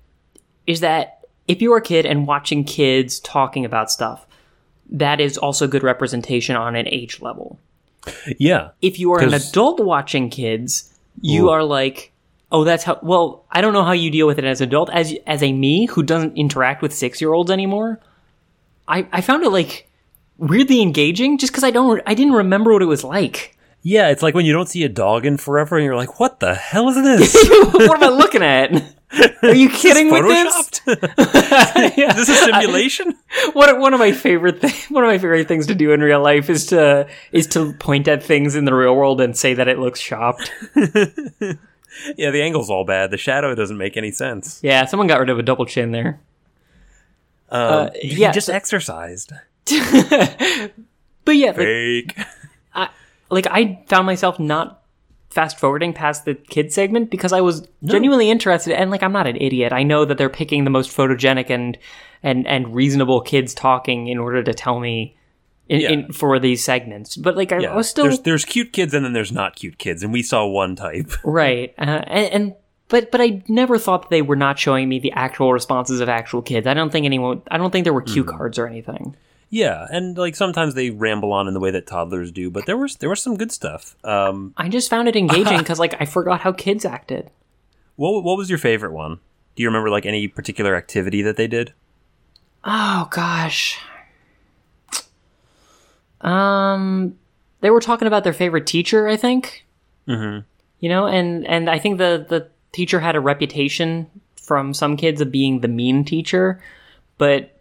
[0.66, 4.26] is that if you're a kid and watching kids talking about stuff,
[4.90, 7.58] that is also good representation on an age level.
[8.38, 8.70] yeah.
[8.82, 11.50] If you are an adult watching kids, you Ooh.
[11.50, 12.12] are like,
[12.52, 12.98] oh, that's how.
[13.02, 14.90] Well, I don't know how you deal with it as an adult.
[14.90, 18.00] As as a me who doesn't interact with six year olds anymore,
[18.86, 19.88] I I found it like
[20.38, 23.56] weirdly engaging just because I don't I didn't remember what it was like.
[23.82, 24.08] Yeah.
[24.08, 26.54] It's like when you don't see a dog in forever, and you're like, "What the
[26.54, 28.72] hell is this?" what am I looking at?
[29.42, 30.70] Are you kidding with this?
[31.96, 32.10] Yeah.
[32.16, 33.14] is this a simulation?
[33.54, 36.20] One one of my favorite th- one of my favorite things to do in real
[36.22, 39.68] life is to is to point at things in the real world and say that
[39.68, 40.50] it looks shopped.
[40.76, 42.30] yeah.
[42.30, 43.10] The angle's all bad.
[43.10, 44.60] The shadow doesn't make any sense.
[44.62, 46.20] Yeah, someone got rid of a double chin there.
[47.50, 49.32] Um, yeah, He just so- exercised.
[51.24, 52.16] But yeah, Fake.
[53.30, 54.82] Like I found myself not
[55.30, 59.26] fast forwarding past the kid segment because I was genuinely interested and like I'm not
[59.26, 59.72] an idiot.
[59.72, 61.76] I know that they're picking the most photogenic and
[62.22, 65.16] and and reasonable kids talking in order to tell me
[65.68, 65.90] in, Yeah.
[65.90, 67.16] in for these segments.
[67.16, 67.72] But like I, Yeah.
[67.72, 70.22] I was still there's there's cute kids and then there's not cute kids, and we
[70.22, 71.12] saw one type.
[71.24, 72.54] right uh, and, and
[72.88, 76.08] but but I never thought that they were not showing me the actual responses of
[76.08, 76.66] actual kids.
[76.66, 77.42] I don't think anyone.
[77.50, 78.36] I don't think there were cue Mm-hmm.
[78.38, 79.14] cards or anything.
[79.50, 82.76] Yeah, and like sometimes they ramble on in the way that toddlers do, but there
[82.76, 83.96] was there was some good stuff.
[84.04, 87.30] Um, I just found it engaging because like I forgot how kids acted.
[87.96, 89.20] what what was your favorite one?
[89.56, 91.72] Do you remember like any particular activity that they did?
[92.64, 93.78] Oh gosh.
[96.20, 97.16] Um,
[97.60, 99.08] they were talking about their favorite teacher.
[99.08, 99.64] I think.
[100.06, 100.40] Mm-hmm.
[100.80, 105.20] You know, and and I think the the teacher had a reputation from some kids
[105.20, 106.62] of being the mean teacher,
[107.16, 107.57] but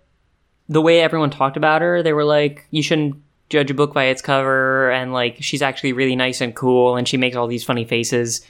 [0.70, 3.16] the way everyone talked about her, they were like, you shouldn't
[3.50, 7.08] judge a book by its cover, and like she's actually really nice and cool, and
[7.08, 8.42] she makes all these funny faces.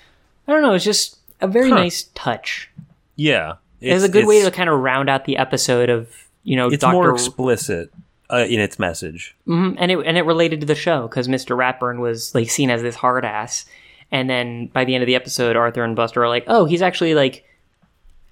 [0.48, 0.73] I don't know.
[0.73, 1.76] It's just a very Huh.
[1.76, 2.69] nice touch.
[3.15, 6.10] Yeah, It's, a good way to kind of round out the episode of
[6.44, 6.94] you know It's Dr.
[6.94, 7.91] more explicit
[8.31, 9.35] uh, in its message.
[9.48, 11.56] Mhm, and it and it related to the show because Mr.
[11.57, 13.65] Ratburn was like seen as this hard ass,
[14.11, 16.81] and then by the end of the episode, Arthur and Buster are like, "Oh, he's
[16.81, 17.44] actually like,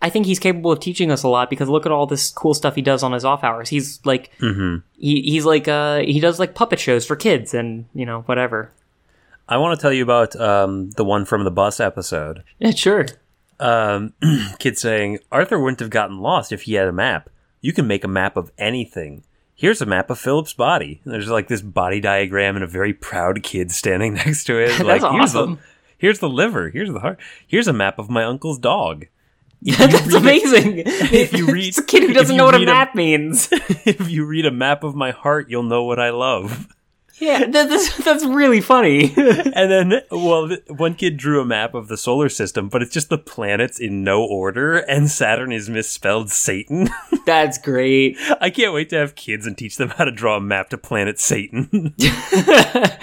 [0.01, 2.53] I think he's capable of teaching us a lot because look at all this cool
[2.53, 3.69] stuff he does on his off hours.
[3.69, 4.81] He's like, he,
[5.21, 8.71] he's like, uh, he does like puppet shows for kids and you know whatever.
[9.47, 12.43] I want to tell you about um, the one from the bus episode.
[12.59, 13.05] Yeah, sure.
[13.59, 14.13] Um,
[14.59, 17.29] kid saying Arthur wouldn't have gotten lost if he had a map.
[17.61, 19.23] You can make a map of anything.
[19.55, 21.01] Here's a map of Philip's body.
[21.05, 24.79] And there's like this body diagram and a very proud kid standing next to it.
[24.83, 25.55] like, That's here's awesome.
[25.55, 25.61] the
[25.97, 26.69] here's the liver.
[26.69, 27.19] Here's the heart.
[27.47, 29.05] Here's a map of my uncle's dog.
[29.77, 30.79] That's amazing.
[30.85, 33.49] if you read- it's a kid who doesn't know what a read a- map means.
[33.51, 36.67] if you read a map of my heart, you'll know what I love.
[37.19, 39.13] yeah, that, that's that's really funny.
[39.15, 43.09] And then, well, one kid drew a map of the solar system, but it's just
[43.09, 46.89] the planets in no order, and Saturn is misspelled Satan.
[47.25, 48.17] that's great.
[48.41, 50.77] I can't wait to have kids and teach them how to draw a map to
[50.77, 51.93] planet Satan.
[51.97, 52.99] the,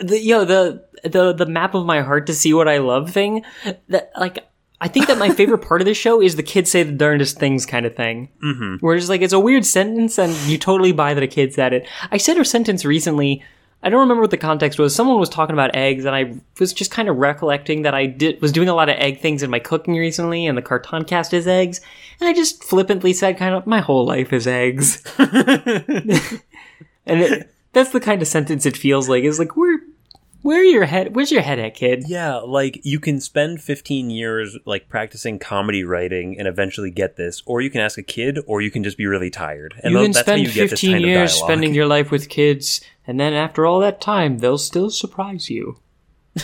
[0.00, 3.44] the yo the the the map of my heart to see what I love thing
[3.88, 4.46] that like
[4.82, 7.38] I think that my favorite part of this show is the kids say the darndest
[7.38, 8.28] things kind of thing.
[8.42, 8.84] Mm-hmm.
[8.84, 11.72] Where it's like it's a weird sentence and you totally buy that a kid said
[11.72, 11.86] it.
[12.10, 13.44] I said a sentence recently.
[13.84, 14.92] I don't remember what the context was.
[14.92, 18.42] Someone was talking about eggs, and I was just kind of recollecting that I did
[18.42, 21.46] was doing a lot of egg things in my cooking recently, and the Cartoncast is
[21.46, 21.80] eggs.
[22.20, 25.02] And I just flippantly said, kind of, my whole life is eggs.
[25.18, 26.40] and
[27.06, 29.24] it, that's the kind of sentence it feels like.
[29.24, 29.78] It's like where
[30.42, 31.14] where your head?
[31.16, 32.04] Where's your head at, kid?
[32.06, 37.42] Yeah, like you can spend 15 years like practicing comedy writing and eventually get this,
[37.46, 39.74] or you can ask a kid, or you can just be really tired.
[39.82, 41.48] And you can that's how spend you get this 15 kind of years dialogue.
[41.48, 45.78] spending your life with kids, and then after all that time, they'll still surprise you.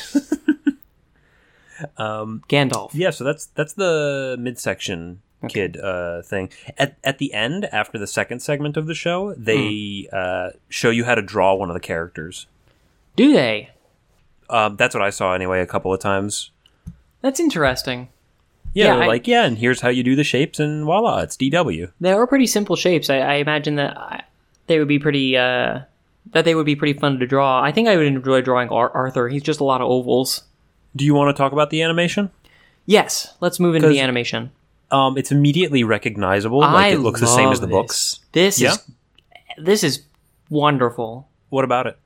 [1.97, 2.91] um, Gandalf.
[2.93, 6.51] Yeah, so that's that's the midsection kid uh, thing.
[6.77, 10.17] At at the end, after the second segment of the show, they Hmm.
[10.17, 12.47] uh, show you how to draw one of the characters.
[13.17, 13.71] Do they?
[14.51, 16.51] Um, that's what I saw anyway a couple of times.
[17.21, 18.09] That's interesting.
[18.75, 21.37] Yeah, Yeah, I- like yeah, and here's how you do the shapes, and voila, it's
[21.37, 21.91] DW.
[22.01, 23.11] They are pretty simple shapes.
[23.11, 24.23] I, I imagine that I,
[24.67, 25.37] they would be pretty.
[25.37, 25.81] Uh,
[26.33, 27.63] that they would be pretty fun to draw.
[27.63, 29.29] I think I would enjoy drawing Ar- Arthur.
[29.31, 30.43] He's just a lot of ovals.
[30.95, 32.31] Do you want to talk about the animation?
[32.85, 34.51] Yes, let's move into the animation.
[34.91, 36.59] Um, it's immediately recognizable.
[36.61, 38.21] Like I it looks the same as the love books.
[38.33, 38.73] This, this Yeah?
[38.73, 40.03] is this is
[40.51, 41.29] wonderful.
[41.49, 41.99] What about it?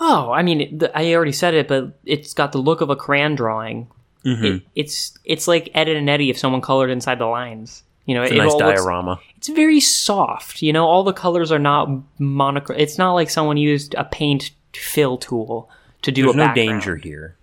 [0.00, 2.96] Oh, I mean, the, I already said it, but it's got the look of a
[2.96, 3.86] crayon drawing.
[4.24, 4.44] Mm-hmm.
[4.44, 7.82] It, it's it's like Ed and Eddie if someone colored inside the lines.
[8.06, 9.20] You know, It's it a nice all looks- diorama.
[9.36, 10.62] it's very soft.
[10.62, 11.88] You know, all the colors are not
[12.18, 12.78] monochrome.
[12.78, 15.70] It's not like someone used a paint fill tool
[16.02, 16.68] to do There's a no background.
[16.82, 17.36] danger here.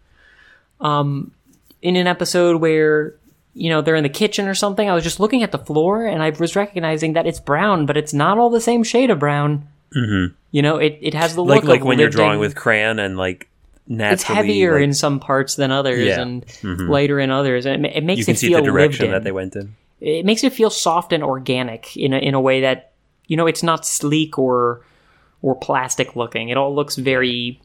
[0.80, 1.32] Um,
[1.82, 3.16] In an episode where
[3.54, 6.06] you know they're in the kitchen or something, I was just looking at the floor
[6.06, 9.20] and I was recognizing that it's brown, but it's not all the same shade of
[9.20, 9.68] brown.
[9.96, 10.34] Mm-hmm.
[10.52, 12.56] You know, it, it has the Like look like of when you're drawing in- with
[12.56, 13.50] crayon and like
[13.88, 16.20] naturally, it's heavier like, in some parts than others Yeah.
[16.20, 16.68] Mm-hmm.
[16.68, 19.12] and lighter in others and it, it makes you can it see feel the direction
[19.12, 19.76] that they went in.
[20.02, 22.92] it makes it feel soft and organic in a, in a way that
[23.28, 24.82] you know it's not sleek or
[25.42, 27.60] or plastic looking it all looks very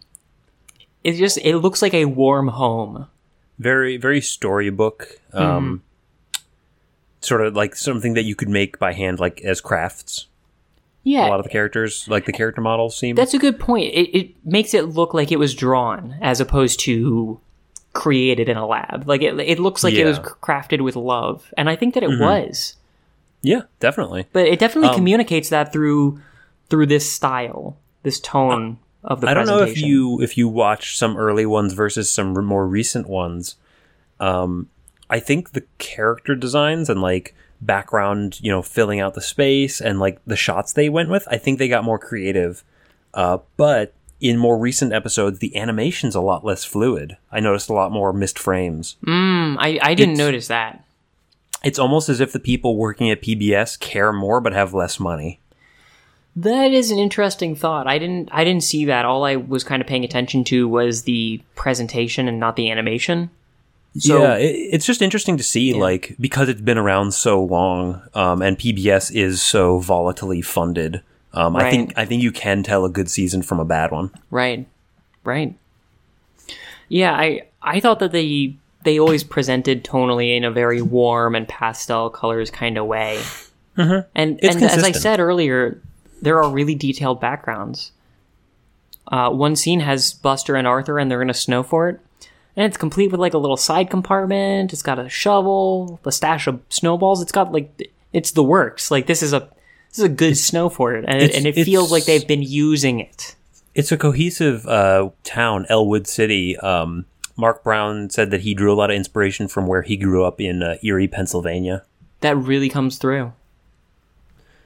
[1.05, 3.07] it just it looks like a warm home
[3.59, 5.21] Very very storybook.
[5.33, 5.39] Mm-hmm.
[5.39, 5.83] Um,
[7.21, 10.27] sort of like something that you could make by hand, like as crafts.
[11.07, 13.15] Yeah A lot of the characters, like the character models, seem.
[13.17, 16.81] that's a good point it, it makes it look like it was drawn as opposed
[16.81, 17.41] to
[17.93, 21.71] created in a lab like it, it looks like it was crafted with love and
[21.71, 22.75] i think that it was
[23.43, 24.27] yeah, definitely.
[24.33, 26.21] but it definitely Um, communicates that through
[26.69, 30.99] through this style this tone of the I don't know if you if you watch
[30.99, 33.55] some early ones versus some more recent ones.
[34.19, 34.69] Um,
[35.09, 39.99] I think the character designs and like background, you know, filling out the space and
[39.99, 42.63] like the shots they went with, I think they got more creative.
[43.15, 47.17] Uh, but in more recent episodes, the animation's a lot less fluid.
[47.31, 48.97] I noticed a lot more missed frames.
[49.07, 50.85] Mm, I, I didn't It's- notice that
[51.65, 55.41] It's almost as if the people working at PBS care more but have less money.
[56.39, 57.87] That is an interesting thought.
[57.87, 59.07] I didn't I didn't see that.
[59.07, 63.31] All I was kind of paying attention to was the presentation and not the animation.
[63.99, 68.03] So yeah, it, it's just interesting to see, like, because it's been around so long,
[68.15, 71.03] um, and PBS is so volatilely funded.
[71.33, 74.11] Um, I think I think you can tell a good season from a bad one.
[74.31, 74.67] right.
[75.25, 75.59] Right.
[76.89, 81.49] Yeah, I I thought that they they always presented tonally in a very warm and
[81.49, 83.21] pastel colors kind of way.
[83.77, 84.09] Mm-hmm.
[84.15, 85.83] And It's and as I said earlier,
[86.23, 87.91] there are really detailed backgrounds.
[89.09, 92.01] Uh, one scene has Buster and Arthur, and they're in a snow fort,
[92.57, 94.73] and it's complete with like a little side compartment.
[94.73, 97.21] It's got a shovel, a stash of snowballs.
[97.21, 98.91] It's got like it's the works.
[98.91, 99.49] Like this is a
[99.91, 103.01] this is a good snow fort, and it, and it feels like they've been using
[103.01, 103.37] it.
[103.75, 106.57] It's a cohesive uh, town, Elwood City.
[106.59, 107.05] Um,
[107.37, 110.41] Marc Brown said that he drew a lot of inspiration from where he grew up
[110.41, 111.85] in uh, Erie, Pennsylvania.
[112.21, 113.35] That really comes through.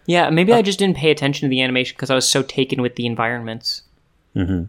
[0.06, 2.80] Yeah, maybe I just didn't pay attention to the animation because I was so taken
[2.80, 3.82] with the environments.
[4.36, 4.64] Mm-hmm.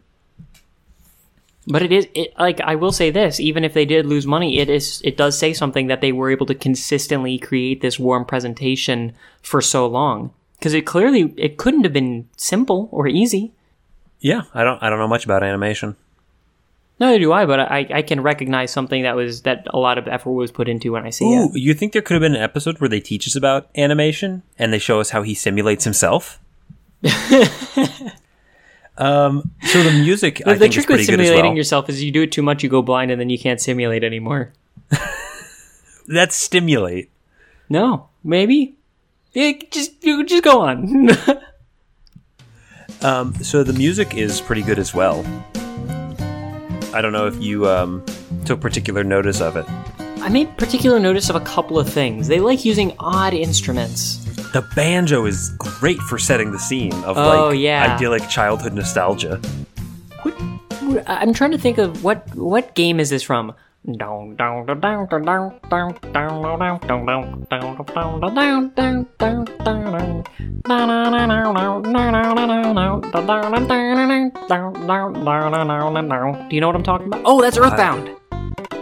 [1.68, 4.60] But it is it like I will say this: even if they did lose money,
[4.60, 8.26] it is it does say something that they were able to consistently create this warm
[8.26, 9.14] presentation
[9.44, 13.52] for so long because it clearly it couldn't have been simple or easy.
[14.20, 15.96] Yeah, I don't I don't know much about animation.
[17.00, 20.08] Neither do I, but I, I can recognize something that was that a lot of
[20.08, 21.58] effort was put into when I see Ooh, it.
[21.58, 24.72] you think there could have been an episode where they teach us about animation and
[24.72, 26.40] they show us how he simulates himself?
[29.02, 31.58] um, so the music, I the think, is trick with pretty good as simulating well.
[31.58, 34.04] yourself is you do it too much, you go blind, and then you can't simulate
[34.04, 34.54] anymore.
[36.08, 37.10] That's stimulate.
[37.70, 38.76] No, maybe.
[39.34, 41.10] Yeah, just you just go on.
[43.04, 45.26] Um, so the music is pretty good as well.
[46.94, 48.06] I don't know if you um,
[48.46, 49.66] took particular notice of it.
[50.22, 52.28] I made particular notice of a couple of things.
[52.28, 54.21] They like using odd instruments.
[54.54, 57.96] The banjo is great for setting the scene of Oh, like yeah.
[57.96, 59.38] idyllic childhood nostalgia.
[60.24, 60.34] What,
[60.82, 63.54] what- I'm trying to think of what what game is this from?
[63.86, 63.98] Do you
[76.62, 77.22] know what I'm talking about?
[77.26, 78.10] Oh, that's Earthbound.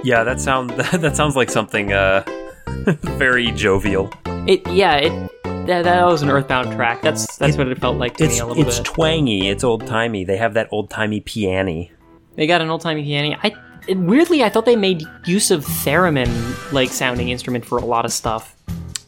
[0.04, 2.24] Yeah, that sound that sounds like something uh
[3.18, 4.10] very jovial.
[4.48, 5.32] It yeah, it
[5.70, 7.02] that, that was an Earthbound track.
[7.02, 8.86] That's that's what it felt like to me a little it's bit.
[8.86, 10.24] twangy, it's old timey.
[10.26, 11.88] They have that old timey piano.
[12.36, 13.38] They got an old timey piano.
[13.44, 13.54] I
[13.88, 16.30] it, weirdly I thought they made use of theremin
[16.72, 18.56] like sounding instrument for a lot of stuff.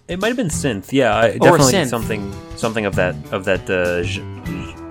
[0.08, 1.88] It might have been synth, yeah, I- definitely synth.
[1.90, 4.22] something something of that of that uh, je,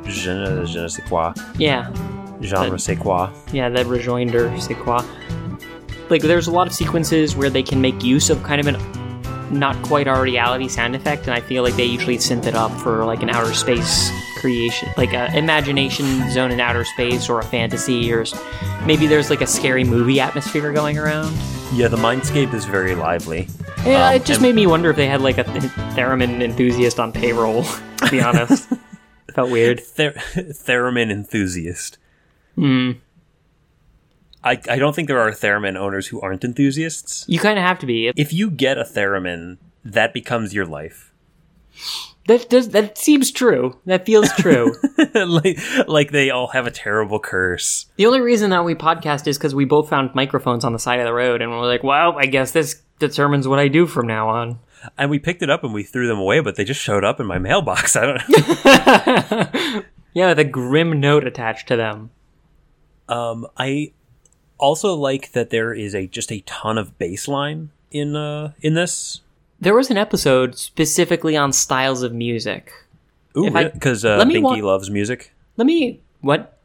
[0.06, 1.92] je, je ne sais quoi Yeah,
[2.40, 3.28] genre That- c'est quoi.
[3.52, 5.04] yeah, that rejoinder, c'est quoi.
[6.08, 8.76] Like there's a lot of sequences where they can make use of kind of an
[9.50, 12.70] not quite our reality sound effect, and I feel like they usually synth it up
[12.80, 14.10] for like an outer space
[14.40, 18.24] creation, like a imagination zone in outer space or a fantasy, or
[18.86, 21.32] maybe there's like a scary movie atmosphere going around.
[21.72, 23.48] Yeah, the mindscape is very lively.
[23.84, 26.98] Yeah, Um, it just and- made me wonder if they had like a theremin enthusiast
[27.00, 27.64] on payroll.
[27.64, 28.68] To be honest,
[29.34, 29.80] felt weird.
[29.80, 31.98] Ther- theremin enthusiast.
[32.56, 32.92] Hmm.
[34.42, 37.24] I, I don't think there are theremin owners who aren't enthusiasts.
[37.28, 38.12] You kind of have to be.
[38.16, 41.12] If you get a theremin, that becomes your life.
[42.26, 43.78] That does that seems true.
[43.86, 44.74] That feels true.
[45.14, 45.58] like,
[45.88, 47.86] like they all have a terrible curse.
[47.96, 51.00] the only reason that we podcast is because we both found microphones on the side
[51.00, 54.06] of the road, and we're like, well, I guess this determines what I do from
[54.06, 54.58] now on.
[54.96, 57.20] And we picked it up and we threw them away, but they just showed up
[57.20, 57.96] in my mailbox.
[58.00, 62.10] I don't Yeah, with a grim note attached to them.
[63.08, 63.92] Um, I
[64.60, 69.20] also like that there is a just a ton of bassline in uh in this.
[69.60, 72.72] There was an episode specifically on styles of music.
[73.36, 75.32] Ooh, I- because uh, Binky wa- loves music.
[75.56, 76.00] Let me.
[76.20, 76.58] What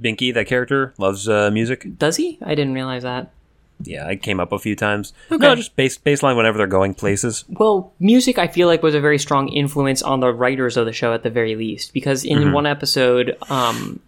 [0.00, 1.98] Binky, that character, loves uh, music.
[1.98, 2.38] does he?
[2.42, 3.32] I didn't realize that.
[3.80, 5.12] Yeah, it came up a few times.
[5.30, 5.46] Okay.
[5.46, 7.44] No, just bass bassline whenever they're going places.
[7.48, 10.92] Well, music I feel like was a very strong influence on the writers of the
[10.92, 14.00] show at the very least because in one episode um,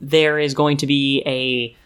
[0.00, 1.76] there is going to be a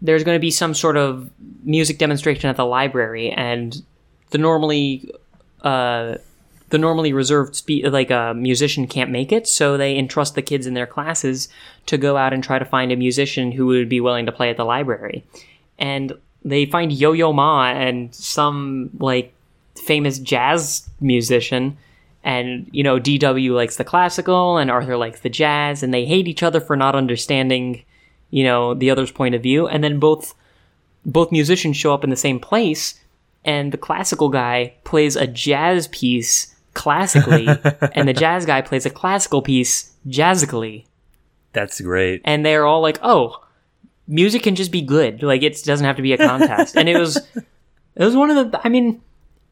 [0.00, 1.30] there's going to be some sort of
[1.64, 3.82] music demonstration at the library and
[4.30, 5.10] the normally
[5.62, 6.14] uh,
[6.70, 10.66] the normally reserved spe- like a musician can't make it so they entrust the kids
[10.66, 11.48] in their classes
[11.86, 14.50] to go out and try to find a musician who would be willing to play
[14.50, 15.24] at the library.
[15.78, 16.12] And
[16.44, 19.32] they find Yo-Yo Ma and some like
[19.76, 21.76] famous jazz musician
[22.24, 26.28] and you know DW likes the classical and Arthur likes the jazz and they hate
[26.28, 27.84] each other for not understanding
[28.30, 30.34] you know the other's point of view and then both
[31.06, 33.00] both musicians show up in the same place
[33.44, 37.46] and the classical guy plays a jazz piece classically
[37.94, 40.86] and the jazz guy plays a classical piece jazzically
[41.52, 42.20] That's great.
[42.24, 43.42] and they're all like, "Oh,
[44.06, 45.22] music can just be good.
[45.22, 48.52] Like it doesn't have to be a contest." and it was, it was one of
[48.52, 48.60] the.
[48.62, 49.00] I mean,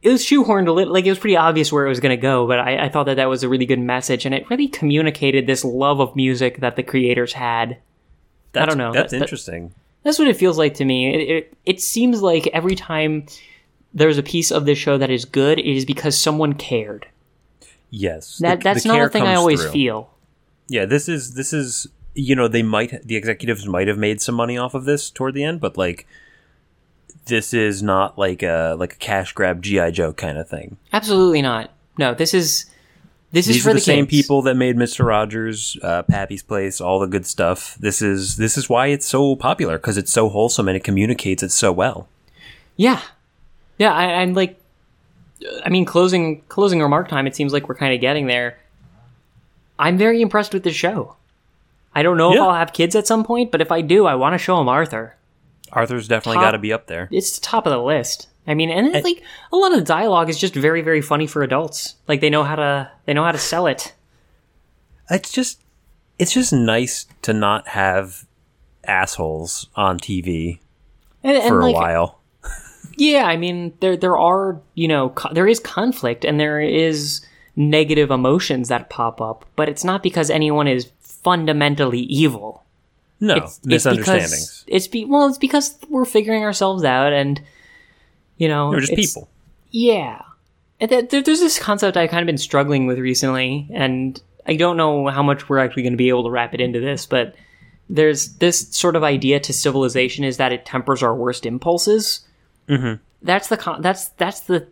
[0.01, 0.93] it was shoehorned a little.
[0.93, 3.07] Like it was pretty obvious where it was going to go, but I, I thought
[3.07, 6.59] that that was a really good message, and it really communicated this love of music
[6.59, 7.77] that the creators had.
[8.61, 8.93] That's, don't know.
[8.93, 9.73] That's That- that- interesting.
[10.03, 11.13] That's what it feels like to me.
[11.13, 13.25] It, it, it seems like every time
[13.93, 17.07] there's a piece of this show that is good, it is because someone cared.
[17.89, 19.71] Yes, That The- that's the not a thing I always through.
[19.71, 20.09] feel.
[20.69, 24.35] Yeah, this is this is you know they might the executives might have made some
[24.35, 26.07] money off of this toward the end, but like
[27.25, 30.77] this is not like a like a cash grab GI Joe kind of thing.
[30.93, 31.71] Absolutely not.
[31.97, 32.65] No, this is
[33.31, 36.99] this is for the, the, same people that made Mister Rogers, uh, Pappy's Place, all
[36.99, 37.75] the good stuff.
[37.79, 41.43] This is this is why it's so popular because it's so wholesome and it communicates
[41.43, 42.07] it so well.
[42.77, 43.01] Yeah,
[43.77, 43.93] yeah.
[43.93, 44.57] I, I'm like,
[45.65, 47.27] I mean, closing closing remark time.
[47.27, 48.57] It seems like we're kind of getting there.
[49.77, 51.15] I'm very impressed with the show.
[51.93, 54.15] I don't know if I'll have kids at some point, but if I do, I
[54.15, 55.15] want to show them Arthur.
[55.71, 57.09] Arthur's definitely got to be up there.
[57.11, 58.27] It's the top of the list.
[58.47, 59.21] I mean, and it's like
[59.51, 61.95] a lot of the dialogue is just very, very funny for adults.
[62.07, 63.93] Like they know how to they know how to sell it.
[65.09, 65.59] It's just
[66.17, 68.25] it's just nice to not have
[68.85, 70.59] assholes on TV
[71.23, 72.21] And, and for like, a while.
[72.95, 77.25] Yeah, I mean, there there are you know co- there is conflict and there is
[77.55, 82.63] negative emotions that pop up, but it's not because anyone is fundamentally evil.
[83.19, 84.29] No It's, it's misunderstandings.
[84.29, 87.41] because it's be well, it's because we're figuring ourselves out, and
[88.37, 89.29] you know, They're just people.
[89.71, 90.21] Yeah,
[90.79, 94.77] and th- there's this concept I've kind of been struggling with recently, and I don't
[94.77, 97.35] know how much we're actually going to be able to wrap it into this, but
[97.89, 102.21] there's this sort of idea to civilization is that it tempers our worst impulses.
[102.67, 103.01] Mm-hmm.
[103.21, 104.67] that's the con- that's that's the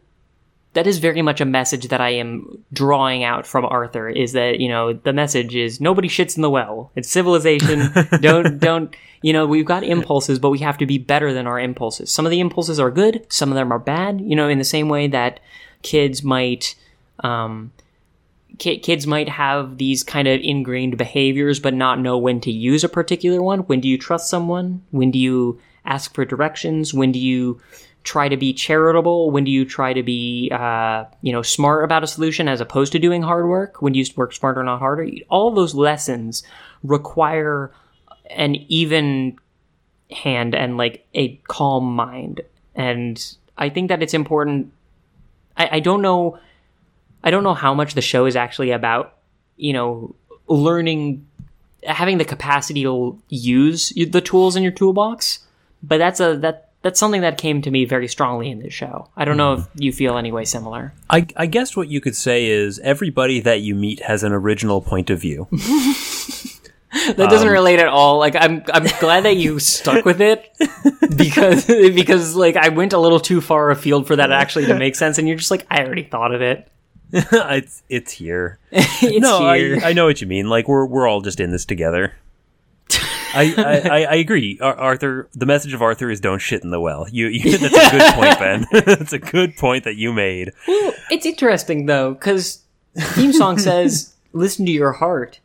[0.76, 4.60] that is very much a message that I am drawing out from Arthur is that
[4.60, 6.92] you know the message is nobody shits in the well.
[6.96, 7.92] It's civilization.
[8.22, 11.60] don't don't you know we've got impulses, but we have to be better than our
[11.60, 12.12] impulses.
[12.12, 14.20] Some of the impulses are good, some of them are bad.
[14.20, 15.40] You know, in the same way that
[15.82, 16.76] kids might.
[17.22, 17.72] Um,
[18.58, 22.90] kids might have these kind of ingrained behaviors but not know when to use a
[22.90, 27.20] particular one when do you trust someone when do you ask for directions when do
[27.20, 27.60] you
[28.06, 29.32] try to be charitable?
[29.32, 32.94] When do you try to be uh, you know smart about a solution as opposed
[32.94, 33.82] to doing hard work?
[33.82, 35.10] When do you work smarter not harder?
[35.30, 36.44] All those lessons
[36.84, 37.72] require
[38.30, 39.38] an even
[40.12, 42.42] hand and like a calm mind.
[42.76, 44.72] And i think that it's important.
[45.58, 46.40] I, I don't know
[47.24, 49.16] I don't know how much the show is actually about,
[49.58, 50.16] you know,
[50.48, 51.26] learning,
[51.84, 55.40] having the capacity to use the tools in your toolbox.
[55.82, 59.10] But that's a that that's something that came to me very strongly in this show.
[59.18, 59.82] I don't know if mm-hmm.
[59.82, 60.94] you feel any way similar.
[61.10, 64.82] I, I guess what you could say is everybody that you meet has an original
[64.82, 65.48] point of view.
[67.08, 68.20] That doesn't um, relate at all.
[68.20, 70.50] Like I'm I'm glad that you stuck with it
[71.18, 74.96] because because like I went a little too far afield for that actually to make
[74.96, 76.72] sense, and you're just like I already thought of it.
[77.12, 78.60] it's it's here.
[78.72, 79.78] It's no, here.
[79.84, 80.48] I, I know what you mean.
[80.48, 82.14] Like we're we're all just in this together.
[83.36, 84.58] I, I, I- I agree.
[84.62, 87.08] Ar- Arthur, the message of Arthur is don't shit in the well.
[87.12, 88.66] You, you that's a good point, Ben.
[88.86, 90.52] that's a good point that you made.
[90.68, 92.62] Well, it's interesting though, because
[92.98, 95.40] theme song says "listen to your heart,"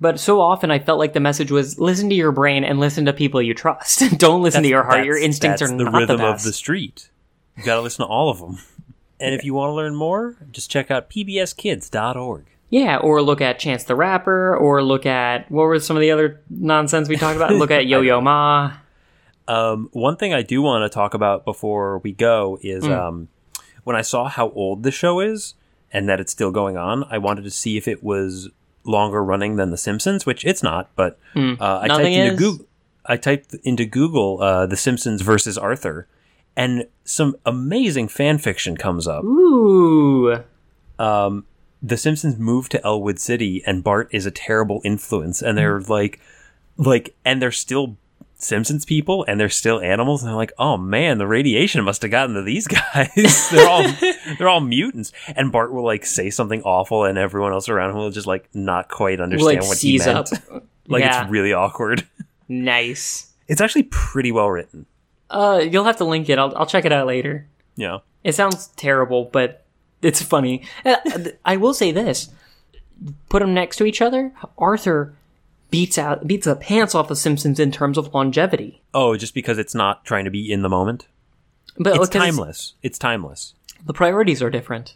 [0.00, 3.04] but so often I felt like the message was "listen to your brain and listen
[3.06, 4.02] to people you trust.
[4.18, 5.04] Don't listen to your heart.
[5.06, 7.10] Your instincts that's are the not rhythm the of the street.
[7.56, 8.58] You got to listen to all of them.
[9.18, 12.44] And if you want to learn more, just check out pbskids.org.
[12.70, 16.10] yeah, or look at Chance the Rapper, or look at what were some of the
[16.10, 17.52] other nonsense we talked about?
[17.52, 18.72] look at Yo Yo Ma.
[19.48, 22.92] Um, one thing I do want to talk about before we go is Hmm.
[22.92, 23.28] um,
[23.84, 25.54] when I saw how old the show is
[25.92, 28.48] and that it's still going on, I wanted to see if it was
[28.82, 30.90] longer running than The Simpsons, which it's not.
[30.96, 31.88] But uh, I.
[31.88, 32.38] Typed into is?
[32.38, 32.66] Google.
[33.08, 36.08] I typed into Google uh, The Simpsons versus Arthur,
[36.56, 39.22] and some amazing fan fiction comes up.
[39.22, 40.42] Ooh,
[41.86, 46.18] the Simpsons move to Elwood City and Bart is a terrible influence and they're like
[46.76, 47.96] like and they're still
[48.38, 52.10] Simpsons people and they're still animals and they're like, "Oh man, the radiation must have
[52.10, 53.48] gotten to these guys.
[53.50, 53.86] they're all
[54.38, 57.96] they're all mutants." And Bart will like say something awful and everyone else around him
[57.96, 60.08] will just like not quite understand like what he meant.
[60.10, 60.28] up.
[60.88, 62.06] Like yeah, it's really awkward.
[62.48, 63.32] nice.
[63.48, 64.86] It's actually pretty well written.
[65.28, 66.38] Uh, you'll have to link it.
[66.38, 67.48] I'll I'll check it out later.
[67.74, 67.98] Yeah.
[68.22, 69.65] It sounds terrible, but
[70.02, 70.62] it's funny.
[70.84, 70.96] Uh,
[71.44, 72.30] I will say this:
[73.28, 74.32] put them next to each other.
[74.58, 75.14] Arthur
[75.70, 78.80] beats out beats the pants off the Simpsons in terms of longevity.
[78.94, 81.06] Oh, just because it's not trying to be in the moment.
[81.78, 82.74] But It's timeless.
[82.82, 83.54] It's timeless.
[83.84, 84.94] The priorities are different.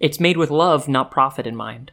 [0.00, 1.92] It's made with love, not profit in mind.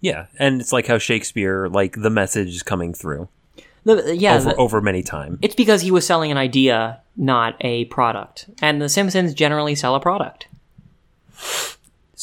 [0.00, 3.28] Yeah, and it's like how Shakespeare, like the message is coming through.
[3.84, 5.38] The, yeah, over, the- over many time.
[5.42, 8.48] it's because he was selling an idea, not a product.
[8.62, 10.46] And the Simpsons generally sell a product.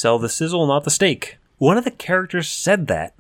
[0.05, 1.39] Sell the sizzle, not the steak.
[1.57, 3.15] One of the characters said that.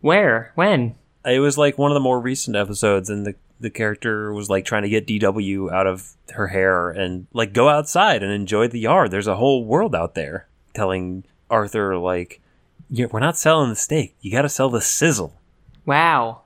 [0.00, 0.52] Where?
[0.54, 0.94] When?
[1.26, 4.64] It was like one of the more recent episodes, and the the character was like
[4.64, 8.80] trying to get DW out of her hair and like go outside and enjoy the
[8.80, 9.10] yard.
[9.10, 10.46] There's a whole world out there.
[10.72, 12.40] Telling Arthur like,
[12.88, 14.16] yeah, we're not selling the steak.
[14.22, 15.38] You got to sell the sizzle.
[15.84, 16.40] Wow.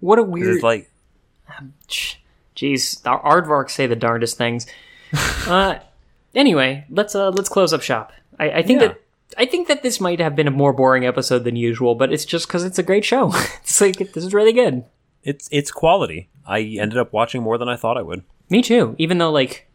[0.00, 0.56] What a weird.
[0.56, 0.90] It's like
[1.88, 4.66] Jeez, our aardvarks say the darndest things.
[5.46, 5.76] uh,
[6.34, 8.12] anyway, let's uh, let's close up shop.
[8.38, 8.88] I, I think Yeah.
[8.88, 9.00] that
[9.38, 12.24] I think that this might have been a more boring episode than usual, but it's
[12.24, 13.32] just because it's a great show.
[13.62, 14.84] it's like this is really good.
[15.22, 16.28] it's it's quality.
[16.46, 18.24] I ended up watching more than I thought I would.
[18.48, 18.96] Me too.
[18.98, 19.70] Even though like,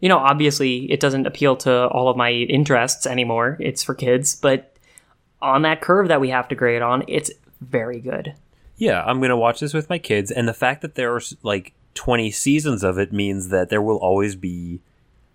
[0.00, 3.56] you know, obviously it doesn't appeal to all of my interests anymore.
[3.60, 4.76] It's for kids, but
[5.40, 7.30] on that curve that we have to grade on, it's
[7.60, 8.34] very good.
[8.76, 11.72] Yeah, I'm gonna watch this with my kids, and the fact that there are like
[11.94, 14.80] 20 seasons of it means that there will always be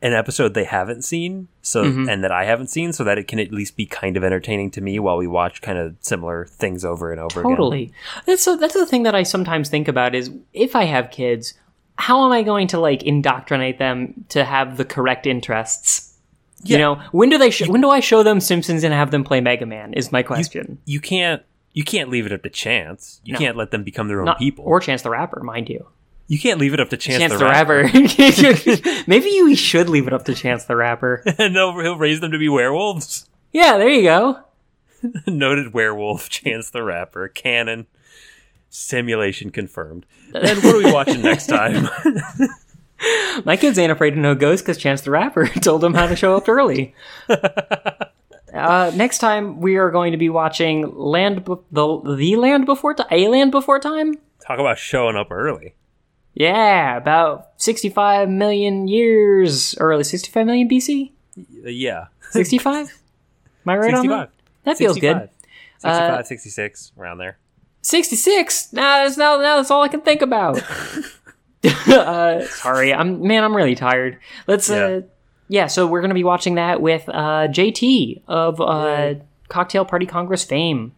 [0.02, 2.08] an episode they haven't seen, so mm-hmm.
[2.08, 4.70] and that I haven't seen, so that it can at least be kind of entertaining
[4.72, 7.52] to me while we watch kind of similar things over and over again.
[7.52, 7.92] Totally.
[8.26, 11.56] That's so that's the thing that I sometimes think about is if I have kids,
[11.98, 16.16] how am I going to like indoctrinate them to have the correct interests?
[16.64, 19.24] You know, when do they sh- when do I show them Simpsons and have them
[19.24, 20.80] play Mega Man is my question.
[20.86, 21.42] You can't
[21.74, 23.22] you can't leave it up to chance.
[23.24, 23.40] You No.
[23.40, 24.66] can't let them become their own Not, people.
[24.66, 25.86] or Chance the Rapper, mind you.
[26.28, 27.84] You can't leave it up to Chance, Chance the, the Rapper.
[27.84, 29.04] Rapper.
[29.08, 31.24] Maybe you should leave it up to Chance the Rapper.
[31.38, 33.30] and he'll, he'll raise them to be werewolves.
[33.54, 34.40] Yeah, there you go.
[35.28, 37.88] Noted werewolf, Chance the Rapper, canon,
[38.70, 40.06] simulation confirmed.
[40.34, 41.88] And what are we watching next time?
[43.46, 46.16] My kids ain't afraid of no ghosts because Chance the Rapper told them how to
[46.16, 46.96] show up early.
[47.30, 52.96] uh, next time we are going to be watching Land Be- the the Land Before
[52.96, 54.16] Time, A Land Before Time.
[54.46, 55.76] Talk about showing up early.
[56.40, 61.12] Yeah, about sixty five million years early, sixty five million BC,
[61.64, 62.06] yeah.
[62.32, 62.88] sixty five.
[63.66, 64.30] Am I right on that?
[64.64, 65.22] That feels 65.
[65.22, 65.30] good.
[65.80, 67.38] 65, Uh, 66, around there.
[67.82, 70.62] 66 nah, that's now, now that's all i can think about
[71.88, 75.62] uh, sorry i'm man i'm really tired let's uh Yeah.
[75.62, 79.14] yeah so we're gonna be watching that with uh jt of uh
[79.48, 80.92] cocktail party congress fame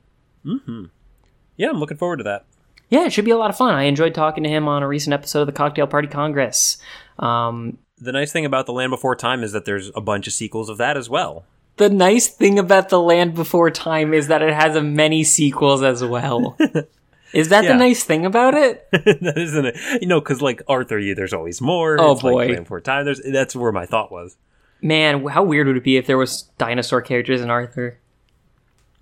[1.57, 2.45] Yeah, I'm looking forward to that.
[2.89, 4.87] Yeah it should be a lot of fun i enjoyed talking to him on a
[4.87, 6.77] recent episode of the cocktail party congress
[7.19, 10.33] um The nice thing about The Land Before Time is that there's a bunch of
[10.33, 11.43] sequels of that as well.
[11.77, 15.81] the nice thing about the land before time is that it has a many sequels
[15.83, 16.55] as well
[17.33, 17.73] is that Yeah.
[17.73, 20.01] the nice thing about it that isn't it?
[20.01, 21.99] You know, because like Arthur, you there's always more.
[21.99, 22.47] Oh, It's like boy.
[22.47, 23.05] Land Before Time.
[23.05, 24.35] There's that's where my thought was.
[24.81, 27.99] Man, how weird would it be if there was dinosaur characters in Arthur?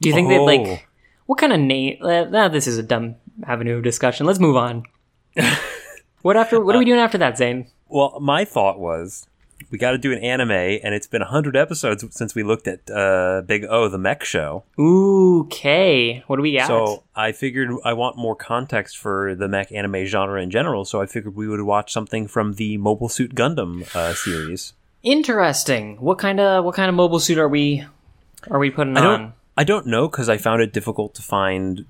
[0.02, 0.44] Do you think they'd Oh.
[0.46, 0.88] like
[1.28, 2.00] what kind of name?
[2.02, 3.16] Uh, nah, this is a dumb
[3.46, 4.26] avenue of discussion.
[4.26, 4.84] Let's move on.
[6.22, 6.60] what after?
[6.60, 7.68] What are we doing after that, Zane?
[7.88, 9.28] Well, my thought was
[9.72, 12.90] we got to do an anime, and it's been hundred episodes since we looked at
[12.90, 14.64] uh, Big O, the mech show.
[14.80, 16.24] Ooh, okay.
[16.28, 16.68] What do we got?
[16.68, 20.86] So I figured I want more context for the mech anime genre in general.
[20.86, 24.74] So I figured we would watch something from the Mobile Suit Gundam uh, series.
[25.04, 25.98] Interesting.
[26.02, 27.86] What kind of what kind of mobile suit are we
[28.50, 29.20] are we putting I on?
[29.20, 29.34] don't.
[29.60, 31.86] I don't know because I found it difficult to find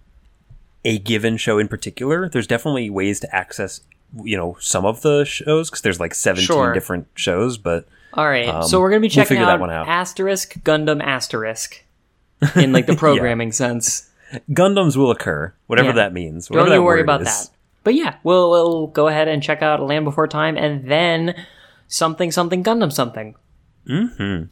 [0.88, 2.30] a given show in particular.
[2.30, 3.82] There's definitely ways to access,
[4.24, 6.72] you know, some of the shows because there's like 17 Sure.
[6.74, 7.58] different shows.
[7.58, 8.48] But All right.
[8.48, 9.88] Um, so we're gonna be we'll checking that out, one out.
[9.90, 11.84] asterisk Gundam asterisk
[12.56, 14.10] in like the programming sense.
[14.52, 15.96] Gundams will occur, whatever Yeah.
[15.96, 16.48] that means.
[16.48, 17.28] Don't Whatever you that worry about is.
[17.28, 17.50] that.
[17.84, 21.34] But yeah, we'll, we'll go ahead and check out Land Before Time and then
[21.88, 23.36] something something Gundam something.
[23.88, 24.44] Mm-hmm.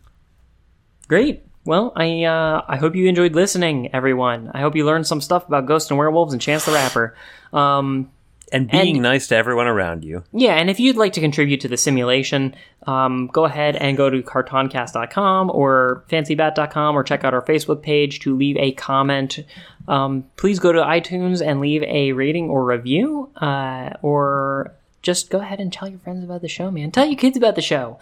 [1.07, 1.43] Great.
[1.65, 4.51] Well, I uh, I hope you enjoyed listening, everyone.
[4.53, 7.15] I hope you learned some stuff about ghosts and werewolves and Chance the Rapper.
[7.53, 8.11] Um,
[8.53, 10.23] And being And- nice to everyone around you.
[10.31, 12.53] yeah, and if you'd like to contribute to the simulation,
[12.85, 18.19] um, go ahead and go to cartoncast.com or fancybat.com or check out our Facebook page
[18.19, 19.39] to leave a comment.
[19.87, 24.71] Um, please go to iTunes and leave a rating or review, uh, or
[25.05, 26.89] just go ahead and tell your friends about the show, man.
[26.89, 27.99] Tell your kids about the show,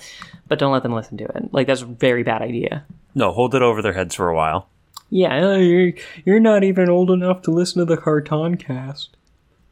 [0.47, 1.53] but don't let them listen to it.
[1.53, 2.85] Like, that's a very bad idea.
[3.13, 4.69] No, hold it over their heads for a while.
[5.09, 5.91] Yeah, uh, you're,
[6.25, 9.09] you're not even old enough to listen to the Cartoncast.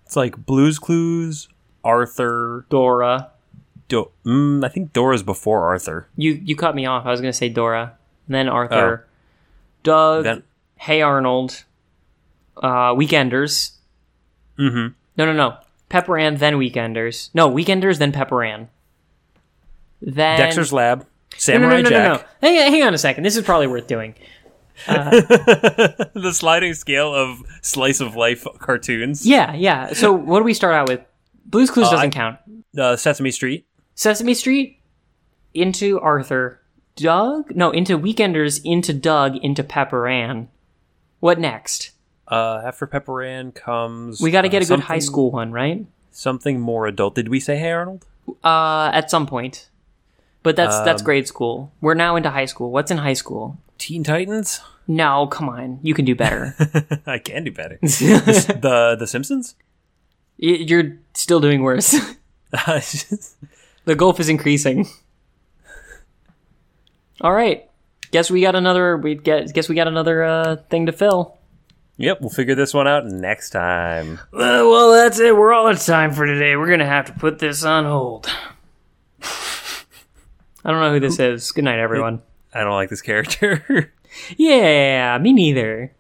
[0.06, 1.48] It's like Blues Clues,
[1.86, 2.66] Arthur.
[2.70, 3.30] Dora.
[3.88, 6.08] Do- mm, I think Dora's before Arthur.
[6.18, 7.06] You you cut me off.
[7.06, 7.98] I was going to say Dora.
[8.28, 9.08] Then Arthur.
[9.84, 10.26] Doug.
[10.26, 10.44] Then
[10.76, 11.64] Hey Arnold.
[12.58, 13.72] Uh, Weekenders.
[14.60, 14.94] Mhm.
[15.18, 15.58] No, no, no.
[15.92, 17.30] Pepper Ann, then Weekenders.
[17.34, 18.70] No, Weekenders, then Pepper Ann.
[20.02, 21.08] Then Dexter's Lab, no, no,
[21.38, 22.24] Samurai no, no, no, no.
[22.42, 23.24] Hang, hang on a second.
[23.24, 24.16] This is probably worth doing.
[24.88, 29.28] the sliding scale of slice of life cartoons.
[29.28, 29.94] Yeah, yeah.
[29.94, 31.02] So what do we start out with?
[31.46, 32.40] Blue's Clues Uh, doesn't I- count.
[32.76, 33.68] Uh, Sesame Street.
[33.96, 34.80] Sesame Street
[35.54, 36.62] into Arthur.
[36.96, 37.56] Doug?
[37.56, 40.48] No, into Weekenders, into Doug, into Pepper Ann.
[41.20, 41.91] What next?
[42.32, 44.22] Uh, after Pepper Ann comes.
[44.22, 45.86] We got to uh, get a good high school one, right?
[46.12, 47.16] Something more adult.
[47.16, 48.06] Did we say Hey Arnold?
[48.44, 49.70] Uh, at some point.
[50.44, 51.72] But that's that's Um, grade school.
[51.82, 52.72] We're now into high school.
[52.72, 53.58] What's in high school?
[53.78, 54.62] Teen Titans.
[54.88, 55.80] No, come on.
[55.84, 56.56] You can do better.
[57.06, 57.78] I can do better.
[57.82, 59.56] the, the The Simpsons.
[60.42, 61.92] Y- You're still doing worse.
[62.52, 64.88] the gulf is increasing.
[67.22, 67.70] All right.
[68.12, 68.98] Guess we got another.
[68.98, 69.54] We get.
[69.54, 71.38] Guess we got another uh, thing to fill.
[72.02, 74.20] Yep, we'll figure this one out next time.
[74.34, 75.36] Uh, well, that's it.
[75.36, 76.56] We're all out of time for today.
[76.56, 78.28] We're gonna have to put this on hold.
[79.22, 81.52] I don't know who this is.
[81.52, 82.22] Good night, everyone.
[82.54, 83.94] I don't like this character.
[84.36, 85.94] Yeah, me neither.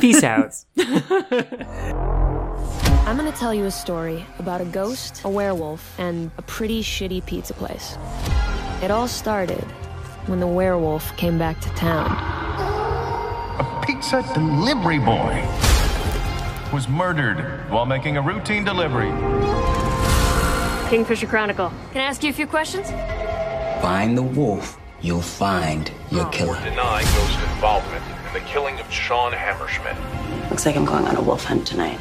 [0.00, 0.54] Peace out.
[3.04, 7.26] I'm gonna tell you a story about a ghost, a werewolf, and a pretty shitty
[7.26, 7.98] pizza place.
[8.82, 9.64] It all started
[10.26, 12.06] when the werewolf came back to town.
[13.58, 15.46] A pizza delivery boy
[16.72, 19.10] was murdered while making a routine delivery.
[20.88, 21.72] Kingfisher Chronicle.
[21.92, 22.90] Can I ask you a few questions?
[23.82, 26.30] Find the wolf, you'll find your oh.
[26.30, 26.60] killer.
[26.62, 29.98] deny ghost involvement in the killing of Sean Hammerschmidt.
[30.50, 31.98] Looks like I'm going on a wolf hunt tonight.